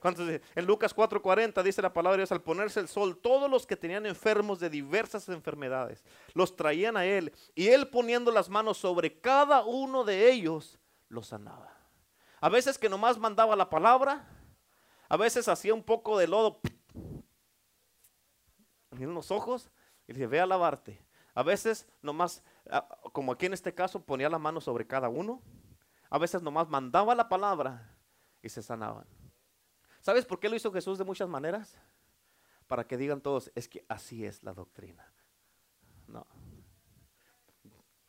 En 0.03 0.65
Lucas 0.65 0.95
4:40 0.95 1.61
dice 1.61 1.81
la 1.81 1.93
palabra 1.93 2.17
Dios, 2.17 2.31
al 2.31 2.41
ponerse 2.41 2.79
el 2.79 2.87
sol, 2.87 3.17
todos 3.17 3.49
los 3.49 3.67
que 3.67 3.75
tenían 3.75 4.05
enfermos 4.07 4.59
de 4.59 4.69
diversas 4.69 5.29
enfermedades, 5.29 6.03
los 6.33 6.55
traían 6.55 6.97
a 6.97 7.05
él. 7.05 7.31
Y 7.53 7.67
él 7.67 7.87
poniendo 7.87 8.31
las 8.31 8.49
manos 8.49 8.77
sobre 8.77 9.19
cada 9.19 9.63
uno 9.63 10.03
de 10.03 10.31
ellos, 10.31 10.79
los 11.07 11.27
sanaba. 11.27 11.77
A 12.39 12.49
veces 12.49 12.79
que 12.79 12.89
nomás 12.89 13.19
mandaba 13.19 13.55
la 13.55 13.69
palabra, 13.69 14.27
a 15.07 15.17
veces 15.17 15.47
hacía 15.47 15.73
un 15.73 15.83
poco 15.83 16.17
de 16.17 16.27
lodo 16.27 16.61
en 18.91 19.13
los 19.13 19.29
ojos 19.29 19.69
y 20.07 20.13
dice, 20.13 20.25
ve 20.25 20.39
a 20.39 20.47
lavarte. 20.47 21.05
A 21.35 21.43
veces 21.43 21.87
nomás, 22.01 22.43
como 23.13 23.33
aquí 23.33 23.45
en 23.45 23.53
este 23.53 23.73
caso, 23.73 24.03
ponía 24.03 24.29
la 24.29 24.39
mano 24.39 24.59
sobre 24.59 24.87
cada 24.87 25.09
uno. 25.09 25.43
A 26.09 26.17
veces 26.17 26.41
nomás 26.41 26.67
mandaba 26.67 27.13
la 27.13 27.29
palabra 27.29 27.95
y 28.41 28.49
se 28.49 28.63
sanaban. 28.63 29.05
¿Sabes 30.01 30.25
por 30.25 30.39
qué 30.39 30.49
lo 30.49 30.55
hizo 30.55 30.71
Jesús 30.71 30.97
de 30.97 31.03
muchas 31.03 31.29
maneras? 31.29 31.77
Para 32.67 32.85
que 32.85 32.97
digan 32.97 33.21
todos, 33.21 33.51
es 33.55 33.67
que 33.67 33.85
así 33.87 34.25
es 34.25 34.43
la 34.43 34.53
doctrina. 34.53 35.05
No. 36.07 36.25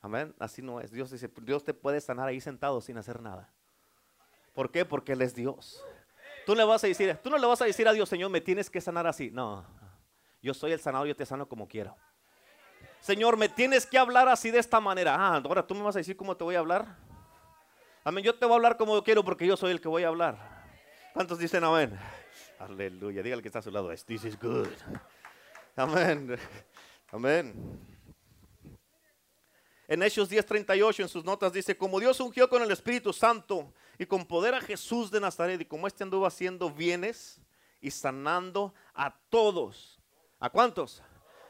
Amén, 0.01 0.35
así 0.39 0.63
no 0.63 0.81
es. 0.81 0.91
Dios 0.91 1.11
dice, 1.11 1.31
Dios 1.43 1.65
te 1.65 1.75
puede 1.75 2.01
sanar 2.01 2.29
ahí 2.29 2.41
sentado 2.41 2.81
sin 2.81 2.97
hacer 2.99 3.21
nada. 3.21 3.53
¿Por 4.53 4.71
qué? 4.71 4.85
Porque 4.85 5.13
Él 5.13 5.23
es 5.23 5.35
Dios. 5.35 5.85
Tú 6.45 6.55
vas 6.55 6.83
a 6.83 7.17
tú 7.23 7.31
no 7.31 7.39
le 7.39 7.47
vas 7.47 7.63
a 7.63 7.67
decir 7.67 7.87
a 7.87 7.93
Dios, 7.93 8.09
Señor, 8.09 8.31
me 8.31 8.41
tienes 8.41 8.69
que 8.69 8.81
sanar 8.81 9.07
así. 9.07 9.31
No, 9.31 9.65
yo 10.41 10.55
soy 10.55 10.73
el 10.73 10.81
sanador, 10.81 11.07
yo 11.07 11.15
te 11.15 11.25
sano 11.25 11.49
como 11.49 11.69
quiero. 11.69 11.97
Señor, 13.01 13.37
me 13.37 13.49
tienes 13.49 13.87
que 13.87 13.99
hablar 13.99 14.29
así 14.29 14.51
de 14.51 14.59
esta 14.59 14.81
manera. 14.81 15.15
Ah, 15.15 15.41
ahora 15.45 15.67
tú 15.67 15.75
me 15.75 15.83
vas 15.83 15.95
a 15.95 16.01
decir 16.01 16.17
cómo 16.17 16.37
te 16.37 16.43
voy 16.43 16.57
a 16.57 16.59
hablar. 16.59 16.97
Amén, 18.03 18.25
yo 18.25 18.35
te 18.35 18.45
voy 18.45 18.55
a 18.55 18.57
hablar 18.57 18.77
como 18.77 18.95
yo 18.95 19.05
quiero 19.05 19.25
porque 19.25 19.47
yo 19.47 19.57
soy 19.57 19.71
el 19.71 19.81
que 19.81 19.89
voy 19.89 20.03
a 20.03 20.09
hablar. 20.09 20.62
¿Cuántos 21.13 21.39
dicen 21.39 21.63
amén? 21.63 21.99
Aleluya, 22.59 23.23
dígale 23.23 23.43
que 23.43 23.49
está 23.49 23.59
a 23.59 23.63
su 23.63 23.71
lado. 23.71 23.91
This 24.07 24.25
is 24.25 24.39
good. 24.41 24.69
Amén. 25.77 26.39
Amén. 27.11 27.81
En 29.89 30.03
Hechos 30.03 30.31
10:38 30.31 31.03
en 31.03 31.09
sus 31.09 31.23
notas 31.23 31.53
dice, 31.53 31.77
como 31.77 32.01
Dios 32.01 32.19
ungió 32.21 32.49
con 32.49 32.63
el 32.63 32.71
Espíritu 32.71 33.13
Santo 33.13 33.75
y 33.99 34.07
con 34.07 34.25
poder 34.25 34.55
a 34.55 34.61
Jesús 34.63 35.11
de 35.11 35.21
Nazaret 35.21 35.61
y 35.61 35.67
como 35.67 35.87
éste 35.87 36.03
anduvo 36.03 36.25
haciendo 36.25 36.71
bienes 36.71 37.43
y 37.83 37.91
sanando 37.91 38.73
a 38.95 39.15
todos. 39.29 40.01
¿A 40.41 40.49
cuántos? 40.49 41.03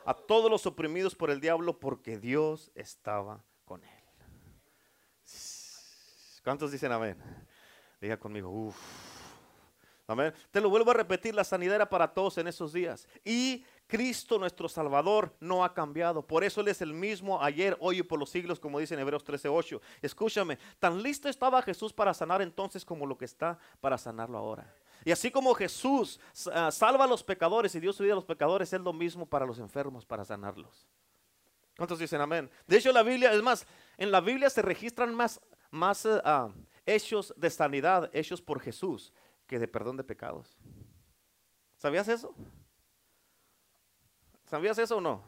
A 0.04 0.14
todos 0.14 0.50
los 0.50 0.66
oprimidos 0.66 1.14
por 1.14 1.30
el 1.30 1.40
diablo 1.40 1.78
porque 1.78 2.18
Dios 2.18 2.72
estaba 2.74 3.44
con 3.64 3.84
él. 3.84 4.02
¿Cuántos 6.42 6.72
dicen 6.72 6.90
amén? 6.90 7.16
Diga 8.00 8.16
conmigo, 8.16 8.50
uff. 8.50 9.11
Te 10.50 10.60
lo 10.60 10.70
vuelvo 10.70 10.90
a 10.90 10.94
repetir, 10.94 11.34
la 11.34 11.44
sanidad 11.44 11.76
era 11.76 11.88
para 11.88 12.12
todos 12.12 12.38
en 12.38 12.48
esos 12.48 12.72
días. 12.72 13.06
Y 13.24 13.64
Cristo 13.86 14.38
nuestro 14.38 14.68
Salvador 14.68 15.34
no 15.40 15.64
ha 15.64 15.74
cambiado. 15.74 16.26
Por 16.26 16.44
eso 16.44 16.60
Él 16.60 16.68
es 16.68 16.80
el 16.80 16.94
mismo 16.94 17.42
ayer, 17.42 17.76
hoy 17.80 17.98
y 17.98 18.02
por 18.02 18.18
los 18.18 18.30
siglos, 18.30 18.58
como 18.58 18.78
dice 18.78 18.94
en 18.94 19.00
Hebreos 19.00 19.24
13:8. 19.24 19.80
Escúchame, 20.00 20.58
tan 20.78 21.02
listo 21.02 21.28
estaba 21.28 21.60
Jesús 21.62 21.92
para 21.92 22.14
sanar 22.14 22.42
entonces 22.42 22.84
como 22.84 23.06
lo 23.06 23.18
que 23.18 23.26
está 23.26 23.58
para 23.80 23.98
sanarlo 23.98 24.38
ahora. 24.38 24.74
Y 25.04 25.10
así 25.10 25.30
como 25.30 25.54
Jesús 25.54 26.20
uh, 26.46 26.70
salva 26.70 27.04
a 27.04 27.08
los 27.08 27.22
pecadores 27.22 27.74
y 27.74 27.80
dio 27.80 27.92
su 27.92 28.04
a 28.04 28.06
los 28.06 28.24
pecadores, 28.24 28.72
es 28.72 28.80
lo 28.80 28.92
mismo 28.92 29.26
para 29.26 29.46
los 29.46 29.58
enfermos, 29.58 30.04
para 30.04 30.24
sanarlos. 30.24 30.86
¿Cuántos 31.76 31.98
dicen 31.98 32.20
amén? 32.20 32.50
De 32.66 32.76
hecho, 32.76 32.92
la 32.92 33.02
Biblia, 33.02 33.32
es 33.32 33.42
más, 33.42 33.66
en 33.96 34.10
la 34.10 34.20
Biblia 34.20 34.50
se 34.50 34.62
registran 34.62 35.14
más, 35.14 35.40
más 35.70 36.04
uh, 36.04 36.52
hechos 36.86 37.34
de 37.36 37.50
sanidad, 37.50 38.10
hechos 38.12 38.40
por 38.40 38.60
Jesús, 38.60 39.12
que 39.52 39.58
de 39.58 39.68
perdón 39.68 39.98
de 39.98 40.02
pecados. 40.02 40.56
¿Sabías 41.76 42.08
eso? 42.08 42.34
¿Sabías 44.46 44.78
eso 44.78 44.96
o 44.96 45.00
no? 45.02 45.22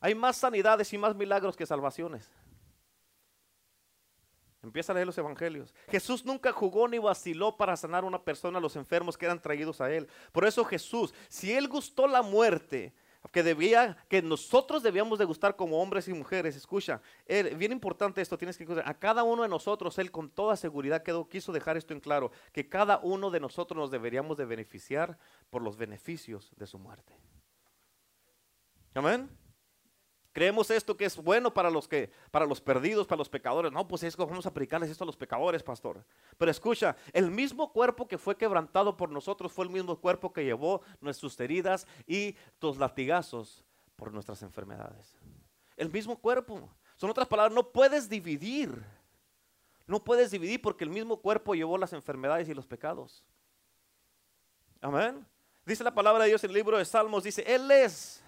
Hay 0.00 0.16
más 0.16 0.36
sanidades 0.36 0.92
y 0.92 0.98
más 0.98 1.14
milagros 1.14 1.56
que 1.56 1.64
salvaciones. 1.64 2.28
Empieza 4.64 4.90
a 4.90 4.94
leer 4.96 5.06
los 5.06 5.16
evangelios. 5.16 5.72
Jesús 5.88 6.24
nunca 6.24 6.50
jugó 6.50 6.88
ni 6.88 6.98
vaciló 6.98 7.56
para 7.56 7.76
sanar 7.76 8.02
a 8.02 8.06
una 8.08 8.20
persona, 8.20 8.58
a 8.58 8.60
los 8.60 8.74
enfermos 8.74 9.16
que 9.16 9.26
eran 9.26 9.40
traídos 9.40 9.80
a 9.80 9.88
él. 9.92 10.08
Por 10.32 10.44
eso 10.44 10.64
Jesús, 10.64 11.14
si 11.28 11.52
él 11.52 11.68
gustó 11.68 12.08
la 12.08 12.22
muerte, 12.22 12.92
que 13.32 13.42
debía, 13.42 13.96
que 14.08 14.22
nosotros 14.22 14.82
debíamos 14.82 15.18
de 15.18 15.24
gustar 15.24 15.56
como 15.56 15.82
hombres 15.82 16.06
y 16.06 16.12
mujeres. 16.12 16.54
Escucha, 16.54 17.00
bien 17.56 17.72
importante 17.72 18.20
esto, 18.20 18.38
tienes 18.38 18.56
que 18.56 18.66
a 18.84 18.94
cada 18.94 19.24
uno 19.24 19.42
de 19.42 19.48
nosotros, 19.48 19.98
él 19.98 20.10
con 20.10 20.30
toda 20.30 20.56
seguridad 20.56 21.02
quedó, 21.02 21.28
quiso 21.28 21.52
dejar 21.52 21.76
esto 21.76 21.94
en 21.94 22.00
claro, 22.00 22.30
que 22.52 22.68
cada 22.68 22.98
uno 22.98 23.30
de 23.30 23.40
nosotros 23.40 23.76
nos 23.76 23.90
deberíamos 23.90 24.36
de 24.36 24.44
beneficiar 24.44 25.18
por 25.50 25.62
los 25.62 25.76
beneficios 25.76 26.52
de 26.56 26.66
su 26.66 26.78
muerte. 26.78 27.16
Amén. 28.94 29.41
Creemos 30.32 30.70
esto 30.70 30.96
que 30.96 31.04
es 31.04 31.16
bueno 31.16 31.52
para 31.52 31.70
los 31.70 31.86
que, 31.86 32.10
para 32.30 32.46
los 32.46 32.60
perdidos, 32.60 33.06
para 33.06 33.18
los 33.18 33.28
pecadores. 33.28 33.70
No, 33.70 33.86
pues 33.86 34.02
es 34.02 34.16
que 34.16 34.24
vamos 34.24 34.46
a 34.46 34.48
aplicarles 34.48 34.88
esto 34.88 35.04
a 35.04 35.06
los 35.06 35.16
pecadores, 35.16 35.62
pastor. 35.62 36.02
Pero 36.38 36.50
escucha, 36.50 36.96
el 37.12 37.30
mismo 37.30 37.70
cuerpo 37.70 38.08
que 38.08 38.16
fue 38.16 38.36
quebrantado 38.36 38.96
por 38.96 39.10
nosotros 39.10 39.52
fue 39.52 39.66
el 39.66 39.70
mismo 39.70 39.94
cuerpo 40.00 40.32
que 40.32 40.42
llevó 40.42 40.80
nuestras 41.00 41.38
heridas 41.38 41.86
y 42.06 42.34
tus 42.58 42.78
latigazos 42.78 43.62
por 43.94 44.10
nuestras 44.10 44.42
enfermedades. 44.42 45.14
El 45.76 45.90
mismo 45.90 46.16
cuerpo. 46.16 46.70
Son 46.96 47.10
otras 47.10 47.28
palabras, 47.28 47.54
no 47.54 47.68
puedes 47.70 48.08
dividir. 48.08 48.82
No 49.86 50.02
puedes 50.02 50.30
dividir 50.30 50.62
porque 50.62 50.84
el 50.84 50.90
mismo 50.90 51.18
cuerpo 51.18 51.54
llevó 51.54 51.76
las 51.76 51.92
enfermedades 51.92 52.48
y 52.48 52.54
los 52.54 52.66
pecados. 52.66 53.22
Amén. 54.80 55.26
Dice 55.66 55.84
la 55.84 55.94
palabra 55.94 56.24
de 56.24 56.30
Dios 56.30 56.42
en 56.42 56.50
el 56.50 56.56
libro 56.56 56.78
de 56.78 56.86
Salmos, 56.86 57.22
dice, 57.22 57.44
Él 57.46 57.70
es 57.70 58.24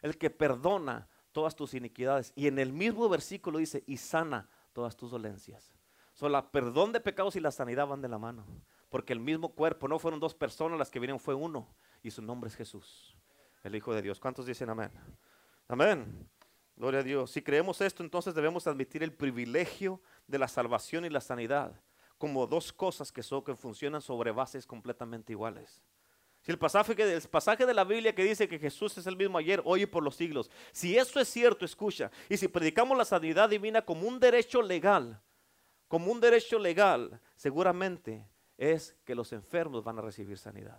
el 0.00 0.16
que 0.16 0.30
perdona 0.30 1.08
todas 1.34 1.54
tus 1.54 1.74
iniquidades. 1.74 2.32
Y 2.34 2.46
en 2.46 2.58
el 2.58 2.72
mismo 2.72 3.06
versículo 3.10 3.58
dice, 3.58 3.84
y 3.86 3.98
sana 3.98 4.48
todas 4.72 4.96
tus 4.96 5.10
dolencias. 5.10 5.74
So, 6.14 6.28
la 6.30 6.50
perdón 6.50 6.92
de 6.92 7.00
pecados 7.00 7.36
y 7.36 7.40
la 7.40 7.50
sanidad 7.50 7.86
van 7.86 8.00
de 8.00 8.08
la 8.08 8.18
mano. 8.18 8.46
Porque 8.88 9.12
el 9.12 9.20
mismo 9.20 9.50
cuerpo, 9.50 9.88
no 9.88 9.98
fueron 9.98 10.20
dos 10.20 10.34
personas 10.34 10.78
las 10.78 10.90
que 10.90 11.00
vinieron, 11.00 11.20
fue 11.20 11.34
uno. 11.34 11.68
Y 12.02 12.10
su 12.10 12.22
nombre 12.22 12.48
es 12.48 12.56
Jesús, 12.56 13.16
el 13.64 13.74
Hijo 13.74 13.92
de 13.92 14.00
Dios. 14.00 14.20
¿Cuántos 14.20 14.46
dicen 14.46 14.70
amén? 14.70 14.92
Amén. 15.68 16.28
Gloria 16.76 17.00
a 17.00 17.02
Dios. 17.02 17.32
Si 17.32 17.42
creemos 17.42 17.80
esto, 17.80 18.02
entonces 18.02 18.34
debemos 18.34 18.66
admitir 18.66 19.02
el 19.02 19.12
privilegio 19.12 20.00
de 20.28 20.38
la 20.38 20.48
salvación 20.48 21.04
y 21.04 21.10
la 21.10 21.20
sanidad 21.20 21.74
como 22.16 22.46
dos 22.46 22.72
cosas 22.72 23.10
que, 23.10 23.22
son, 23.22 23.42
que 23.42 23.54
funcionan 23.54 24.00
sobre 24.00 24.30
bases 24.30 24.66
completamente 24.66 25.32
iguales. 25.32 25.82
Si 26.44 26.52
el 26.52 26.58
pasaje, 26.58 26.92
el 26.92 27.22
pasaje 27.22 27.64
de 27.64 27.72
la 27.72 27.84
Biblia 27.84 28.14
que 28.14 28.22
dice 28.22 28.46
que 28.46 28.58
Jesús 28.58 28.98
es 28.98 29.06
el 29.06 29.16
mismo 29.16 29.38
ayer, 29.38 29.62
hoy 29.64 29.82
y 29.82 29.86
por 29.86 30.02
los 30.02 30.14
siglos, 30.14 30.50
si 30.72 30.98
eso 30.98 31.18
es 31.18 31.26
cierto, 31.26 31.64
escucha, 31.64 32.10
y 32.28 32.36
si 32.36 32.48
predicamos 32.48 32.98
la 32.98 33.06
sanidad 33.06 33.48
divina 33.48 33.80
como 33.80 34.06
un 34.06 34.20
derecho 34.20 34.60
legal, 34.60 35.22
como 35.88 36.12
un 36.12 36.20
derecho 36.20 36.58
legal, 36.58 37.18
seguramente 37.34 38.28
es 38.58 38.94
que 39.06 39.14
los 39.14 39.32
enfermos 39.32 39.84
van 39.84 39.98
a 39.98 40.02
recibir 40.02 40.36
sanidad. 40.36 40.78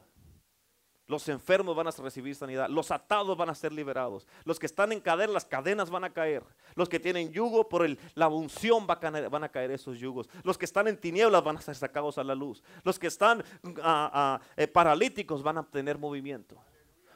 Los 1.07 1.29
enfermos 1.29 1.75
van 1.75 1.87
a 1.87 1.91
recibir 1.91 2.35
sanidad. 2.35 2.67
Los 2.67 2.89
atados 2.89 3.37
van 3.37 3.49
a 3.49 3.55
ser 3.55 3.71
liberados. 3.71 4.25
Los 4.43 4.57
que 4.57 4.65
están 4.65 4.91
en 4.91 4.99
cadena, 4.99 5.33
las 5.33 5.45
cadenas 5.45 5.91
van 5.91 6.03
a 6.03 6.09
caer. 6.11 6.43
Los 6.73 6.89
que 6.89 6.99
tienen 6.99 7.31
yugo, 7.31 7.69
por 7.69 7.87
la 8.15 8.27
unción 8.27 8.87
van 8.87 9.43
a 9.43 9.49
caer 9.49 9.69
esos 9.69 9.99
yugos. 9.99 10.27
Los 10.43 10.57
que 10.57 10.65
están 10.65 10.87
en 10.87 10.97
tinieblas 10.97 11.43
van 11.43 11.57
a 11.57 11.61
ser 11.61 11.75
sacados 11.75 12.17
a 12.17 12.23
la 12.23 12.33
luz. 12.33 12.63
Los 12.83 12.97
que 12.97 13.05
están 13.05 13.43
ah, 13.83 14.09
ah, 14.13 14.39
eh, 14.57 14.67
paralíticos 14.67 15.43
van 15.43 15.59
a 15.59 15.63
tener 15.63 15.99
movimiento. 15.99 16.57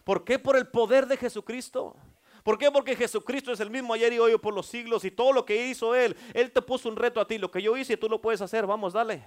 ¿Por 0.03 0.23
qué? 0.23 0.37
Por 0.37 0.55
el 0.55 0.67
poder 0.67 1.07
de 1.07 1.17
Jesucristo. 1.17 1.95
¿Por 2.43 2.59
qué? 2.59 2.71
Porque 2.71 2.95
Jesucristo 2.95 3.51
es 3.51 3.59
el 3.59 3.71
mismo 3.71 3.93
ayer 3.95 4.13
y 4.13 4.19
hoy 4.19 4.37
por 4.37 4.53
los 4.53 4.67
siglos 4.67 5.03
y 5.03 5.09
todo 5.09 5.33
lo 5.33 5.45
que 5.45 5.67
hizo 5.67 5.95
Él, 5.95 6.15
Él 6.33 6.51
te 6.51 6.61
puso 6.61 6.89
un 6.89 6.95
reto 6.95 7.19
a 7.19 7.27
ti. 7.27 7.39
Lo 7.39 7.49
que 7.49 7.61
yo 7.61 7.75
hice, 7.75 7.97
tú 7.97 8.07
lo 8.07 8.21
puedes 8.21 8.41
hacer. 8.41 8.67
Vamos, 8.67 8.93
dale. 8.93 9.25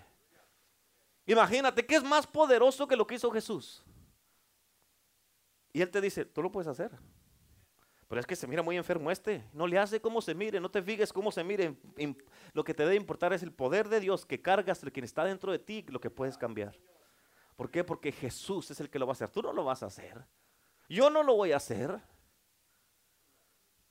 Imagínate, 1.26 1.84
¿qué 1.84 1.96
es 1.96 2.04
más 2.04 2.28
poderoso 2.28 2.86
que 2.86 2.96
lo 2.96 3.06
que 3.06 3.16
hizo 3.16 3.30
Jesús? 3.32 3.82
Y 5.72 5.80
él 5.80 5.90
te 5.90 6.00
dice, 6.00 6.24
tú 6.24 6.42
lo 6.42 6.52
puedes 6.52 6.68
hacer. 6.68 6.90
Pero 8.08 8.20
es 8.20 8.26
que 8.26 8.36
se 8.36 8.46
mira 8.46 8.62
muy 8.62 8.76
enfermo 8.76 9.10
este. 9.10 9.42
No 9.54 9.66
le 9.66 9.78
hace 9.78 10.00
cómo 10.00 10.20
se 10.20 10.34
mire, 10.34 10.60
no 10.60 10.70
te 10.70 10.82
fijes 10.82 11.12
cómo 11.12 11.32
se 11.32 11.42
mire. 11.42 11.78
Lo 12.52 12.62
que 12.62 12.74
te 12.74 12.82
debe 12.82 12.96
importar 12.96 13.32
es 13.32 13.42
el 13.42 13.52
poder 13.52 13.88
de 13.88 14.00
Dios 14.00 14.26
que 14.26 14.42
cargas, 14.42 14.82
el 14.82 14.92
quien 14.92 15.04
está 15.04 15.24
dentro 15.24 15.50
de 15.50 15.58
ti, 15.58 15.82
lo 15.88 15.98
que 15.98 16.10
puedes 16.10 16.36
cambiar. 16.36 16.78
¿Por 17.56 17.70
qué? 17.70 17.84
Porque 17.84 18.12
Jesús 18.12 18.70
es 18.70 18.80
el 18.80 18.90
que 18.90 18.98
lo 18.98 19.06
va 19.06 19.12
a 19.12 19.14
hacer. 19.14 19.30
Tú 19.30 19.40
no 19.40 19.52
lo 19.52 19.64
vas 19.64 19.82
a 19.82 19.86
hacer. 19.86 20.26
Yo 20.90 21.08
no 21.08 21.22
lo 21.22 21.36
voy 21.36 21.52
a 21.52 21.56
hacer. 21.56 21.98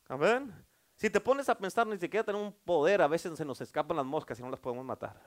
Amén. 0.07 0.53
Si 0.97 1.09
te 1.09 1.19
pones 1.19 1.49
a 1.49 1.57
pensar, 1.57 1.87
ni 1.87 1.97
siquiera 1.97 2.23
tener 2.23 2.39
un 2.39 2.53
poder, 2.53 3.01
a 3.01 3.07
veces 3.07 3.35
se 3.35 3.43
nos 3.43 3.59
escapan 3.59 3.97
las 3.97 4.05
moscas 4.05 4.37
y 4.39 4.43
no 4.43 4.51
las 4.51 4.59
podemos 4.59 4.85
matar. 4.85 5.19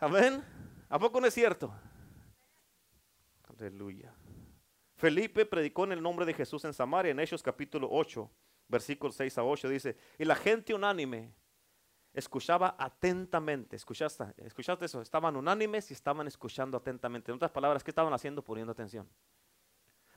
Amén. 0.00 0.42
¿A 0.88 0.98
poco 0.98 1.20
no 1.20 1.26
es 1.26 1.34
cierto? 1.34 1.74
Aleluya. 3.50 4.14
Felipe 5.02 5.44
predicó 5.46 5.82
en 5.82 5.90
el 5.90 6.00
nombre 6.00 6.24
de 6.24 6.32
Jesús 6.32 6.64
en 6.64 6.72
Samaria, 6.72 7.10
en 7.10 7.18
Hechos 7.18 7.42
capítulo 7.42 7.88
8, 7.90 8.30
versículos 8.68 9.16
6 9.16 9.36
a 9.38 9.42
8, 9.42 9.68
dice, 9.68 9.96
y 10.16 10.24
la 10.24 10.36
gente 10.36 10.72
unánime 10.72 11.34
escuchaba 12.14 12.76
atentamente, 12.78 13.74
¿escuchaste? 13.74 14.26
¿Escuchaste 14.36 14.84
eso? 14.84 15.02
Estaban 15.02 15.34
unánimes 15.34 15.90
y 15.90 15.94
estaban 15.94 16.28
escuchando 16.28 16.76
atentamente. 16.76 17.32
En 17.32 17.34
otras 17.34 17.50
palabras, 17.50 17.82
¿qué 17.82 17.90
estaban 17.90 18.12
haciendo? 18.12 18.44
Poniendo 18.44 18.70
atención. 18.70 19.10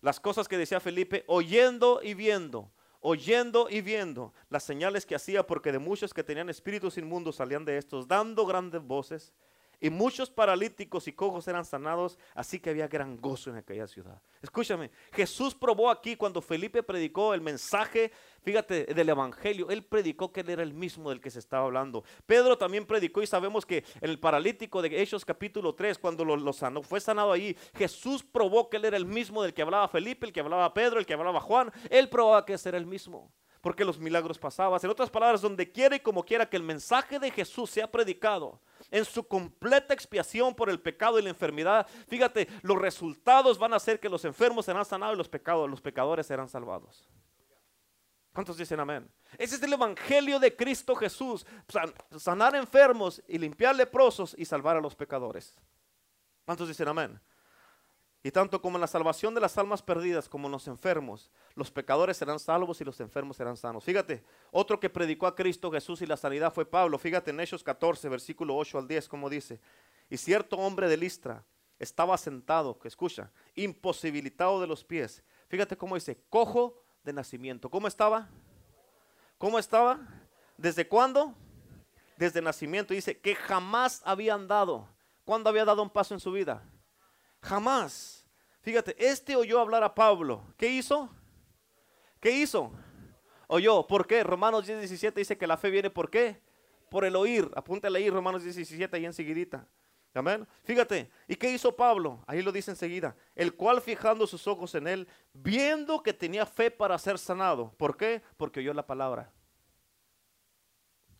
Las 0.02 0.20
cosas 0.20 0.48
que 0.48 0.56
decía 0.56 0.80
Felipe, 0.80 1.24
oyendo 1.26 2.02
y 2.04 2.14
viendo, 2.14 2.72
oyendo 3.00 3.68
y 3.72 3.82
viendo 3.82 4.36
las 4.50 4.62
señales 4.66 5.08
que 5.08 5.16
hacía, 5.16 5.48
porque 5.48 5.72
de 5.72 5.80
muchos 5.80 6.14
que 6.14 6.24
tenían 6.24 6.48
espíritus 6.48 7.00
inmundos 7.00 7.38
salían 7.38 7.66
de 7.66 7.80
estos, 7.80 8.08
dando 8.08 8.46
grandes 8.46 8.84
voces 8.84 9.34
y 9.80 9.90
muchos 9.90 10.30
paralíticos 10.30 11.08
y 11.08 11.14
cojos 11.14 11.48
eran 11.48 11.66
sanados, 11.66 12.18
así 12.34 12.60
que 12.60 12.70
había 12.70 12.88
gran 12.88 13.18
gozo 13.18 13.50
en 13.50 13.58
aquella 13.58 13.88
ciudad. 13.88 14.22
Escúchame, 14.42 14.92
Jesús 15.14 15.56
probó 15.56 15.90
aquí 15.90 16.16
cuando 16.16 16.42
Felipe 16.42 16.84
predicó 16.84 17.34
el 17.34 17.42
mensaje, 17.42 18.12
fíjate, 18.44 18.86
del 18.86 19.10
Evangelio. 19.10 19.70
Él 19.70 19.84
predicó 19.84 20.32
que 20.32 20.42
él 20.42 20.50
era 20.50 20.64
el 20.64 20.74
mismo 20.74 21.10
del 21.10 21.22
que 21.22 21.32
se 21.32 21.40
estaba 21.40 21.66
hablando. 21.66 22.04
Pedro 22.26 22.58
también 22.58 22.86
predicó 22.86 23.22
y 23.22 23.28
sabemos 23.28 23.66
que 23.66 23.84
el 24.02 24.20
paralítico 24.20 24.82
de 24.82 25.02
Hechos 25.02 25.26
capítulo 25.26 25.74
3, 25.74 25.98
cuando 25.98 26.24
lo, 26.24 26.54
sanó, 26.54 26.82
fue 26.82 27.00
sanado 27.00 27.32
ahí, 27.32 27.58
Jesús 27.76 28.24
probó 28.24 28.70
que 28.70 28.78
él 28.78 28.86
era 28.86 28.98
el 28.98 29.06
mismo 29.06 29.42
del 29.42 29.54
que 29.54 29.62
hablaba 29.62 29.88
Felipe, 29.88 30.26
el 30.26 30.34
que 30.34 30.42
hablaba 30.42 30.74
Pedro, 30.74 31.00
el 31.00 31.06
que 31.06 31.14
hablaba 31.14 31.40
Juan. 31.40 31.72
Él 31.90 32.10
probaba 32.10 32.46
que 32.46 32.54
ese 32.54 32.70
era 32.70 32.78
el 32.78 32.86
mismo 32.86 33.32
porque 33.66 33.84
los 33.84 33.98
milagros 33.98 34.38
pasaban. 34.38 34.80
En 34.84 34.92
otras 34.92 35.10
palabras, 35.10 35.42
donde 35.42 35.72
quiera 35.72 35.96
y 35.96 36.00
como 36.00 36.24
quiera 36.24 36.48
que 36.48 36.56
el 36.56 36.62
mensaje 36.62 37.18
de 37.18 37.32
Jesús 37.32 37.72
sea 37.72 37.92
predicado, 37.92 38.62
en 38.92 39.04
su 39.04 39.28
completa 39.28 39.92
expiación 39.92 40.54
por 40.54 40.70
el 40.70 40.80
pecado 40.80 41.18
y 41.18 41.24
la 41.24 41.30
enfermedad, 41.30 41.88
fíjate, 42.08 42.48
los 42.62 42.78
resultados 42.78 43.58
van 43.58 43.74
a 43.74 43.80
ser 43.80 44.00
que 44.00 44.08
los 44.08 44.24
enfermos 44.24 44.66
serán 44.66 44.86
sanados 44.86 45.16
y 45.16 45.18
los, 45.18 45.28
pecados, 45.28 45.68
los 45.68 45.82
pecadores 45.82 46.28
serán 46.28 46.48
salvados. 46.48 47.10
¿Cuántos 48.36 48.56
dicen 48.56 48.80
amén? 48.80 49.10
Ese 49.36 49.56
es 49.56 49.64
el 49.64 49.74
evangelio 49.74 50.38
de 50.38 50.56
Cristo 50.56 50.96
Jesús, 50.96 51.44
sanar 52.20 52.56
enfermos 52.56 53.24
y 53.28 53.40
limpiar 53.40 53.76
leprosos 53.76 54.36
y 54.38 54.46
salvar 54.46 54.78
a 54.78 54.80
los 54.80 54.94
pecadores. 54.94 55.56
¿Cuántos 56.46 56.68
dicen 56.68 56.88
amén? 56.88 57.20
Y 58.26 58.32
tanto 58.32 58.60
como 58.60 58.78
en 58.78 58.82
la 58.82 58.88
salvación 58.88 59.36
de 59.36 59.40
las 59.40 59.56
almas 59.56 59.84
perdidas 59.84 60.28
como 60.28 60.48
en 60.48 60.54
los 60.54 60.68
enfermos, 60.68 61.30
los 61.54 61.70
pecadores 61.70 62.18
serán 62.18 62.40
salvos 62.40 62.82
y 62.82 62.84
los 62.84 63.00
enfermos 63.00 63.38
serán 63.38 63.56
sanos. 63.56 63.84
Fíjate, 63.84 64.24
otro 64.50 64.80
que 64.80 64.90
predicó 64.90 65.28
a 65.28 65.36
Cristo 65.36 65.72
Jesús 65.72 66.02
y 66.02 66.08
la 66.08 66.18
sanidad 66.18 66.52
fue 66.52 66.66
Pablo. 66.66 66.98
Fíjate 66.98 67.30
en 67.30 67.40
Hechos 67.40 67.64
14, 67.64 68.10
versículo 68.10 68.58
8 68.58 68.80
al 68.80 68.88
10, 68.88 69.08
como 69.10 69.30
dice. 69.30 69.62
Y 70.10 70.18
cierto 70.18 70.58
hombre 70.58 70.88
de 70.88 70.98
Listra 70.98 71.46
estaba 71.78 72.18
sentado, 72.18 72.80
que 72.80 72.88
escucha, 72.88 73.30
imposibilitado 73.54 74.60
de 74.60 74.66
los 74.66 74.84
pies. 74.84 75.22
Fíjate 75.48 75.78
cómo 75.78 75.94
dice, 75.94 76.20
cojo 76.32 76.82
de 77.04 77.14
nacimiento. 77.14 77.70
¿Cómo 77.70 77.88
estaba? 77.88 78.28
¿Cómo 79.38 79.60
estaba? 79.60 80.00
¿Desde 80.58 80.88
cuándo? 80.88 81.36
Desde 82.18 82.42
nacimiento. 82.42 82.96
Dice 82.96 83.20
que 83.20 83.36
jamás 83.36 84.02
había 84.04 84.34
andado. 84.34 84.90
¿Cuándo 85.26 85.48
había 85.48 85.64
dado 85.64 85.84
un 85.84 85.92
paso 85.92 86.16
en 86.16 86.20
su 86.20 86.32
vida? 86.32 86.64
Jamás. 87.46 88.26
Fíjate, 88.62 88.96
este 88.98 89.36
oyó 89.36 89.60
hablar 89.60 89.84
a 89.84 89.94
Pablo. 89.94 90.44
¿Qué 90.58 90.68
hizo? 90.68 91.10
¿Qué 92.20 92.32
hizo? 92.32 92.72
Oyó. 93.48 93.86
¿Por 93.86 94.08
qué? 94.08 94.24
Romanos 94.24 94.66
10, 94.66 94.80
17 94.80 95.20
dice 95.20 95.38
que 95.38 95.46
la 95.46 95.56
fe 95.56 95.70
viene 95.70 95.92
por 95.92 96.10
qué? 96.10 96.42
Por 96.90 97.06
el 97.06 97.16
oír. 97.16 97.50
Apúntale 97.56 98.00
ahí 98.00 98.10
Romanos 98.10 98.44
10, 98.44 98.56
17 98.56 98.98
ahí 98.98 99.06
enseguidita. 99.06 99.68
Amén. 100.16 100.48
Fíjate. 100.64 101.12
¿Y 101.28 101.36
qué 101.36 101.52
hizo 101.52 101.76
Pablo? 101.76 102.24
Ahí 102.26 102.42
lo 102.42 102.52
dice 102.52 102.72
enseguida. 102.72 103.16
El 103.36 103.54
cual 103.54 103.80
fijando 103.80 104.26
sus 104.26 104.48
ojos 104.48 104.74
en 104.74 104.88
él, 104.88 105.08
viendo 105.32 106.02
que 106.02 106.14
tenía 106.14 106.48
fe 106.48 106.72
para 106.72 106.98
ser 106.98 107.20
sanado. 107.20 107.72
¿Por 107.78 107.96
qué? 107.96 108.24
Porque 108.38 108.62
oyó 108.62 108.74
la 108.74 108.88
palabra. 108.88 109.32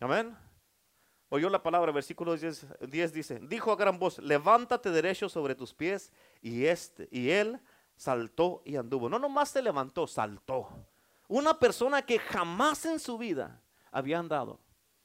Amén 0.00 0.45
oyó 1.28 1.50
la 1.50 1.62
palabra, 1.62 1.92
versículo 1.92 2.36
10, 2.36 3.12
dice, 3.12 3.40
dijo 3.42 3.72
a 3.72 3.76
gran 3.76 3.98
voz, 3.98 4.18
levántate 4.18 4.90
derecho 4.90 5.28
sobre 5.28 5.54
tus 5.54 5.74
pies, 5.74 6.12
y, 6.40 6.66
este, 6.66 7.08
y 7.10 7.30
él 7.30 7.60
saltó 7.96 8.62
y 8.64 8.76
anduvo. 8.76 9.08
No 9.08 9.18
nomás 9.18 9.50
se 9.50 9.62
levantó, 9.62 10.06
saltó. 10.06 10.68
Una 11.28 11.58
persona 11.58 12.02
que 12.02 12.18
jamás 12.18 12.86
en 12.86 13.00
su 13.00 13.18
vida 13.18 13.60
había 13.90 14.18
andado. 14.18 14.60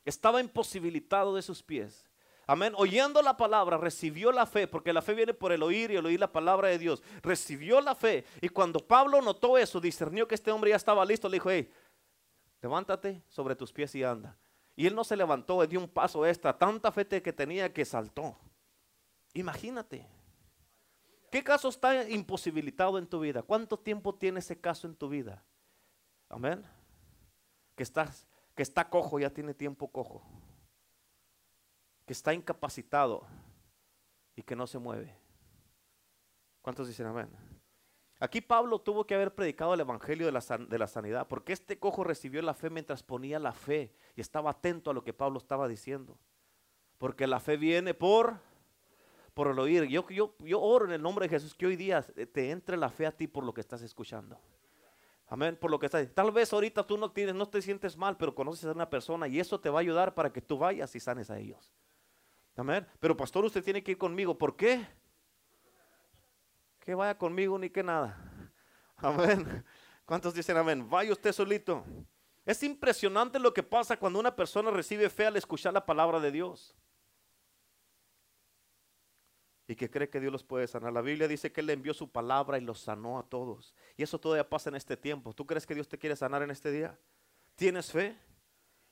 Estaba 0.05 0.41
imposibilitado 0.41 1.35
de 1.35 1.41
sus 1.41 1.63
pies. 1.63 2.07
Amén. 2.47 2.73
Oyendo 2.75 3.21
la 3.21 3.37
palabra, 3.37 3.77
recibió 3.77 4.31
la 4.31 4.45
fe, 4.45 4.67
porque 4.67 4.93
la 4.93 5.01
fe 5.01 5.13
viene 5.13 5.33
por 5.33 5.51
el 5.51 5.63
oír 5.63 5.91
y 5.91 5.95
el 5.95 6.05
oír 6.05 6.19
la 6.19 6.31
palabra 6.31 6.67
de 6.67 6.77
Dios. 6.77 7.01
Recibió 7.21 7.79
la 7.81 7.95
fe. 7.95 8.25
Y 8.41 8.49
cuando 8.49 8.79
Pablo 8.79 9.21
notó 9.21 9.57
eso, 9.57 9.79
discernió 9.79 10.27
que 10.27 10.35
este 10.35 10.51
hombre 10.51 10.71
ya 10.71 10.75
estaba 10.75 11.05
listo, 11.05 11.29
le 11.29 11.35
dijo, 11.35 11.49
hey, 11.49 11.71
levántate 12.61 13.23
sobre 13.29 13.55
tus 13.55 13.71
pies 13.71 13.95
y 13.95 14.03
anda. 14.03 14.37
Y 14.75 14.87
él 14.87 14.95
no 14.95 15.03
se 15.03 15.15
levantó, 15.15 15.61
él 15.63 15.69
dio 15.69 15.79
un 15.79 15.89
paso 15.89 16.25
extra, 16.25 16.57
tanta 16.57 16.91
fe 16.91 17.05
que 17.21 17.33
tenía 17.33 17.73
que 17.73 17.85
saltó. 17.85 18.37
Imagínate. 19.33 20.07
¿Qué 21.31 21.43
caso 21.43 21.69
está 21.69 22.09
imposibilitado 22.09 22.97
en 22.97 23.07
tu 23.07 23.19
vida? 23.21 23.41
¿Cuánto 23.41 23.77
tiempo 23.77 24.13
tiene 24.13 24.39
ese 24.39 24.59
caso 24.59 24.87
en 24.87 24.95
tu 24.95 25.07
vida? 25.07 25.43
Amén. 26.27 26.63
Que 27.75 27.83
estás, 27.83 28.27
que 28.55 28.63
está 28.63 28.89
cojo, 28.89 29.19
ya 29.19 29.29
tiene 29.29 29.53
tiempo 29.53 29.89
cojo. 29.89 30.21
Que 32.05 32.13
está 32.13 32.33
incapacitado 32.33 33.25
y 34.35 34.41
que 34.41 34.55
no 34.55 34.67
se 34.67 34.77
mueve. 34.77 35.15
¿Cuántos 36.61 36.87
dicen 36.87 37.07
amén? 37.07 37.29
Aquí 38.21 38.39
Pablo 38.39 38.79
tuvo 38.79 39.07
que 39.07 39.15
haber 39.15 39.33
predicado 39.33 39.73
el 39.73 39.79
evangelio 39.79 40.27
de 40.27 40.31
la, 40.31 40.87
sanidad, 40.87 41.27
porque 41.27 41.53
este 41.53 41.79
cojo 41.79 42.03
recibió 42.03 42.39
la 42.43 42.53
fe 42.53 42.69
mientras 42.69 43.01
ponía 43.01 43.39
la 43.39 43.51
fe 43.51 43.91
y 44.15 44.21
estaba 44.21 44.51
atento 44.51 44.91
a 44.91 44.93
lo 44.93 45.03
que 45.03 45.11
Pablo 45.11 45.39
estaba 45.39 45.67
diciendo. 45.67 46.19
Porque 46.99 47.25
la 47.25 47.39
fe 47.39 47.57
viene 47.57 47.95
por, 47.95 48.35
por 49.33 49.47
el 49.47 49.57
oír. 49.57 49.85
Yo, 49.85 50.07
yo, 50.09 50.35
yo 50.37 50.61
oro 50.61 50.85
en 50.85 50.91
el 50.91 51.01
nombre 51.01 51.25
de 51.25 51.29
Jesús 51.29 51.55
que 51.55 51.65
hoy 51.65 51.75
día 51.75 52.03
te 52.03 52.51
entre 52.51 52.77
la 52.77 52.89
fe 52.89 53.07
a 53.07 53.11
ti 53.11 53.25
por 53.25 53.43
lo 53.43 53.55
que 53.55 53.61
estás 53.61 53.81
escuchando. 53.81 54.37
Amén, 55.25 55.57
por 55.59 55.71
lo 55.71 55.79
que 55.79 55.87
estás. 55.87 56.07
Tal 56.13 56.31
vez 56.31 56.53
ahorita 56.53 56.85
tú 56.85 56.99
no 56.99 57.09
tienes, 57.11 57.33
no 57.33 57.49
te 57.49 57.59
sientes 57.59 57.97
mal, 57.97 58.17
pero 58.17 58.35
conoces 58.35 58.65
a 58.65 58.73
una 58.73 58.87
persona 58.87 59.27
y 59.27 59.39
eso 59.39 59.59
te 59.59 59.71
va 59.71 59.79
a 59.79 59.81
ayudar 59.81 60.13
para 60.13 60.31
que 60.31 60.43
tú 60.43 60.59
vayas 60.59 60.95
y 60.95 60.99
sanes 60.99 61.31
a 61.31 61.39
ellos. 61.39 61.73
Amén. 62.55 62.85
Pero 62.99 63.17
pastor, 63.17 63.43
usted 63.45 63.63
tiene 63.63 63.83
que 63.83 63.93
ir 63.93 63.97
conmigo. 63.97 64.37
¿Por 64.37 64.55
qué? 64.55 64.85
Que 66.81 66.95
vaya 66.95 67.17
conmigo 67.17 67.57
ni 67.57 67.69
que 67.69 67.83
nada. 67.83 68.17
Amén. 68.97 69.63
¿Cuántos 70.05 70.33
dicen 70.33 70.57
amén? 70.57 70.89
Vaya 70.89 71.11
usted 71.13 71.31
solito. 71.31 71.85
Es 72.45 72.61
impresionante 72.63 73.39
lo 73.39 73.53
que 73.53 73.63
pasa 73.63 73.97
cuando 73.97 74.19
una 74.19 74.35
persona 74.35 74.69
recibe 74.69 75.09
fe 75.09 75.27
al 75.27 75.37
escuchar 75.37 75.73
la 75.73 75.85
palabra 75.85 76.19
de 76.19 76.31
Dios. 76.31 76.75
Y 79.67 79.75
que 79.75 79.89
cree 79.89 80.09
que 80.09 80.19
Dios 80.19 80.33
los 80.33 80.43
puede 80.43 80.67
sanar. 80.67 80.91
La 80.91 81.01
Biblia 81.01 81.27
dice 81.27 81.51
que 81.51 81.61
Él 81.61 81.67
le 81.67 81.73
envió 81.73 81.93
su 81.93 82.11
palabra 82.11 82.57
y 82.57 82.61
los 82.61 82.81
sanó 82.81 83.19
a 83.19 83.23
todos. 83.23 83.73
Y 83.95 84.03
eso 84.03 84.19
todavía 84.19 84.49
pasa 84.49 84.69
en 84.69 84.75
este 84.75 84.97
tiempo. 84.97 85.33
¿Tú 85.33 85.45
crees 85.45 85.65
que 85.65 85.75
Dios 85.75 85.87
te 85.87 85.97
quiere 85.97 86.15
sanar 86.15 86.43
en 86.43 86.51
este 86.51 86.71
día? 86.71 86.99
¿Tienes 87.55 87.91
fe? 87.91 88.17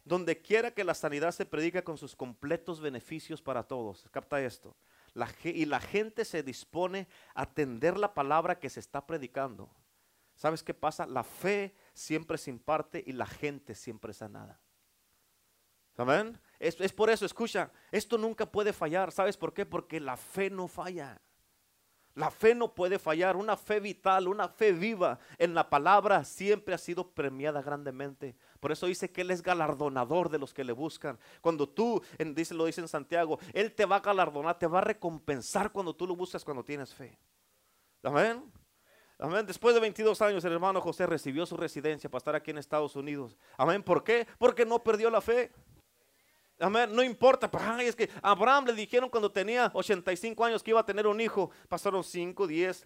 Donde 0.05 0.41
quiera 0.41 0.71
que 0.71 0.85
la 0.85 0.93
sanidad 0.93 1.31
se 1.31 1.45
predica 1.45 1.81
con 1.81 1.97
sus 1.97 2.15
completos 2.15 2.79
beneficios 2.79 3.41
para 3.41 3.63
todos. 3.63 4.07
Capta 4.11 4.41
esto 4.41 4.75
y 5.43 5.65
la 5.65 5.79
gente 5.79 6.25
se 6.25 6.43
dispone 6.43 7.07
a 7.33 7.43
atender 7.43 7.97
la 7.97 8.13
palabra 8.13 8.59
que 8.59 8.69
se 8.69 8.79
está 8.79 9.05
predicando, 9.05 9.69
¿sabes 10.35 10.63
qué 10.63 10.73
pasa? 10.73 11.05
La 11.05 11.23
fe 11.23 11.75
siempre 11.93 12.37
se 12.37 12.49
imparte 12.49 13.03
y 13.05 13.13
la 13.13 13.25
gente 13.25 13.75
siempre 13.75 14.13
sanada. 14.13 14.59
¿Saben? 15.95 16.39
Es, 16.59 16.79
es 16.79 16.93
por 16.93 17.09
eso, 17.09 17.25
escucha, 17.25 17.71
esto 17.91 18.17
nunca 18.17 18.49
puede 18.49 18.71
fallar. 18.71 19.11
¿Sabes 19.11 19.35
por 19.35 19.53
qué? 19.53 19.65
Porque 19.65 19.99
la 19.99 20.15
fe 20.15 20.49
no 20.49 20.67
falla. 20.69 21.21
La 22.15 22.31
fe 22.31 22.55
no 22.55 22.73
puede 22.73 22.99
fallar, 22.99 23.37
una 23.37 23.55
fe 23.55 23.79
vital, 23.79 24.27
una 24.27 24.49
fe 24.49 24.71
viva 24.71 25.19
en 25.37 25.53
la 25.53 25.69
palabra 25.69 26.25
siempre 26.25 26.73
ha 26.73 26.77
sido 26.77 27.11
premiada 27.11 27.61
grandemente. 27.61 28.35
Por 28.59 28.71
eso 28.71 28.87
dice 28.87 29.09
que 29.11 29.21
Él 29.21 29.31
es 29.31 29.41
galardonador 29.41 30.29
de 30.29 30.37
los 30.37 30.53
que 30.53 30.63
le 30.63 30.73
buscan. 30.73 31.17
Cuando 31.41 31.67
tú, 31.67 32.01
dice, 32.17 32.53
lo 32.53 32.65
dice 32.65 32.81
en 32.81 32.87
Santiago, 32.87 33.39
Él 33.53 33.73
te 33.73 33.85
va 33.85 33.97
a 33.97 33.99
galardonar, 34.01 34.59
te 34.59 34.67
va 34.67 34.79
a 34.79 34.81
recompensar 34.81 35.71
cuando 35.71 35.95
tú 35.95 36.05
lo 36.05 36.15
buscas, 36.15 36.43
cuando 36.43 36.63
tienes 36.63 36.93
fe. 36.93 37.17
Amén. 38.03 38.43
Amén. 39.17 39.45
Después 39.45 39.73
de 39.75 39.81
22 39.81 40.21
años, 40.21 40.43
el 40.45 40.53
hermano 40.53 40.81
José 40.81 41.05
recibió 41.05 41.45
su 41.45 41.57
residencia 41.57 42.09
para 42.09 42.19
estar 42.19 42.35
aquí 42.35 42.51
en 42.51 42.57
Estados 42.57 42.95
Unidos. 42.95 43.37
Amén. 43.57 43.83
¿Por 43.83 44.03
qué? 44.03 44.27
Porque 44.37 44.65
no 44.65 44.83
perdió 44.83 45.09
la 45.09 45.21
fe. 45.21 45.51
Amén, 46.61 46.93
no 46.93 47.01
importa, 47.01 47.49
pues, 47.49 47.63
es 47.79 47.95
que 47.95 48.09
Abraham 48.21 48.65
le 48.65 48.73
dijeron 48.73 49.09
cuando 49.09 49.31
tenía 49.31 49.71
85 49.73 50.43
años 50.43 50.61
que 50.61 50.71
iba 50.71 50.81
a 50.81 50.85
tener 50.85 51.07
un 51.07 51.21
hijo, 51.21 51.51
pasaron 51.69 52.03
5, 52.03 52.45
10, 52.45 52.85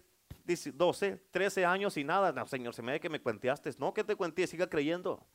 12, 0.74 1.16
13 1.30 1.64
años 1.64 1.96
y 1.96 2.04
nada. 2.04 2.30
No, 2.32 2.46
Señor, 2.46 2.72
se 2.72 2.82
me 2.82 2.92
ve 2.92 3.00
que 3.00 3.08
me 3.08 3.20
cuenteaste. 3.20 3.70
No, 3.78 3.92
que 3.92 4.04
te 4.04 4.14
cuente, 4.14 4.46
siga 4.46 4.68
creyendo. 4.68 5.26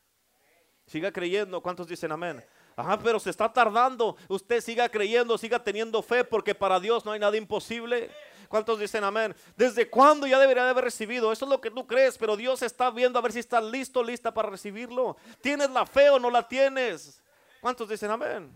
Siga 0.89 1.11
creyendo. 1.11 1.61
¿Cuántos 1.61 1.87
dicen 1.87 2.11
amén? 2.11 2.43
Ajá, 2.75 2.97
pero 2.97 3.19
se 3.19 3.29
está 3.29 3.53
tardando. 3.53 4.17
Usted 4.27 4.59
siga 4.59 4.89
creyendo, 4.89 5.37
siga 5.37 5.63
teniendo 5.63 6.01
fe, 6.01 6.23
porque 6.23 6.55
para 6.55 6.79
Dios 6.79 7.05
no 7.05 7.11
hay 7.11 7.19
nada 7.19 7.37
imposible. 7.37 8.09
¿Cuántos 8.47 8.79
dicen 8.79 9.03
amén? 9.03 9.35
¿Desde 9.55 9.87
cuándo 9.87 10.25
ya 10.25 10.39
debería 10.39 10.63
de 10.63 10.71
haber 10.71 10.85
recibido? 10.85 11.31
Eso 11.31 11.45
es 11.45 11.51
lo 11.51 11.61
que 11.61 11.69
tú 11.69 11.85
crees, 11.85 12.17
pero 12.17 12.35
Dios 12.35 12.63
está 12.63 12.89
viendo 12.89 13.19
a 13.19 13.21
ver 13.21 13.31
si 13.31 13.37
estás 13.37 13.63
listo, 13.63 14.03
lista 14.03 14.33
para 14.33 14.49
recibirlo. 14.49 15.15
¿Tienes 15.41 15.69
la 15.69 15.85
fe 15.85 16.09
o 16.09 16.17
no 16.17 16.31
la 16.31 16.47
tienes? 16.47 17.21
¿Cuántos 17.61 17.87
dicen 17.87 18.09
amén? 18.09 18.51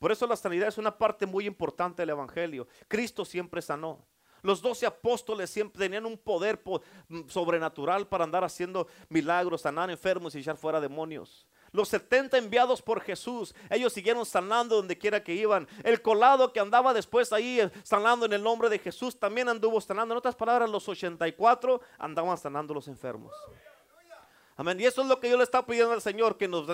Por 0.00 0.10
eso 0.10 0.26
la 0.26 0.34
sanidad 0.34 0.66
es 0.66 0.76
una 0.76 0.98
parte 0.98 1.24
muy 1.24 1.46
importante 1.46 2.02
del 2.02 2.10
Evangelio. 2.10 2.66
Cristo 2.88 3.24
siempre 3.24 3.62
sanó. 3.62 4.04
Los 4.46 4.62
doce 4.62 4.86
apóstoles 4.86 5.50
siempre 5.50 5.76
tenían 5.76 6.06
un 6.06 6.16
poder 6.16 6.62
mm, 7.08 7.22
sobrenatural 7.26 8.06
para 8.06 8.22
andar 8.22 8.44
haciendo 8.44 8.86
milagros, 9.08 9.62
sanar 9.62 9.90
enfermos 9.90 10.36
y 10.36 10.38
echar 10.38 10.56
fuera 10.56 10.80
demonios. 10.80 11.48
Los 11.72 11.88
70 11.88 12.38
enviados 12.38 12.80
por 12.80 13.00
Jesús, 13.00 13.56
ellos 13.68 13.92
siguieron 13.92 14.24
sanando 14.24 14.76
donde 14.76 14.96
quiera 14.96 15.20
que 15.24 15.34
iban. 15.34 15.66
El 15.82 16.00
colado 16.00 16.52
que 16.52 16.60
andaba 16.60 16.94
después 16.94 17.32
ahí 17.32 17.58
eh, 17.58 17.72
sanando 17.82 18.24
en 18.24 18.34
el 18.34 18.42
nombre 18.42 18.68
de 18.68 18.78
Jesús 18.78 19.18
también 19.18 19.48
anduvo 19.48 19.80
sanando. 19.80 20.14
En 20.14 20.18
otras 20.18 20.36
palabras, 20.36 20.70
los 20.70 20.88
84 20.88 21.80
andaban 21.98 22.38
sanando 22.38 22.72
los 22.72 22.86
enfermos. 22.86 23.34
Amén. 24.54 24.78
Y 24.80 24.84
eso 24.84 25.02
es 25.02 25.08
lo 25.08 25.18
que 25.18 25.28
yo 25.28 25.36
le 25.36 25.42
estaba 25.42 25.66
pidiendo 25.66 25.92
al 25.92 26.00
Señor, 26.00 26.38
que 26.38 26.46
nos 26.46 26.68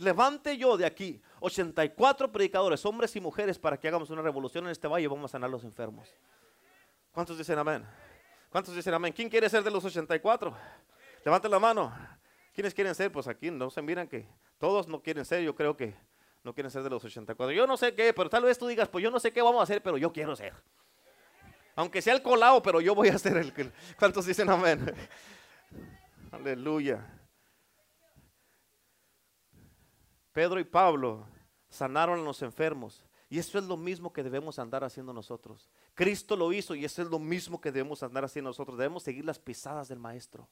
levante 0.00 0.56
yo 0.58 0.76
de 0.76 0.86
aquí 0.86 1.22
84 1.38 2.32
predicadores, 2.32 2.84
hombres 2.84 3.14
y 3.14 3.20
mujeres, 3.20 3.60
para 3.60 3.78
que 3.78 3.86
hagamos 3.86 4.10
una 4.10 4.22
revolución 4.22 4.64
en 4.64 4.72
este 4.72 4.88
valle 4.88 5.04
y 5.04 5.06
vamos 5.06 5.30
a 5.30 5.32
sanar 5.32 5.50
los 5.50 5.62
enfermos. 5.62 6.12
¿Cuántos 7.12 7.36
dicen 7.36 7.58
amén? 7.58 7.86
¿Cuántos 8.48 8.74
dicen 8.74 8.94
amén? 8.94 9.12
¿Quién 9.12 9.28
quiere 9.28 9.48
ser 9.48 9.62
de 9.62 9.70
los 9.70 9.84
84? 9.84 10.56
Levante 11.24 11.48
la 11.48 11.58
mano. 11.58 11.94
¿Quiénes 12.54 12.72
quieren 12.72 12.94
ser? 12.94 13.12
Pues 13.12 13.28
aquí 13.28 13.50
no 13.50 13.70
se 13.70 13.82
miran 13.82 14.08
que 14.08 14.26
todos 14.58 14.88
no 14.88 15.02
quieren 15.02 15.24
ser, 15.24 15.42
yo 15.42 15.54
creo 15.54 15.76
que 15.76 15.94
no 16.42 16.54
quieren 16.54 16.70
ser 16.70 16.82
de 16.82 16.90
los 16.90 17.04
84. 17.04 17.52
Yo 17.52 17.66
no 17.66 17.76
sé 17.76 17.94
qué, 17.94 18.14
pero 18.14 18.30
tal 18.30 18.44
vez 18.44 18.58
tú 18.58 18.66
digas, 18.66 18.88
pues 18.88 19.02
yo 19.02 19.10
no 19.10 19.20
sé 19.20 19.30
qué 19.30 19.42
vamos 19.42 19.60
a 19.60 19.64
hacer, 19.64 19.82
pero 19.82 19.98
yo 19.98 20.10
quiero 20.10 20.34
ser. 20.34 20.54
Aunque 21.74 22.00
sea 22.00 22.14
el 22.14 22.22
colado, 22.22 22.62
pero 22.62 22.80
yo 22.80 22.94
voy 22.94 23.08
a 23.08 23.18
ser 23.18 23.36
el 23.36 23.52
que... 23.52 23.70
¿Cuántos 23.98 24.26
dicen 24.26 24.48
amén? 24.48 24.94
Aleluya. 26.32 27.06
Pedro 30.32 30.58
y 30.58 30.64
Pablo 30.64 31.26
sanaron 31.68 32.20
a 32.20 32.22
los 32.22 32.40
enfermos. 32.42 33.04
Y 33.32 33.38
eso 33.38 33.56
es 33.56 33.64
lo 33.64 33.78
mismo 33.78 34.12
que 34.12 34.22
debemos 34.22 34.58
andar 34.58 34.84
haciendo 34.84 35.10
nosotros. 35.10 35.70
Cristo 35.94 36.36
lo 36.36 36.52
hizo 36.52 36.74
y 36.74 36.84
eso 36.84 37.00
es 37.00 37.08
lo 37.08 37.18
mismo 37.18 37.58
que 37.58 37.72
debemos 37.72 38.02
andar 38.02 38.26
haciendo 38.26 38.50
nosotros. 38.50 38.76
Debemos 38.76 39.04
seguir 39.04 39.24
las 39.24 39.38
pisadas 39.38 39.88
del 39.88 39.98
Maestro. 39.98 40.46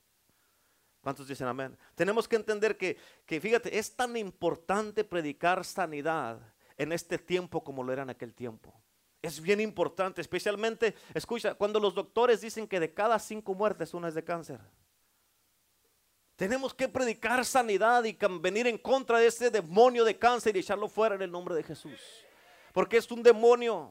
¿Cuántos 1.02 1.28
dicen 1.28 1.46
amén? 1.46 1.76
Tenemos 1.94 2.26
que 2.26 2.36
entender 2.36 2.78
que, 2.78 2.96
que, 3.26 3.38
fíjate, 3.38 3.78
es 3.78 3.94
tan 3.94 4.16
importante 4.16 5.04
predicar 5.04 5.62
sanidad 5.62 6.40
en 6.78 6.92
este 6.92 7.18
tiempo 7.18 7.62
como 7.62 7.82
lo 7.82 7.92
era 7.92 8.00
en 8.00 8.08
aquel 8.08 8.32
tiempo. 8.32 8.72
Es 9.20 9.42
bien 9.42 9.60
importante, 9.60 10.22
especialmente, 10.22 10.94
escucha, 11.12 11.52
cuando 11.52 11.80
los 11.80 11.94
doctores 11.94 12.40
dicen 12.40 12.66
que 12.66 12.80
de 12.80 12.94
cada 12.94 13.18
cinco 13.18 13.52
muertes 13.52 13.92
una 13.92 14.08
es 14.08 14.14
de 14.14 14.24
cáncer. 14.24 14.58
Tenemos 16.34 16.72
que 16.72 16.88
predicar 16.88 17.44
sanidad 17.44 18.04
y 18.04 18.16
venir 18.40 18.66
en 18.68 18.78
contra 18.78 19.18
de 19.18 19.26
ese 19.26 19.50
demonio 19.50 20.02
de 20.02 20.18
cáncer 20.18 20.56
y 20.56 20.60
echarlo 20.60 20.88
fuera 20.88 21.14
en 21.16 21.20
el 21.20 21.30
nombre 21.30 21.54
de 21.54 21.62
Jesús. 21.62 22.00
Porque 22.72 22.96
es 22.96 23.10
un 23.10 23.22
demonio. 23.22 23.90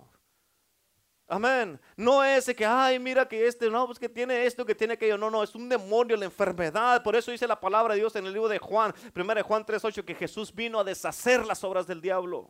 Amén. 1.27 1.79
No 1.95 2.23
es 2.23 2.51
que, 2.55 2.65
ay, 2.65 2.97
mira 2.97 3.27
que 3.27 3.45
este, 3.45 3.69
no, 3.69 3.85
pues 3.85 3.99
que 3.99 4.09
tiene 4.09 4.45
esto, 4.45 4.65
que 4.65 4.73
tiene 4.73 4.95
aquello. 4.95 5.15
No, 5.15 5.29
no, 5.29 5.43
es 5.43 5.53
un 5.53 5.69
demonio, 5.69 6.17
la 6.17 6.25
enfermedad. 6.25 7.03
Por 7.03 7.15
eso 7.15 7.29
dice 7.29 7.47
la 7.47 7.59
palabra 7.59 7.93
de 7.93 7.99
Dios 7.99 8.15
en 8.15 8.25
el 8.25 8.33
libro 8.33 8.49
de 8.49 8.57
Juan, 8.57 8.93
1 9.15 9.43
Juan 9.43 9.63
3.8, 9.63 10.03
que 10.03 10.15
Jesús 10.15 10.53
vino 10.53 10.79
a 10.79 10.83
deshacer 10.83 11.45
las 11.45 11.63
obras 11.63 11.85
del 11.85 12.01
diablo. 12.01 12.49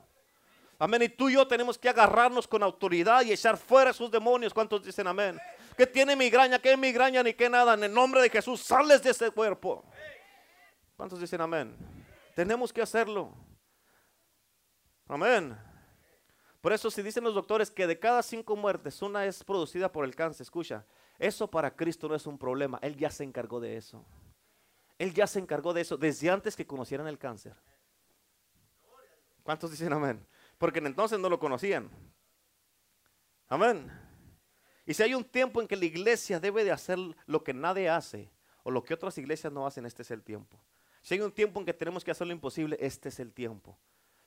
Amén. 0.80 1.02
Y 1.02 1.10
tú 1.10 1.28
y 1.28 1.34
yo 1.34 1.46
tenemos 1.46 1.78
que 1.78 1.90
agarrarnos 1.90 2.48
con 2.48 2.64
autoridad 2.64 3.22
y 3.24 3.34
echar 3.34 3.58
fuera 3.58 3.92
esos 3.92 4.10
demonios. 4.10 4.54
¿Cuántos 4.54 4.82
dicen 4.82 5.08
amén? 5.08 5.38
Que 5.76 5.86
tiene 5.86 6.16
migraña, 6.16 6.58
que 6.58 6.78
migraña 6.78 7.22
ni 7.22 7.34
que 7.34 7.50
nada. 7.50 7.74
En 7.74 7.84
el 7.84 7.94
nombre 7.94 8.22
de 8.22 8.30
Jesús, 8.30 8.62
sales 8.62 9.04
de 9.04 9.10
ese 9.10 9.30
cuerpo. 9.30 9.84
¿Cuántos 10.96 11.20
dicen 11.20 11.42
amén? 11.42 11.76
Tenemos 12.34 12.72
que 12.72 12.82
hacerlo. 12.82 13.34
Amén. 15.10 15.69
Por 16.62 16.74
eso 16.74 16.92
si 16.92 17.02
dicen 17.02 17.24
los 17.24 17.36
doctores 17.36 17.72
que 17.72 17.88
de 17.88 18.00
cada 18.00 18.22
cinco 18.22 18.56
muertes 18.56 19.02
una 19.02 19.26
es 19.26 19.44
producida 19.44 19.92
por 19.92 20.04
el 20.04 20.16
cáncer, 20.16 20.44
escucha, 20.44 20.86
eso 21.18 21.50
para 21.50 21.76
Cristo 21.76 22.10
no 22.10 22.16
es 22.16 22.28
un 22.28 22.38
problema. 22.38 22.80
Él 22.82 22.98
ya 22.98 23.10
se 23.10 23.24
encargó 23.24 23.60
de 23.60 23.78
eso. 23.78 24.06
Él 24.98 25.14
ya 25.14 25.28
se 25.28 25.40
encargó 25.40 25.74
de 25.74 25.82
eso 25.82 25.98
desde 25.98 26.30
antes 26.30 26.56
que 26.56 26.68
conocieran 26.68 27.08
el 27.08 27.18
cáncer. 27.18 27.56
¿Cuántos 29.44 29.72
dicen 29.72 29.94
amén? 29.94 30.26
Porque 30.58 30.80
entonces 30.80 31.18
no 31.18 31.30
lo 31.30 31.40
conocían. 31.40 31.90
Amén. 33.48 33.92
Y 34.86 34.94
si 34.94 35.04
hay 35.04 35.14
un 35.14 35.24
tiempo 35.24 35.62
en 35.62 35.68
que 35.68 35.78
la 35.78 35.86
iglesia 35.86 36.40
debe 36.40 36.64
de 36.64 36.72
hacer 36.72 36.98
lo 37.26 37.44
que 37.44 37.54
nadie 37.54 37.90
hace 37.90 38.32
o 38.64 38.72
lo 38.72 38.84
que 38.84 38.94
otras 38.94 39.18
iglesias 39.18 39.54
no 39.54 39.66
hacen, 39.66 39.86
este 39.86 40.02
es 40.02 40.12
el 40.12 40.24
tiempo. 40.24 40.60
Si 41.02 41.14
hay 41.14 41.22
un 41.22 41.32
tiempo 41.32 41.60
en 41.60 41.66
que 41.66 41.74
tenemos 41.74 42.04
que 42.04 42.12
hacer 42.12 42.28
lo 42.28 42.34
imposible, 42.34 42.78
este 42.80 43.10
es 43.10 43.20
el 43.20 43.32
tiempo. 43.32 43.78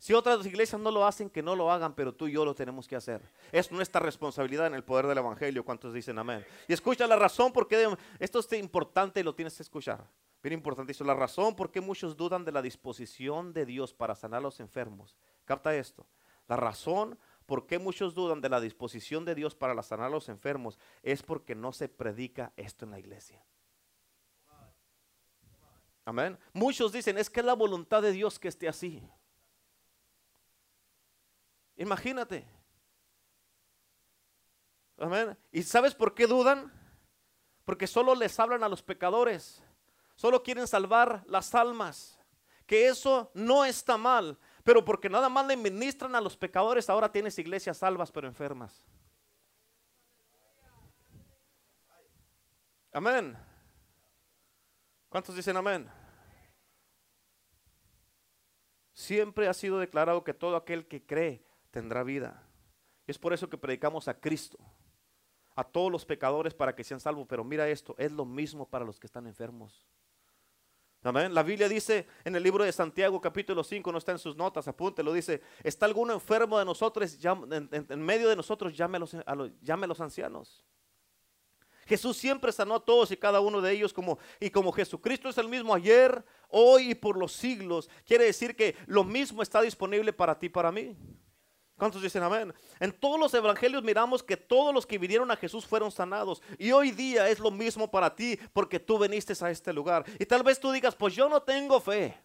Si 0.02 0.12
otras 0.14 0.44
iglesias 0.44 0.80
no 0.80 0.90
lo 0.90 1.06
hacen, 1.06 1.30
que 1.30 1.44
no 1.44 1.54
lo 1.54 1.70
hagan, 1.70 1.94
pero 1.94 2.12
tú 2.12 2.26
y 2.26 2.32
yo 2.32 2.44
lo 2.44 2.56
tenemos 2.56 2.88
que 2.88 2.96
hacer. 2.96 3.22
Es 3.52 3.70
nuestra 3.70 4.00
responsabilidad 4.00 4.66
en 4.66 4.74
el 4.74 4.82
poder 4.82 5.06
del 5.06 5.18
Evangelio. 5.18 5.64
¿Cuántos 5.64 5.94
dicen 5.94 6.18
amén? 6.18 6.44
Y 6.66 6.72
escucha 6.72 7.06
la 7.06 7.14
razón 7.14 7.52
por 7.52 7.68
qué 7.68 7.88
esto 8.18 8.40
es 8.40 8.52
importante 8.54 9.20
y 9.20 9.22
lo 9.22 9.32
tienes 9.32 9.56
que 9.56 9.62
escuchar. 9.62 10.04
Bien 10.42 10.54
importante. 10.54 10.92
La 11.04 11.14
razón 11.14 11.54
por 11.54 11.70
qué 11.70 11.80
muchos 11.80 12.16
dudan 12.16 12.44
de 12.44 12.50
la 12.50 12.62
disposición 12.62 13.52
de 13.52 13.64
Dios 13.64 13.94
para 13.94 14.16
sanar 14.16 14.38
a 14.38 14.42
los 14.42 14.58
enfermos. 14.58 15.16
Capta 15.44 15.72
esto. 15.76 16.04
La 16.48 16.56
razón 16.56 17.16
por 17.46 17.68
qué 17.68 17.78
muchos 17.78 18.12
dudan 18.12 18.40
de 18.40 18.48
la 18.48 18.60
disposición 18.60 19.24
de 19.24 19.36
Dios 19.36 19.54
para 19.54 19.80
sanar 19.84 20.06
a 20.06 20.10
los 20.10 20.28
enfermos 20.28 20.80
es 21.04 21.22
porque 21.22 21.54
no 21.54 21.72
se 21.72 21.88
predica 21.88 22.52
esto 22.56 22.86
en 22.86 22.90
la 22.90 22.98
iglesia. 22.98 23.40
Amén. 26.04 26.36
Muchos 26.52 26.90
dicen, 26.90 27.18
es 27.18 27.30
que 27.30 27.38
es 27.38 27.46
la 27.46 27.54
voluntad 27.54 28.02
de 28.02 28.10
Dios 28.10 28.40
que 28.40 28.48
esté 28.48 28.66
así. 28.66 29.00
Imagínate. 31.82 32.46
Amén. 34.96 35.36
¿Y 35.50 35.64
sabes 35.64 35.96
por 35.96 36.14
qué 36.14 36.28
dudan? 36.28 36.72
Porque 37.64 37.88
solo 37.88 38.14
les 38.14 38.38
hablan 38.38 38.62
a 38.62 38.68
los 38.68 38.84
pecadores. 38.84 39.60
Solo 40.14 40.44
quieren 40.44 40.68
salvar 40.68 41.24
las 41.26 41.52
almas. 41.56 42.20
Que 42.66 42.86
eso 42.86 43.32
no 43.34 43.64
está 43.64 43.96
mal. 43.96 44.38
Pero 44.62 44.84
porque 44.84 45.10
nada 45.10 45.28
más 45.28 45.44
le 45.44 45.56
ministran 45.56 46.14
a 46.14 46.20
los 46.20 46.36
pecadores, 46.36 46.88
ahora 46.88 47.10
tienes 47.10 47.36
iglesias 47.40 47.78
salvas 47.78 48.12
pero 48.12 48.28
enfermas. 48.28 48.86
Amén. 52.92 53.36
¿Cuántos 55.08 55.34
dicen 55.34 55.56
amén? 55.56 55.90
Siempre 58.92 59.48
ha 59.48 59.52
sido 59.52 59.80
declarado 59.80 60.22
que 60.22 60.32
todo 60.32 60.54
aquel 60.54 60.86
que 60.86 61.04
cree 61.04 61.51
tendrá 61.72 62.04
vida. 62.04 62.46
Y 63.06 63.10
es 63.10 63.18
por 63.18 63.32
eso 63.32 63.50
que 63.50 63.58
predicamos 63.58 64.06
a 64.06 64.20
Cristo, 64.20 64.58
a 65.56 65.64
todos 65.64 65.90
los 65.90 66.04
pecadores 66.04 66.54
para 66.54 66.76
que 66.76 66.84
sean 66.84 67.00
salvos. 67.00 67.26
Pero 67.28 67.42
mira 67.42 67.68
esto, 67.68 67.96
es 67.98 68.12
lo 68.12 68.24
mismo 68.24 68.68
para 68.68 68.84
los 68.84 69.00
que 69.00 69.08
están 69.08 69.26
enfermos. 69.26 69.88
Amén. 71.04 71.34
La 71.34 71.42
Biblia 71.42 71.68
dice 71.68 72.06
en 72.24 72.36
el 72.36 72.44
libro 72.44 72.62
de 72.62 72.70
Santiago 72.70 73.20
capítulo 73.20 73.64
5, 73.64 73.90
no 73.90 73.98
está 73.98 74.12
en 74.12 74.20
sus 74.20 74.36
notas, 74.36 74.68
apúntelo, 74.68 75.12
dice, 75.12 75.42
¿está 75.64 75.84
alguno 75.86 76.12
enfermo 76.12 76.56
de 76.60 76.64
nosotros? 76.64 77.18
En, 77.50 78.02
medio 78.02 78.28
de 78.28 78.36
nosotros 78.36 78.76
llame 78.76 78.98
a, 79.26 79.34
los, 79.34 80.00
ancianos. 80.00 80.64
Jesús 81.86 82.16
siempre 82.16 82.52
sanó 82.52 82.76
a 82.76 82.84
todos 82.84 83.10
y 83.10 83.16
cada 83.16 83.40
uno 83.40 83.60
de 83.60 83.72
ellos 83.72 83.92
como 83.92 84.20
y 84.38 84.50
como 84.50 84.70
Jesucristo 84.70 85.28
es 85.28 85.38
el 85.38 85.48
mismo 85.48 85.74
ayer, 85.74 86.24
hoy 86.48 86.92
y 86.92 86.94
por 86.94 87.16
los 87.16 87.32
siglos, 87.32 87.90
quiere 88.06 88.26
decir 88.26 88.54
que 88.54 88.76
lo 88.86 89.02
mismo 89.02 89.42
está 89.42 89.60
disponible 89.60 90.12
para 90.12 90.38
ti 90.38 90.48
para 90.48 90.70
mí. 90.70 90.96
¿Cuántos 91.82 92.00
dicen 92.00 92.22
amén? 92.22 92.54
En 92.78 92.92
todos 92.92 93.18
los 93.18 93.34
evangelios 93.34 93.82
miramos 93.82 94.22
que 94.22 94.36
todos 94.36 94.72
los 94.72 94.86
que 94.86 94.98
vinieron 94.98 95.28
a 95.32 95.36
Jesús 95.36 95.66
fueron 95.66 95.90
sanados. 95.90 96.40
Y 96.56 96.70
hoy 96.70 96.92
día 96.92 97.28
es 97.28 97.40
lo 97.40 97.50
mismo 97.50 97.90
para 97.90 98.14
ti 98.14 98.38
porque 98.52 98.78
tú 98.78 99.00
viniste 99.00 99.34
a 99.44 99.50
este 99.50 99.72
lugar. 99.72 100.04
Y 100.20 100.24
tal 100.24 100.44
vez 100.44 100.60
tú 100.60 100.70
digas, 100.70 100.94
pues 100.94 101.12
yo 101.12 101.28
no 101.28 101.42
tengo 101.42 101.80
fe. 101.80 102.16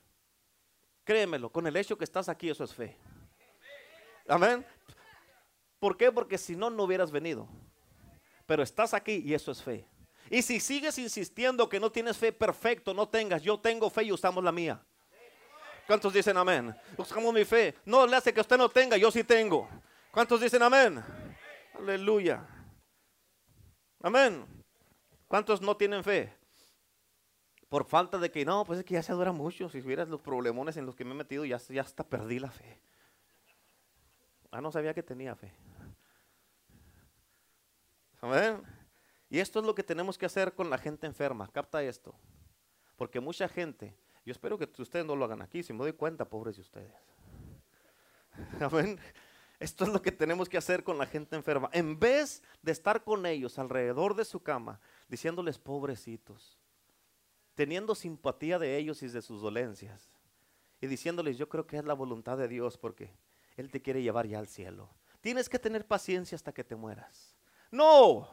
Créemelo, 1.04 1.50
con 1.50 1.66
el 1.66 1.76
hecho 1.76 1.98
que 1.98 2.04
estás 2.04 2.30
aquí 2.30 2.52
eso 2.52 2.64
es 2.66 2.72
fe. 2.72 2.96
Amén. 4.28 4.64
¿Por 5.80 5.98
qué? 5.98 6.12
Porque 6.12 6.38
si 6.38 6.56
no, 6.56 6.70
no 6.70 6.84
hubieras 6.84 7.10
venido. 7.10 7.50
Pero 8.46 8.62
estás 8.62 8.94
aquí 8.94 9.24
y 9.26 9.34
eso 9.34 9.50
es 9.50 9.64
fe. 9.64 9.88
Y 10.30 10.44
si 10.44 10.60
sigues 10.60 11.00
insistiendo 11.00 11.68
que 11.68 11.80
no 11.80 11.92
tienes 11.92 12.16
fe, 12.16 12.32
perfecto, 12.32 12.94
no 12.94 13.10
tengas. 13.10 13.42
Yo 13.42 13.60
tengo 13.60 13.90
fe 13.90 14.04
y 14.04 14.12
usamos 14.12 14.44
la 14.44 14.52
mía. 14.52 14.86
¿Cuántos 15.88 16.14
dicen 16.14 16.36
amén? 16.36 16.76
Buscamos 16.98 17.34
mi 17.34 17.46
fe. 17.46 17.74
No 17.86 18.06
le 18.06 18.18
hace 18.18 18.34
que 18.34 18.42
usted 18.42 18.58
no 18.58 18.68
tenga, 18.68 18.98
yo 18.98 19.10
sí 19.10 19.24
tengo. 19.24 19.70
¿Cuántos 20.12 20.42
dicen 20.42 20.62
amén? 20.62 21.02
Aleluya. 21.74 22.46
Amén. 24.02 24.46
¿Cuántos 25.28 25.62
no 25.62 25.78
tienen 25.78 26.04
fe? 26.04 26.34
Por 27.70 27.86
falta 27.86 28.18
de 28.18 28.30
que, 28.30 28.44
no, 28.44 28.66
pues 28.66 28.80
es 28.80 28.86
que 28.86 28.96
ya 28.96 29.04
se 29.04 29.14
dura 29.14 29.32
mucho. 29.32 29.70
Si 29.70 29.80
vieras 29.80 30.10
los 30.10 30.22
problemones 30.22 30.76
en 30.76 30.86
los 30.86 30.96
que 30.96 31.06
me 31.06 31.12
he 31.12 31.16
metido, 31.16 31.46
ya, 31.46 31.58
ya 31.58 31.82
hasta 31.82 32.04
perdí 32.04 32.40
la 32.40 32.52
fe. 32.52 32.82
Ah, 34.52 34.60
no 34.60 34.72
sabía 34.72 34.94
que 34.94 35.04
tenía 35.04 35.36
fe. 35.36 35.54
Amén. 38.20 38.62
Y 39.30 39.40
esto 39.40 39.60
es 39.60 39.66
lo 39.66 39.74
que 39.74 39.84
tenemos 39.84 40.18
que 40.18 40.26
hacer 40.26 40.54
con 40.54 40.70
la 40.70 40.78
gente 40.78 41.08
enferma. 41.08 41.50
Capta 41.50 41.82
esto. 41.82 42.14
Porque 42.98 43.20
mucha 43.20 43.48
gente 43.48 43.96
yo 44.28 44.34
espero 44.34 44.58
que 44.58 44.70
ustedes 44.82 45.06
no 45.06 45.16
lo 45.16 45.24
hagan 45.24 45.42
aquí, 45.42 45.64
si 45.64 45.72
me 45.72 45.80
doy 45.80 45.94
cuenta, 45.94 46.26
pobres 46.26 46.58
de 46.58 46.62
ustedes. 46.62 46.92
Amén. 48.60 49.00
Esto 49.58 49.86
es 49.86 49.90
lo 49.90 50.02
que 50.02 50.12
tenemos 50.12 50.50
que 50.50 50.58
hacer 50.58 50.84
con 50.84 50.98
la 50.98 51.06
gente 51.06 51.38
enferma. 51.38 51.70
En 51.72 51.98
vez 51.98 52.44
de 52.62 52.74
estar 52.74 53.06
con 53.06 53.26
ellos 53.26 53.58
alrededor 53.58 54.18
de 54.18 54.26
su 54.26 54.44
cama, 54.44 54.82
diciéndoles 55.08 55.58
pobrecitos, 55.58 56.60
teniendo 57.56 57.96
simpatía 57.96 58.60
de 58.60 58.76
ellos 58.76 59.02
y 59.02 59.08
de 59.08 59.22
sus 59.22 59.42
dolencias, 59.42 60.10
y 60.82 60.88
diciéndoles, 60.88 61.38
yo 61.38 61.48
creo 61.48 61.66
que 61.66 61.78
es 61.78 61.86
la 61.86 61.94
voluntad 61.94 62.38
de 62.38 62.50
Dios 62.50 62.78
porque 62.78 63.14
Él 63.56 63.72
te 63.72 63.82
quiere 63.82 64.04
llevar 64.04 64.28
ya 64.28 64.40
al 64.40 64.50
cielo. 64.50 64.90
Tienes 65.22 65.48
que 65.48 65.58
tener 65.58 65.88
paciencia 65.88 66.36
hasta 66.36 66.52
que 66.52 66.66
te 66.66 66.76
mueras. 66.76 67.34
No, 67.72 68.28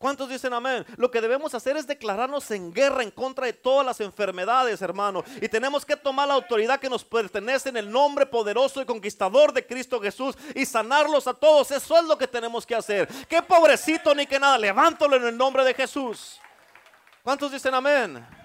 ¿Cuántos 0.00 0.30
dicen 0.30 0.54
amén? 0.54 0.86
Lo 0.96 1.10
que 1.10 1.20
debemos 1.20 1.52
hacer 1.52 1.76
es 1.76 1.86
declararnos 1.86 2.50
en 2.52 2.72
guerra 2.72 3.02
en 3.02 3.10
contra 3.10 3.44
de 3.44 3.52
todas 3.52 3.84
las 3.84 4.00
enfermedades, 4.00 4.80
hermano. 4.80 5.22
Y 5.42 5.46
tenemos 5.46 5.84
que 5.84 5.94
tomar 5.94 6.26
la 6.26 6.32
autoridad 6.32 6.80
que 6.80 6.88
nos 6.88 7.04
pertenece 7.04 7.68
en 7.68 7.76
el 7.76 7.90
nombre 7.90 8.24
poderoso 8.24 8.80
y 8.80 8.86
conquistador 8.86 9.52
de 9.52 9.66
Cristo 9.66 10.00
Jesús 10.00 10.38
y 10.54 10.64
sanarlos 10.64 11.26
a 11.26 11.34
todos. 11.34 11.70
Eso 11.70 11.98
es 11.98 12.04
lo 12.04 12.16
que 12.16 12.26
tenemos 12.26 12.64
que 12.64 12.74
hacer. 12.74 13.08
Qué 13.28 13.42
pobrecito 13.42 14.14
ni 14.14 14.26
que 14.26 14.40
nada. 14.40 14.56
Levántalo 14.56 15.16
en 15.16 15.26
el 15.26 15.36
nombre 15.36 15.62
de 15.64 15.74
Jesús. 15.74 16.40
¿Cuántos 17.22 17.52
dicen 17.52 17.74
amén? 17.74 18.39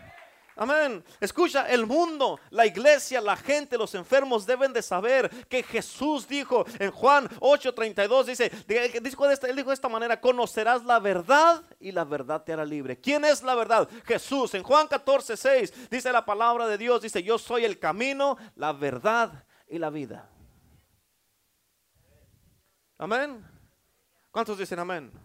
Amén. 0.58 1.04
Escucha, 1.20 1.68
el 1.70 1.86
mundo, 1.86 2.40
la 2.50 2.66
iglesia, 2.66 3.20
la 3.20 3.36
gente, 3.36 3.78
los 3.78 3.94
enfermos 3.94 4.46
deben 4.46 4.72
de 4.72 4.82
saber 4.82 5.30
que 5.48 5.62
Jesús 5.64 6.28
dijo 6.28 6.66
en 6.80 6.92
Juan 6.92 7.28
8:32, 7.42 8.24
dice, 8.24 8.50
dijo 9.02 9.28
de 9.28 9.34
esta, 9.34 9.48
él 9.48 9.56
dijo 9.58 9.70
de 9.70 9.74
esta 9.74 9.90
manera, 9.90 10.22
conocerás 10.22 10.86
la 10.86 11.00
verdad 11.00 11.62
y 11.78 11.92
la 11.92 12.06
verdad 12.06 12.42
te 12.44 12.54
hará 12.54 12.64
libre. 12.64 13.00
¿Quién 13.00 13.26
es 13.26 13.44
la 13.44 13.54
verdad? 13.54 13.90
Jesús. 14.06 14.54
En 14.54 14.64
Juan 14.64 14.88
14:6 14.88 15.90
dice 15.90 16.12
la 16.14 16.24
palabra 16.24 16.68
de 16.68 16.78
Dios, 16.78 17.02
dice, 17.02 17.22
yo 17.22 17.38
soy 17.38 17.66
el 17.66 17.78
camino, 17.78 18.38
la 18.56 18.72
verdad 18.72 19.46
y 19.68 19.78
la 19.78 19.90
vida. 19.90 20.30
Amén. 22.98 23.46
¿Cuántos 24.32 24.58
dicen 24.58 24.80
amén? 24.80 25.25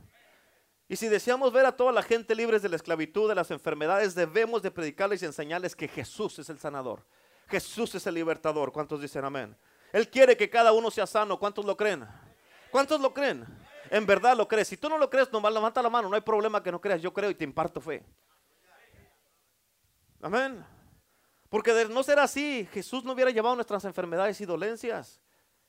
Y 0.90 0.96
si 0.96 1.06
deseamos 1.06 1.52
ver 1.52 1.66
a 1.66 1.76
toda 1.76 1.92
la 1.92 2.02
gente 2.02 2.34
libres 2.34 2.62
de 2.62 2.68
la 2.68 2.74
esclavitud, 2.74 3.28
de 3.28 3.36
las 3.36 3.52
enfermedades, 3.52 4.12
debemos 4.16 4.60
de 4.60 4.72
predicarles 4.72 5.22
y 5.22 5.24
enseñarles 5.24 5.76
que 5.76 5.86
Jesús 5.86 6.40
es 6.40 6.50
el 6.50 6.58
sanador. 6.58 7.06
Jesús 7.46 7.94
es 7.94 8.08
el 8.08 8.14
libertador. 8.14 8.72
¿Cuántos 8.72 9.00
dicen 9.00 9.24
amén? 9.24 9.56
Él 9.92 10.10
quiere 10.10 10.36
que 10.36 10.50
cada 10.50 10.72
uno 10.72 10.90
sea 10.90 11.06
sano. 11.06 11.38
¿Cuántos 11.38 11.64
lo 11.64 11.76
creen? 11.76 12.08
¿Cuántos 12.72 13.00
lo 13.00 13.14
creen? 13.14 13.46
En 13.88 14.04
verdad 14.04 14.36
lo 14.36 14.48
crees. 14.48 14.66
Si 14.66 14.76
tú 14.76 14.88
no 14.88 14.98
lo 14.98 15.08
crees, 15.08 15.30
nomás 15.30 15.52
levanta 15.52 15.80
la 15.80 15.90
mano. 15.90 16.08
No 16.08 16.16
hay 16.16 16.22
problema 16.22 16.60
que 16.60 16.72
no 16.72 16.80
creas. 16.80 17.00
Yo 17.00 17.14
creo 17.14 17.30
y 17.30 17.36
te 17.36 17.44
imparto 17.44 17.80
fe. 17.80 18.04
Amén. 20.20 20.66
Porque 21.48 21.72
de 21.72 21.88
no 21.88 22.02
ser 22.02 22.18
así, 22.18 22.68
Jesús 22.72 23.04
no 23.04 23.12
hubiera 23.12 23.30
llevado 23.30 23.54
nuestras 23.54 23.84
enfermedades 23.84 24.40
y 24.40 24.44
dolencias 24.44 25.20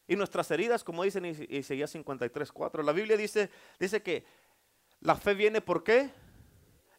y 0.08 0.16
nuestras 0.16 0.50
heridas, 0.50 0.84
como 0.84 1.04
dice 1.04 1.20
en 1.20 1.26
Isaías 1.48 1.94
53.4. 1.94 2.84
La 2.84 2.92
Biblia 2.92 3.16
dice, 3.16 3.52
dice 3.80 4.02
que 4.02 4.26
la 5.02 5.16
fe 5.16 5.34
viene 5.34 5.62
por 5.62 5.84
qué? 5.84 6.12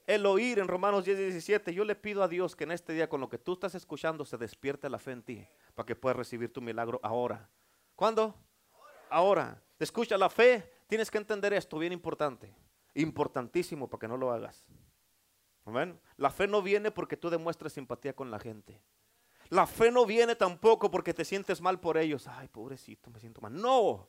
El 0.07 0.27
oír 0.27 0.59
en 0.59 0.69
Romanos 0.69 1.05
10, 1.05 1.17
17. 1.17 1.73
Yo 1.73 1.85
le 1.85 1.95
pido 1.95 2.23
a 2.23 2.29
Dios 2.29 2.57
que 2.57 2.65
en 2.65 2.73
este 2.73 2.93
día 2.93 3.09
con 3.09 3.21
lo 3.21 3.29
que 3.29 3.39
tú 3.39 3.53
estás 3.53 3.75
escuchando 3.77 4.25
se 4.25 4.37
despierte 4.37 4.91
la 4.91 4.99
fe 4.99 5.13
en 5.13 5.23
ti 5.23 5.47
para 5.75 5.87
que 5.87 5.95
puedas 5.95 6.17
recibir 6.17 6.53
tu 6.53 6.61
milagro 6.61 6.99
ahora. 7.03 7.49
¿Cuándo? 7.95 8.35
Ahora. 9.09 9.63
Escucha 9.79 10.19
la 10.19 10.29
fe. 10.29 10.69
Tienes 10.89 11.11
que 11.11 11.19
entender 11.19 11.53
esto, 11.53 11.79
bien 11.79 11.93
importante. 11.93 12.55
Importantísimo 12.95 13.89
para 13.89 14.01
que 14.01 14.09
no 14.09 14.17
lo 14.17 14.33
hagas. 14.33 14.67
Amén. 15.65 15.99
La 16.17 16.31
fe 16.31 16.49
no 16.49 16.61
viene 16.61 16.91
porque 16.91 17.17
tú 17.17 17.31
demuestres 17.31 17.73
simpatía 17.73 18.15
con 18.15 18.31
la 18.31 18.41
gente. 18.41 18.83
La 19.49 19.67
fe 19.67 19.93
no 19.93 20.07
viene 20.07 20.35
tampoco 20.35 20.91
porque 20.91 21.15
te 21.15 21.25
sientes 21.25 21.61
mal 21.61 21.79
por 21.79 21.97
ellos. 21.97 22.27
Ay, 22.27 22.49
pobrecito, 22.49 23.11
me 23.11 23.21
siento 23.21 23.41
mal. 23.41 23.55
No. 23.55 24.09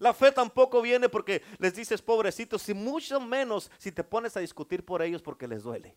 La 0.00 0.14
fe 0.14 0.32
tampoco 0.32 0.80
viene 0.80 1.10
porque 1.10 1.42
les 1.58 1.74
dices 1.74 2.00
pobrecitos, 2.00 2.66
y 2.70 2.74
mucho 2.74 3.20
menos 3.20 3.70
si 3.76 3.92
te 3.92 4.02
pones 4.02 4.34
a 4.34 4.40
discutir 4.40 4.82
por 4.82 5.02
ellos 5.02 5.20
porque 5.20 5.46
les 5.46 5.62
duele. 5.62 5.94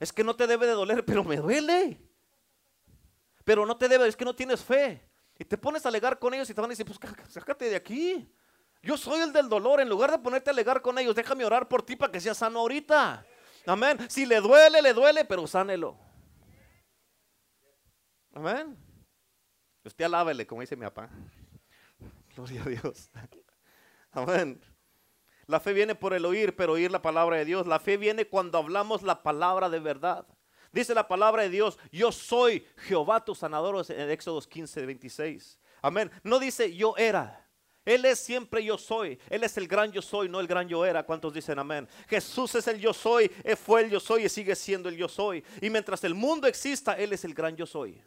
Es 0.00 0.12
que 0.12 0.24
no 0.24 0.34
te 0.34 0.48
debe 0.48 0.66
de 0.66 0.72
doler, 0.72 1.04
pero 1.04 1.22
me 1.22 1.36
duele. 1.36 2.00
Pero 3.44 3.64
no 3.64 3.76
te 3.76 3.88
debe, 3.88 4.08
es 4.08 4.16
que 4.16 4.24
no 4.24 4.34
tienes 4.34 4.60
fe. 4.60 5.08
Y 5.38 5.44
te 5.44 5.56
pones 5.56 5.86
a 5.86 5.88
alegar 5.88 6.18
con 6.18 6.34
ellos 6.34 6.50
y 6.50 6.54
te 6.54 6.60
van 6.60 6.68
a 6.68 6.72
decir, 6.72 6.84
pues 6.84 6.98
sácate 7.28 7.70
de 7.70 7.76
aquí. 7.76 8.28
Yo 8.82 8.96
soy 8.96 9.20
el 9.20 9.32
del 9.32 9.48
dolor. 9.48 9.80
En 9.80 9.88
lugar 9.88 10.10
de 10.10 10.18
ponerte 10.18 10.50
a 10.50 10.52
alegar 10.52 10.82
con 10.82 10.98
ellos, 10.98 11.14
déjame 11.14 11.44
orar 11.44 11.68
por 11.68 11.84
ti 11.84 11.94
para 11.94 12.10
que 12.10 12.20
sea 12.20 12.34
sano 12.34 12.58
ahorita. 12.58 13.24
Amén. 13.66 13.98
Si 14.10 14.26
le 14.26 14.40
duele, 14.40 14.82
le 14.82 14.92
duele, 14.92 15.24
pero 15.24 15.46
sánelo. 15.46 15.96
Amén. 18.34 18.76
Usted 19.84 20.04
alábele, 20.04 20.44
como 20.44 20.62
dice 20.62 20.74
mi 20.74 20.82
papá. 20.82 21.08
Gloria 22.34 22.62
a 22.62 22.68
Dios. 22.68 23.10
Amén. 24.12 24.60
La 25.46 25.60
fe 25.60 25.72
viene 25.72 25.94
por 25.94 26.14
el 26.14 26.24
oír, 26.24 26.54
pero 26.56 26.74
oír 26.74 26.90
la 26.90 27.02
palabra 27.02 27.36
de 27.36 27.44
Dios. 27.44 27.66
La 27.66 27.78
fe 27.78 27.96
viene 27.96 28.26
cuando 28.26 28.58
hablamos 28.58 29.02
la 29.02 29.22
palabra 29.22 29.68
de 29.68 29.80
verdad. 29.80 30.26
Dice 30.70 30.94
la 30.94 31.06
palabra 31.06 31.42
de 31.42 31.50
Dios, 31.50 31.78
yo 31.90 32.10
soy 32.10 32.66
Jehová 32.76 33.22
tu 33.22 33.34
sanador 33.34 33.84
en 33.90 34.10
Éxodo 34.10 34.40
15, 34.40 34.86
26. 34.86 35.58
Amén. 35.82 36.10
No 36.22 36.38
dice 36.38 36.74
yo 36.74 36.96
era. 36.96 37.46
Él 37.84 38.04
es 38.04 38.20
siempre 38.20 38.64
yo 38.64 38.78
soy. 38.78 39.18
Él 39.28 39.42
es 39.42 39.56
el 39.56 39.66
gran 39.66 39.90
yo 39.90 40.00
soy, 40.00 40.28
no 40.28 40.40
el 40.40 40.46
gran 40.46 40.68
yo 40.68 40.86
era. 40.86 41.02
¿Cuántos 41.02 41.34
dicen 41.34 41.58
amén? 41.58 41.88
Jesús 42.08 42.54
es 42.54 42.66
el 42.68 42.78
yo 42.78 42.94
soy. 42.94 43.28
Fue 43.62 43.82
el 43.82 43.90
yo 43.90 44.00
soy 44.00 44.24
y 44.24 44.28
sigue 44.28 44.54
siendo 44.54 44.88
el 44.88 44.96
yo 44.96 45.08
soy. 45.08 45.44
Y 45.60 45.68
mientras 45.68 46.02
el 46.04 46.14
mundo 46.14 46.46
exista, 46.46 46.94
Él 46.94 47.12
es 47.12 47.24
el 47.24 47.34
gran 47.34 47.56
yo 47.56 47.66
soy. 47.66 48.00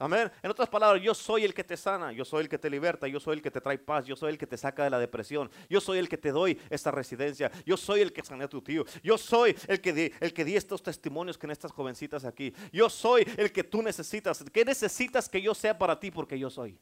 Amén. 0.00 0.32
En 0.42 0.50
otras 0.50 0.66
palabras, 0.66 1.02
yo 1.02 1.12
soy 1.12 1.44
el 1.44 1.52
que 1.52 1.62
te 1.62 1.76
sana, 1.76 2.10
yo 2.10 2.24
soy 2.24 2.44
el 2.44 2.48
que 2.48 2.58
te 2.58 2.70
liberta, 2.70 3.06
yo 3.06 3.20
soy 3.20 3.36
el 3.36 3.42
que 3.42 3.50
te 3.50 3.60
trae 3.60 3.76
paz, 3.76 4.06
yo 4.06 4.16
soy 4.16 4.30
el 4.30 4.38
que 4.38 4.46
te 4.46 4.56
saca 4.56 4.82
de 4.82 4.88
la 4.88 4.98
depresión, 4.98 5.50
yo 5.68 5.78
soy 5.78 5.98
el 5.98 6.08
que 6.08 6.16
te 6.16 6.32
doy 6.32 6.58
esta 6.70 6.90
residencia, 6.90 7.52
yo 7.66 7.76
soy 7.76 8.00
el 8.00 8.10
que 8.10 8.24
sané 8.24 8.44
a 8.44 8.48
tu 8.48 8.62
tío, 8.62 8.86
yo 9.02 9.18
soy 9.18 9.54
el 9.68 9.78
que 9.82 9.92
di, 9.92 10.10
el 10.20 10.32
que 10.32 10.46
di 10.46 10.56
estos 10.56 10.82
testimonios 10.82 11.36
que 11.36 11.46
en 11.46 11.50
estas 11.50 11.70
jovencitas 11.70 12.24
aquí, 12.24 12.54
yo 12.72 12.88
soy 12.88 13.30
el 13.36 13.52
que 13.52 13.62
tú 13.62 13.82
necesitas. 13.82 14.42
¿Qué 14.50 14.64
necesitas 14.64 15.28
que 15.28 15.42
yo 15.42 15.54
sea 15.54 15.76
para 15.76 16.00
ti? 16.00 16.10
Porque 16.10 16.38
yo 16.38 16.48
soy. 16.48 16.78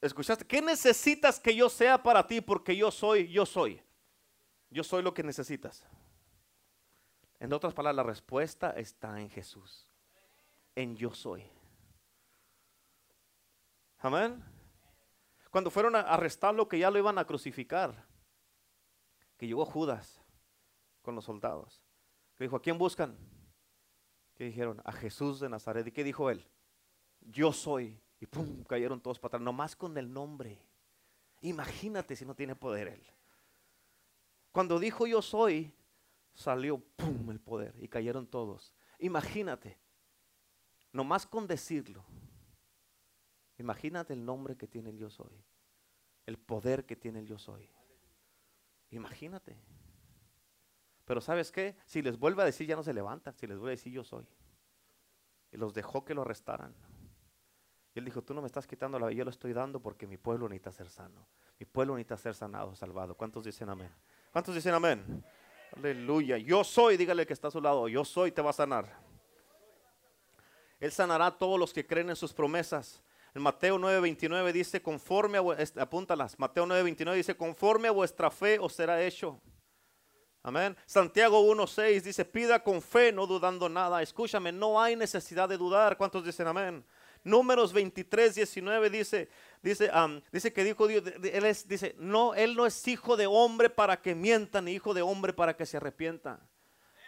¿Escuchaste? 0.00 0.44
¿Qué 0.44 0.62
necesitas 0.62 1.40
que 1.40 1.56
yo 1.56 1.68
sea 1.68 2.00
para 2.00 2.24
ti? 2.24 2.40
Porque 2.40 2.76
yo 2.76 2.92
soy, 2.92 3.26
yo 3.32 3.46
soy. 3.46 3.82
Yo 4.70 4.84
soy 4.84 5.02
lo 5.02 5.12
que 5.12 5.24
necesitas. 5.24 5.84
En 7.40 7.52
otras 7.52 7.74
palabras, 7.74 7.96
la 7.96 8.02
respuesta 8.04 8.70
está 8.70 9.20
en 9.20 9.28
Jesús 9.28 9.85
en 10.76 10.94
yo 10.94 11.12
soy. 11.12 11.42
Amén. 13.98 14.42
Cuando 15.50 15.70
fueron 15.70 15.96
a 15.96 16.00
arrestarlo, 16.00 16.68
que 16.68 16.78
ya 16.78 16.90
lo 16.90 16.98
iban 16.98 17.18
a 17.18 17.24
crucificar, 17.24 18.06
que 19.36 19.46
llegó 19.46 19.64
Judas 19.64 20.20
con 21.02 21.14
los 21.14 21.24
soldados, 21.24 21.82
que 22.36 22.44
dijo, 22.44 22.56
¿a 22.56 22.62
quién 22.62 22.78
buscan? 22.78 23.16
Que 24.34 24.44
dijeron, 24.44 24.82
a 24.84 24.92
Jesús 24.92 25.40
de 25.40 25.48
Nazaret. 25.48 25.86
¿Y 25.86 25.92
qué 25.92 26.04
dijo 26.04 26.30
él? 26.30 26.46
Yo 27.22 27.52
soy. 27.52 27.98
Y 28.20 28.26
pum, 28.26 28.62
cayeron 28.64 29.00
todos 29.00 29.18
para 29.18 29.28
atrás, 29.28 29.42
nomás 29.42 29.74
con 29.74 29.96
el 29.96 30.12
nombre. 30.12 30.62
Imagínate 31.40 32.16
si 32.16 32.26
no 32.26 32.34
tiene 32.34 32.54
poder 32.54 32.88
él. 32.88 33.02
Cuando 34.52 34.78
dijo 34.78 35.06
yo 35.06 35.22
soy, 35.22 35.72
salió 36.34 36.78
pum 36.78 37.30
el 37.30 37.40
poder 37.40 37.74
y 37.78 37.88
cayeron 37.88 38.26
todos. 38.26 38.74
Imagínate. 38.98 39.78
No 40.96 41.04
más 41.04 41.26
con 41.26 41.46
decirlo. 41.46 42.02
Imagínate 43.58 44.14
el 44.14 44.24
nombre 44.24 44.56
que 44.56 44.66
tiene 44.66 44.88
el 44.88 44.96
yo 44.96 45.10
soy. 45.10 45.44
El 46.24 46.38
poder 46.38 46.86
que 46.86 46.96
tiene 46.96 47.18
el 47.18 47.26
yo 47.26 47.36
soy. 47.36 47.68
Imagínate. 48.88 49.58
Pero 51.04 51.20
¿sabes 51.20 51.52
qué? 51.52 51.76
Si 51.84 52.00
les 52.00 52.18
vuelve 52.18 52.40
a 52.40 52.46
decir 52.46 52.66
ya 52.66 52.76
no 52.76 52.82
se 52.82 52.94
levantan. 52.94 53.36
Si 53.36 53.46
les 53.46 53.58
vuelve 53.58 53.72
a 53.72 53.76
decir 53.76 53.92
yo 53.92 54.04
soy. 54.04 54.26
Y 55.52 55.58
los 55.58 55.74
dejó 55.74 56.02
que 56.02 56.14
lo 56.14 56.22
arrestaran. 56.22 56.74
Y 57.94 57.98
él 57.98 58.06
dijo, 58.06 58.22
tú 58.22 58.32
no 58.32 58.40
me 58.40 58.46
estás 58.46 58.66
quitando 58.66 58.98
la 58.98 59.08
vida, 59.08 59.18
yo 59.18 59.24
lo 59.24 59.30
estoy 59.30 59.52
dando 59.52 59.82
porque 59.82 60.06
mi 60.06 60.16
pueblo 60.16 60.48
necesita 60.48 60.72
ser 60.72 60.88
sano. 60.88 61.28
Mi 61.58 61.66
pueblo 61.66 61.94
necesita 61.94 62.16
ser 62.16 62.34
sanado, 62.34 62.74
salvado. 62.74 63.14
¿Cuántos 63.14 63.44
dicen 63.44 63.68
amén? 63.68 63.92
¿Cuántos 64.32 64.54
dicen 64.54 64.72
amén? 64.72 65.22
Aleluya. 65.76 66.38
Yo 66.38 66.64
soy, 66.64 66.96
dígale 66.96 67.26
que 67.26 67.34
está 67.34 67.48
a 67.48 67.50
su 67.50 67.60
lado. 67.60 67.86
Yo 67.86 68.02
soy, 68.02 68.32
te 68.32 68.40
va 68.40 68.48
a 68.48 68.54
sanar. 68.54 69.05
Él 70.80 70.92
sanará 70.92 71.26
a 71.26 71.38
todos 71.38 71.58
los 71.58 71.72
que 71.72 71.86
creen 71.86 72.10
en 72.10 72.16
sus 72.16 72.32
promesas. 72.32 73.02
En 73.34 73.42
Mateo 73.42 73.78
9:29 73.78 74.52
dice, 74.52 74.80
conforme 74.80 75.38
a, 75.38 75.82
apúntalas, 75.82 76.38
Mateo 76.38 76.66
9:29 76.66 77.14
dice, 77.14 77.36
conforme 77.36 77.88
a 77.88 77.90
vuestra 77.90 78.30
fe 78.30 78.58
os 78.58 78.72
será 78.72 79.02
hecho. 79.02 79.40
Amén. 80.42 80.76
Santiago 80.86 81.42
1:6 81.42 82.02
dice, 82.02 82.24
pida 82.24 82.62
con 82.62 82.80
fe, 82.80 83.12
no 83.12 83.26
dudando 83.26 83.68
nada. 83.68 84.00
Escúchame, 84.00 84.52
no 84.52 84.80
hay 84.80 84.96
necesidad 84.96 85.48
de 85.48 85.58
dudar. 85.58 85.96
¿Cuántos 85.96 86.24
dicen 86.24 86.46
amén? 86.46 86.84
Números 87.24 87.72
23, 87.72 88.36
19 88.36 88.88
dice, 88.88 89.28
dice, 89.60 89.90
dice 90.30 90.52
que 90.52 90.62
dijo 90.62 90.86
Dios, 90.86 91.02
él 91.24 91.44
es, 91.44 91.66
dice, 91.66 91.96
no, 91.98 92.34
él 92.34 92.54
no 92.54 92.64
es 92.64 92.86
hijo 92.86 93.16
de 93.16 93.26
hombre 93.26 93.68
para 93.68 94.00
que 94.00 94.14
mienta, 94.14 94.60
ni 94.60 94.74
hijo 94.74 94.94
de 94.94 95.02
hombre 95.02 95.32
para 95.32 95.56
que 95.56 95.66
se 95.66 95.76
arrepienta. 95.76 96.40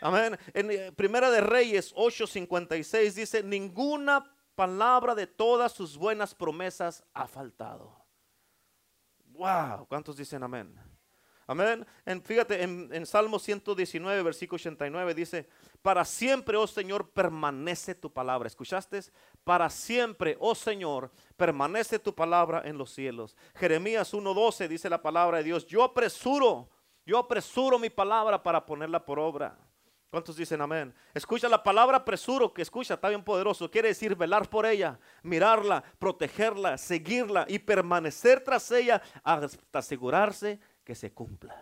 Amén. 0.00 0.38
En 0.54 0.70
eh, 0.70 0.92
Primera 0.92 1.30
de 1.30 1.40
Reyes 1.40 1.94
8:56 1.94 3.12
dice, 3.14 3.42
ninguna 3.42 4.24
palabra 4.54 5.14
de 5.14 5.26
todas 5.26 5.72
sus 5.72 5.96
buenas 5.96 6.34
promesas 6.34 7.04
ha 7.14 7.26
faltado. 7.26 7.96
Wow, 9.26 9.86
¿cuántos 9.86 10.16
dicen 10.16 10.42
amén? 10.42 10.74
Amén. 11.46 11.86
En, 12.04 12.22
fíjate, 12.22 12.62
en, 12.62 12.90
en 12.92 13.06
Salmo 13.06 13.38
119, 13.38 14.22
versículo 14.22 14.56
89 14.56 15.14
dice, 15.14 15.48
para 15.80 16.04
siempre, 16.04 16.58
oh 16.58 16.66
Señor, 16.66 17.10
permanece 17.10 17.94
tu 17.94 18.12
palabra. 18.12 18.48
¿Escuchaste? 18.48 19.00
Para 19.44 19.70
siempre, 19.70 20.36
oh 20.40 20.54
Señor, 20.54 21.10
permanece 21.36 21.98
tu 21.98 22.14
palabra 22.14 22.62
en 22.66 22.76
los 22.76 22.90
cielos. 22.90 23.34
Jeremías 23.54 24.12
1.12 24.12 24.68
dice 24.68 24.90
la 24.90 25.00
palabra 25.00 25.38
de 25.38 25.44
Dios, 25.44 25.66
yo 25.66 25.82
apresuro, 25.82 26.68
yo 27.06 27.16
apresuro 27.16 27.78
mi 27.78 27.88
palabra 27.88 28.42
para 28.42 28.66
ponerla 28.66 29.02
por 29.02 29.18
obra. 29.18 29.58
¿Cuántos 30.10 30.36
dicen 30.36 30.60
amén? 30.62 30.94
Escucha 31.12 31.48
la 31.48 31.62
palabra 31.62 32.02
presuro 32.02 32.52
que 32.52 32.62
escucha, 32.62 32.94
está 32.94 33.10
bien 33.10 33.22
poderoso. 33.22 33.70
Quiere 33.70 33.88
decir 33.88 34.16
velar 34.16 34.48
por 34.48 34.64
ella, 34.64 34.98
mirarla, 35.22 35.84
protegerla, 35.98 36.78
seguirla 36.78 37.44
y 37.46 37.58
permanecer 37.58 38.42
tras 38.42 38.70
ella 38.70 39.02
hasta 39.22 39.78
asegurarse 39.78 40.58
que 40.82 40.94
se 40.94 41.12
cumpla. 41.12 41.54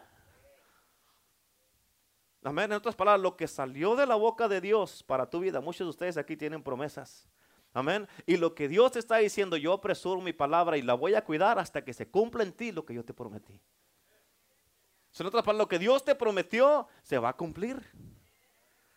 Amén. 2.45 2.71
En 2.71 2.77
otras 2.77 2.95
palabras, 2.95 3.21
lo 3.21 3.37
que 3.37 3.49
salió 3.49 3.97
de 3.97 4.07
la 4.07 4.15
boca 4.15 4.47
de 4.47 4.61
Dios 4.61 5.03
para 5.03 5.29
tu 5.29 5.41
vida, 5.41 5.61
muchos 5.61 5.85
de 5.85 5.91
ustedes 5.91 6.17
aquí 6.17 6.37
tienen 6.37 6.63
promesas. 6.63 7.29
Amén. 7.73 8.07
Y 8.27 8.37
lo 8.37 8.55
que 8.55 8.69
Dios 8.69 8.93
te 8.93 9.01
está 9.01 9.17
diciendo, 9.17 9.57
yo 9.57 9.73
apresuro 9.73 10.21
mi 10.21 10.33
palabra 10.33 10.77
y 10.77 10.83
la 10.83 10.95
voy 10.95 11.15
a 11.15 11.25
cuidar 11.25 11.59
hasta 11.59 11.85
que 11.85 11.93
se 11.93 12.09
cumpla 12.09 12.45
en 12.45 12.53
ti 12.53 12.71
lo 12.71 12.87
que 12.87 12.95
yo 12.95 13.05
te 13.05 13.13
prometí. 13.13 13.61
En 15.19 15.27
otras 15.27 15.43
palabras, 15.43 15.65
lo 15.65 15.69
que 15.69 15.81
Dios 15.81 16.05
te 16.05 16.15
prometió 16.15 16.87
se 17.03 17.19
va 17.19 17.31
a 17.31 17.37
cumplir 17.37 17.83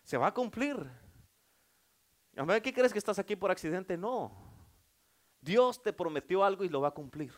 se 0.09 0.17
va 0.17 0.25
a 0.25 0.33
cumplir. 0.33 0.75
A 2.35 2.59
¿qué 2.61 2.73
crees 2.73 2.91
que 2.91 2.97
estás 2.97 3.19
aquí 3.19 3.35
por 3.35 3.51
accidente? 3.51 3.95
No. 3.95 4.31
Dios 5.39 5.83
te 5.83 5.93
prometió 5.93 6.43
algo 6.43 6.63
y 6.63 6.69
lo 6.69 6.81
va 6.81 6.87
a 6.87 6.95
cumplir. 6.95 7.31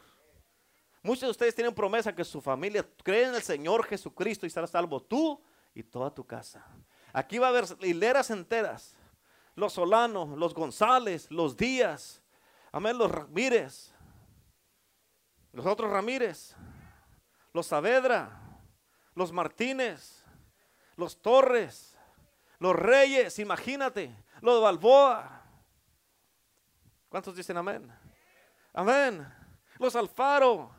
Muchos 1.04 1.24
de 1.24 1.32
ustedes 1.32 1.54
tienen 1.54 1.76
promesa 1.76 2.16
que 2.16 2.24
su 2.24 2.40
familia 2.40 2.88
cree 3.04 3.26
en 3.26 3.36
el 3.36 3.42
Señor 3.42 3.84
Jesucristo 3.84 4.46
y 4.46 4.50
será 4.50 4.68
salvo 4.68 5.04
tú 5.04 5.44
y 5.74 5.84
toda 5.84 6.16
tu 6.16 6.26
casa. 6.26 6.66
Aquí 7.12 7.40
va 7.40 7.48
a 7.48 7.50
haber 7.50 7.66
hileras 7.82 8.30
enteras. 8.30 8.96
Los 9.54 9.74
Solanos, 9.74 10.30
los 10.38 10.54
González, 10.54 11.30
los 11.30 11.58
Díaz, 11.58 12.24
amén, 12.72 12.98
los 12.98 13.12
Ramírez, 13.12 13.94
los 15.52 15.66
otros 15.66 15.92
Ramírez, 15.92 16.56
los 17.52 17.68
Saavedra, 17.68 18.62
los 19.14 19.34
Martínez, 19.34 20.24
los 20.96 21.22
Torres, 21.22 21.91
los 22.62 22.76
reyes, 22.76 23.40
imagínate, 23.40 24.16
los 24.40 24.62
Balboa. 24.62 25.42
¿Cuántos 27.10 27.36
dicen 27.36 27.58
amén? 27.58 27.92
Amén. 28.72 29.28
Los 29.80 29.96
Alfaro, 29.96 30.70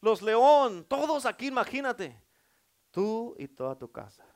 los 0.00 0.20
León, 0.22 0.84
todos 0.88 1.24
aquí, 1.24 1.46
imagínate. 1.46 2.20
Tú 2.90 3.36
y 3.38 3.46
toda 3.46 3.78
tu 3.78 3.92
casa. 3.92 4.26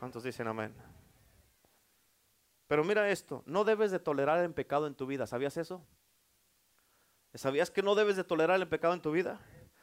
¿Cuántos 0.00 0.24
dicen 0.24 0.48
amén? 0.48 0.74
Pero 2.66 2.82
mira 2.82 3.08
esto, 3.08 3.44
no 3.46 3.62
debes 3.62 3.92
de 3.92 4.00
tolerar 4.00 4.40
el 4.40 4.52
pecado 4.52 4.88
en 4.88 4.96
tu 4.96 5.06
vida. 5.06 5.28
¿Sabías 5.28 5.56
eso? 5.56 5.86
¿Sabías 7.34 7.70
que 7.70 7.84
no 7.84 7.94
debes 7.94 8.16
de 8.16 8.24
tolerar 8.24 8.58
el 8.58 8.68
pecado 8.68 8.94
en 8.94 9.00
tu 9.00 9.12
vida? 9.12 9.40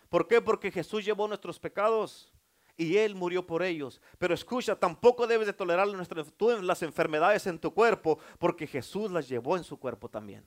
¿Por 0.09 0.27
qué? 0.27 0.41
Porque 0.41 0.71
Jesús 0.71 1.05
llevó 1.05 1.29
nuestros 1.29 1.57
pecados 1.57 2.33
y 2.79 2.95
Él 2.95 3.13
murió 3.13 3.45
por 3.45 3.61
ellos. 3.61 4.01
Pero 4.17 4.33
escucha, 4.33 4.73
tampoco 4.73 5.27
debes 5.27 5.47
de 5.47 5.53
tolerar 5.53 5.85
las 5.85 6.81
enfermedades 6.81 7.45
en 7.45 7.59
tu 7.59 7.73
cuerpo, 7.73 8.17
porque 8.39 8.65
Jesús 8.65 9.11
las 9.11 9.27
llevó 9.27 9.57
en 9.57 9.65
su 9.65 9.77
cuerpo 9.77 10.07
también. 10.07 10.45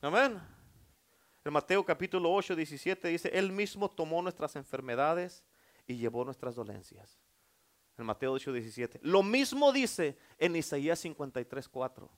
Amén. 0.00 0.40
En 1.44 1.52
Mateo 1.52 1.84
capítulo 1.84 2.32
8, 2.32 2.54
17 2.54 3.08
dice, 3.08 3.28
Él 3.34 3.50
mismo 3.50 3.90
tomó 3.90 4.22
nuestras 4.22 4.54
enfermedades 4.54 5.42
y 5.84 5.96
llevó 5.96 6.24
nuestras 6.24 6.54
dolencias. 6.54 7.18
En 7.98 8.06
Mateo 8.06 8.32
8, 8.34 8.52
17. 8.52 9.00
Lo 9.02 9.24
mismo 9.24 9.72
dice 9.72 10.16
en 10.38 10.54
Isaías 10.54 11.00
53, 11.00 11.68
4. 11.68 12.08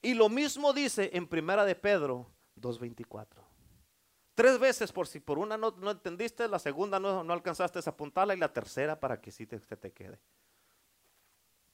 Y 0.00 0.14
lo 0.14 0.30
mismo 0.30 0.72
dice 0.72 1.10
en 1.12 1.26
Primera 1.26 1.66
de 1.66 1.74
Pedro 1.74 2.30
2.24. 2.58 3.49
Tres 4.40 4.58
veces 4.58 4.90
por 4.90 5.06
si 5.06 5.20
por 5.20 5.38
una 5.38 5.58
no, 5.58 5.74
entendiste, 5.90 6.48
la 6.48 6.58
segunda 6.58 6.98
no, 6.98 7.22
no, 7.22 7.32
alcanzaste 7.34 7.78
a 7.78 7.82
apuntarla 7.90 8.34
y 8.34 8.38
la 8.38 8.50
tercera 8.50 8.98
para 8.98 9.20
que 9.20 9.30
sí 9.30 9.46
te, 9.46 9.58
te 9.58 9.92
quede. 9.92 10.18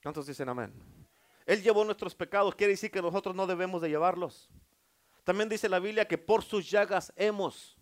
¿Cuántos 0.02 0.26
dicen 0.26 0.48
amén? 0.48 0.74
Él 1.46 1.62
llevó 1.62 1.84
nuestros 1.84 2.16
pecados, 2.16 2.56
quiere 2.56 2.72
decir 2.72 2.90
que 2.90 3.00
nosotros 3.00 3.36
no 3.36 3.46
debemos 3.46 3.80
de 3.82 3.88
llevarlos. 3.88 4.50
También 5.22 5.48
dice 5.48 5.68
la 5.68 5.78
Biblia 5.78 6.08
que 6.08 6.18
por 6.18 6.42
sus 6.42 6.68
llagas 6.68 7.12
hemos. 7.14 7.76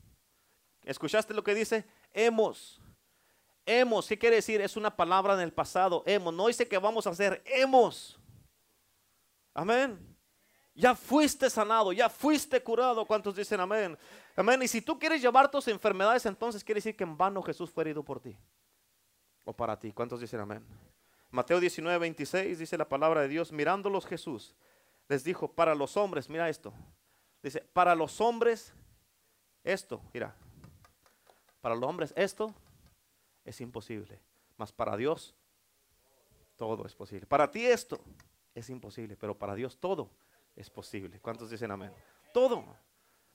¿Escuchaste 0.83 1.33
lo 1.33 1.43
que 1.43 1.55
dice? 1.55 1.87
Hemos. 2.13 2.79
Hemos, 3.65 4.07
¿qué 4.07 4.19
quiere 4.19 4.37
decir? 4.37 4.61
Es 4.61 4.77
una 4.77 4.95
palabra 4.95 5.33
en 5.33 5.41
el 5.41 5.53
pasado. 5.55 6.03
Hemos. 6.05 6.35
No 6.35 6.49
dice 6.49 6.69
que 6.69 6.77
vamos 6.77 7.07
a 7.07 7.11
hacer. 7.11 7.43
Hemos. 7.47 8.21
Amén. 9.55 10.15
Ya 10.75 10.95
fuiste 10.95 11.49
sanado, 11.49 11.91
ya 11.93 12.11
fuiste 12.11 12.63
curado. 12.63 13.07
¿Cuántos 13.07 13.35
dicen 13.37 13.61
amén? 13.61 13.97
Amén. 14.37 14.63
Y 14.63 14.69
si 14.69 14.83
tú 14.83 14.99
quieres 14.99 15.23
llevar 15.23 15.51
tus 15.51 15.69
enfermedades, 15.69 16.27
entonces 16.27 16.65
quiere 16.65 16.79
decir 16.79 16.97
que 16.97 17.05
en 17.05 17.17
vano 17.17 17.43
Jesús 17.43 17.71
fue 17.71 17.85
herido 17.85 18.03
por 18.03 18.21
ti. 18.21 18.37
O 19.45 19.53
para 19.53 19.79
ti. 19.79 19.93
¿Cuántos 19.93 20.21
dicen 20.21 20.41
amén? 20.41 20.65
Mateo 21.31 21.61
19, 21.61 21.99
26 21.99 22.59
dice 22.59 22.79
la 22.79 22.89
palabra 22.89 23.21
de 23.23 23.29
Dios, 23.29 23.51
mirándolos 23.51 24.07
Jesús, 24.07 24.55
les 25.09 25.25
dijo, 25.25 25.51
para 25.51 25.75
los 25.75 25.97
hombres, 25.97 26.29
mira 26.29 26.49
esto. 26.49 26.73
Dice, 27.43 27.61
para 27.73 27.95
los 27.95 28.21
hombres, 28.21 28.73
esto, 29.65 30.01
mira, 30.13 30.37
para 31.61 31.75
los 31.75 31.89
hombres 31.89 32.13
esto 32.17 32.55
es 33.45 33.61
imposible, 33.61 34.21
mas 34.57 34.71
para 34.71 34.97
Dios 34.97 35.35
todo 36.57 36.87
es 36.87 36.95
posible. 36.95 37.27
Para 37.27 37.51
ti 37.51 37.67
esto 37.67 38.01
es 38.55 38.71
imposible, 38.71 39.17
pero 39.17 39.37
para 39.37 39.55
Dios 39.55 39.79
todo 39.79 40.11
es 40.55 40.71
posible. 40.71 41.21
¿Cuántos 41.21 41.51
dicen 41.51 41.71
amén? 41.71 41.93
Todo. 42.33 42.77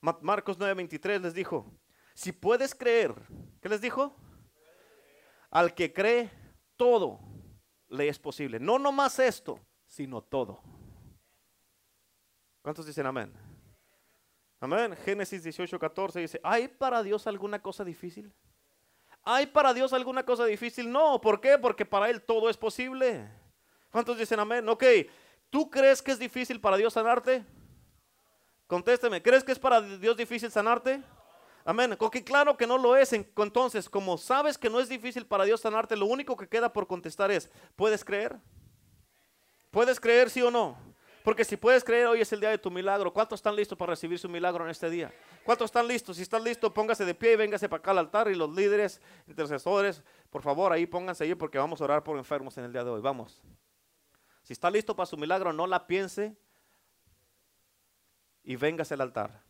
Marcos 0.02 0.58
9:23 0.58 1.22
les 1.22 1.34
dijo, 1.34 1.66
si 2.14 2.32
puedes 2.32 2.74
creer, 2.74 3.14
¿qué 3.62 3.70
les 3.70 3.82
dijo? 3.82 4.16
Al 5.50 5.74
que 5.74 5.94
cree, 5.94 6.30
todo 6.76 7.20
le 7.90 8.08
es 8.08 8.20
posible. 8.20 8.60
No 8.60 8.80
nomás 8.80 9.20
esto, 9.20 9.60
sino 9.88 10.22
todo. 10.22 10.62
¿Cuántos 12.62 12.86
dicen 12.86 13.06
amén? 13.06 13.34
Amén. 14.60 14.96
Génesis 15.04 15.44
18:14 15.44 16.14
dice, 16.22 16.40
¿hay 16.44 16.68
para 16.68 17.04
Dios 17.04 17.28
alguna 17.28 17.62
cosa 17.62 17.84
difícil? 17.84 18.34
¿Hay 19.24 19.48
para 19.48 19.74
Dios 19.74 19.92
alguna 19.94 20.24
cosa 20.24 20.46
difícil? 20.46 20.92
No, 20.92 21.20
¿por 21.20 21.42
qué? 21.42 21.58
Porque 21.58 21.86
para 21.86 22.10
Él 22.10 22.22
todo 22.22 22.50
es 22.50 22.58
posible. 22.58 23.30
¿Cuántos 23.92 24.18
dicen 24.18 24.40
amén? 24.40 24.68
Ok, 24.70 24.84
¿Tú 25.50 25.70
crees 25.70 26.02
que 26.02 26.12
es 26.12 26.20
difícil 26.20 26.62
para 26.62 26.78
Dios 26.78 26.94
sanarte? 26.94 27.44
Contésteme, 28.70 29.20
¿crees 29.20 29.44
que 29.44 29.52
es 29.52 29.58
para 29.58 29.82
Dios 29.82 30.16
difícil 30.16 30.52
sanarte? 30.52 31.02
Amén. 31.66 31.96
Porque 31.98 32.24
claro 32.24 32.56
que 32.56 32.68
no 32.68 32.78
lo 32.78 32.96
es. 32.96 33.12
Entonces, 33.14 33.90
como 33.90 34.16
sabes 34.16 34.60
que 34.60 34.70
no 34.70 34.80
es 34.80 34.88
difícil 34.88 35.26
para 35.26 35.44
Dios 35.44 35.62
sanarte, 35.62 35.98
lo 35.98 36.06
único 36.06 36.38
que 36.38 36.48
queda 36.48 36.72
por 36.72 36.86
contestar 36.86 37.32
es, 37.32 37.50
¿puedes 37.76 38.06
creer? 38.06 38.38
¿Puedes 39.72 40.00
creer 40.00 40.30
sí 40.30 40.44
o 40.44 40.52
no? 40.52 40.78
Porque 41.24 41.44
si 41.46 41.58
puedes 41.58 41.84
creer, 41.84 42.06
hoy 42.06 42.22
es 42.22 42.32
el 42.32 42.40
día 42.40 42.52
de 42.52 42.60
tu 42.60 42.70
milagro. 42.70 43.12
¿Cuántos 43.12 43.40
están 43.40 43.56
listos 43.56 43.76
para 43.76 43.94
recibir 43.94 44.20
su 44.20 44.30
milagro 44.30 44.64
en 44.66 44.70
este 44.70 44.88
día? 44.88 45.12
¿Cuántos 45.44 45.66
están 45.66 45.88
listos? 45.88 46.18
Si 46.18 46.22
están 46.22 46.44
listos, 46.44 46.72
póngase 46.72 47.06
de 47.06 47.16
pie 47.16 47.34
y 47.34 47.38
véngase 47.38 47.68
para 47.68 47.80
acá 47.80 47.90
al 47.90 47.98
altar. 47.98 48.30
Y 48.30 48.36
los 48.36 48.56
líderes, 48.56 49.02
intercesores, 49.26 50.04
por 50.30 50.44
favor, 50.44 50.72
ahí 50.72 50.86
pónganse 50.86 51.24
ahí 51.24 51.34
porque 51.34 51.58
vamos 51.58 51.82
a 51.82 51.86
orar 51.86 52.04
por 52.04 52.20
enfermos 52.20 52.56
en 52.60 52.66
el 52.66 52.72
día 52.72 52.84
de 52.84 52.92
hoy. 52.92 53.02
Vamos. 53.02 53.42
Si 54.44 54.54
está 54.54 54.70
listo 54.70 54.96
para 54.96 55.08
su 55.08 55.18
milagro, 55.18 55.54
no 55.54 55.66
la 55.66 55.88
piense 55.88 56.38
y 58.50 58.56
véngase 58.56 58.96
al 58.96 59.02
altar. 59.02 59.49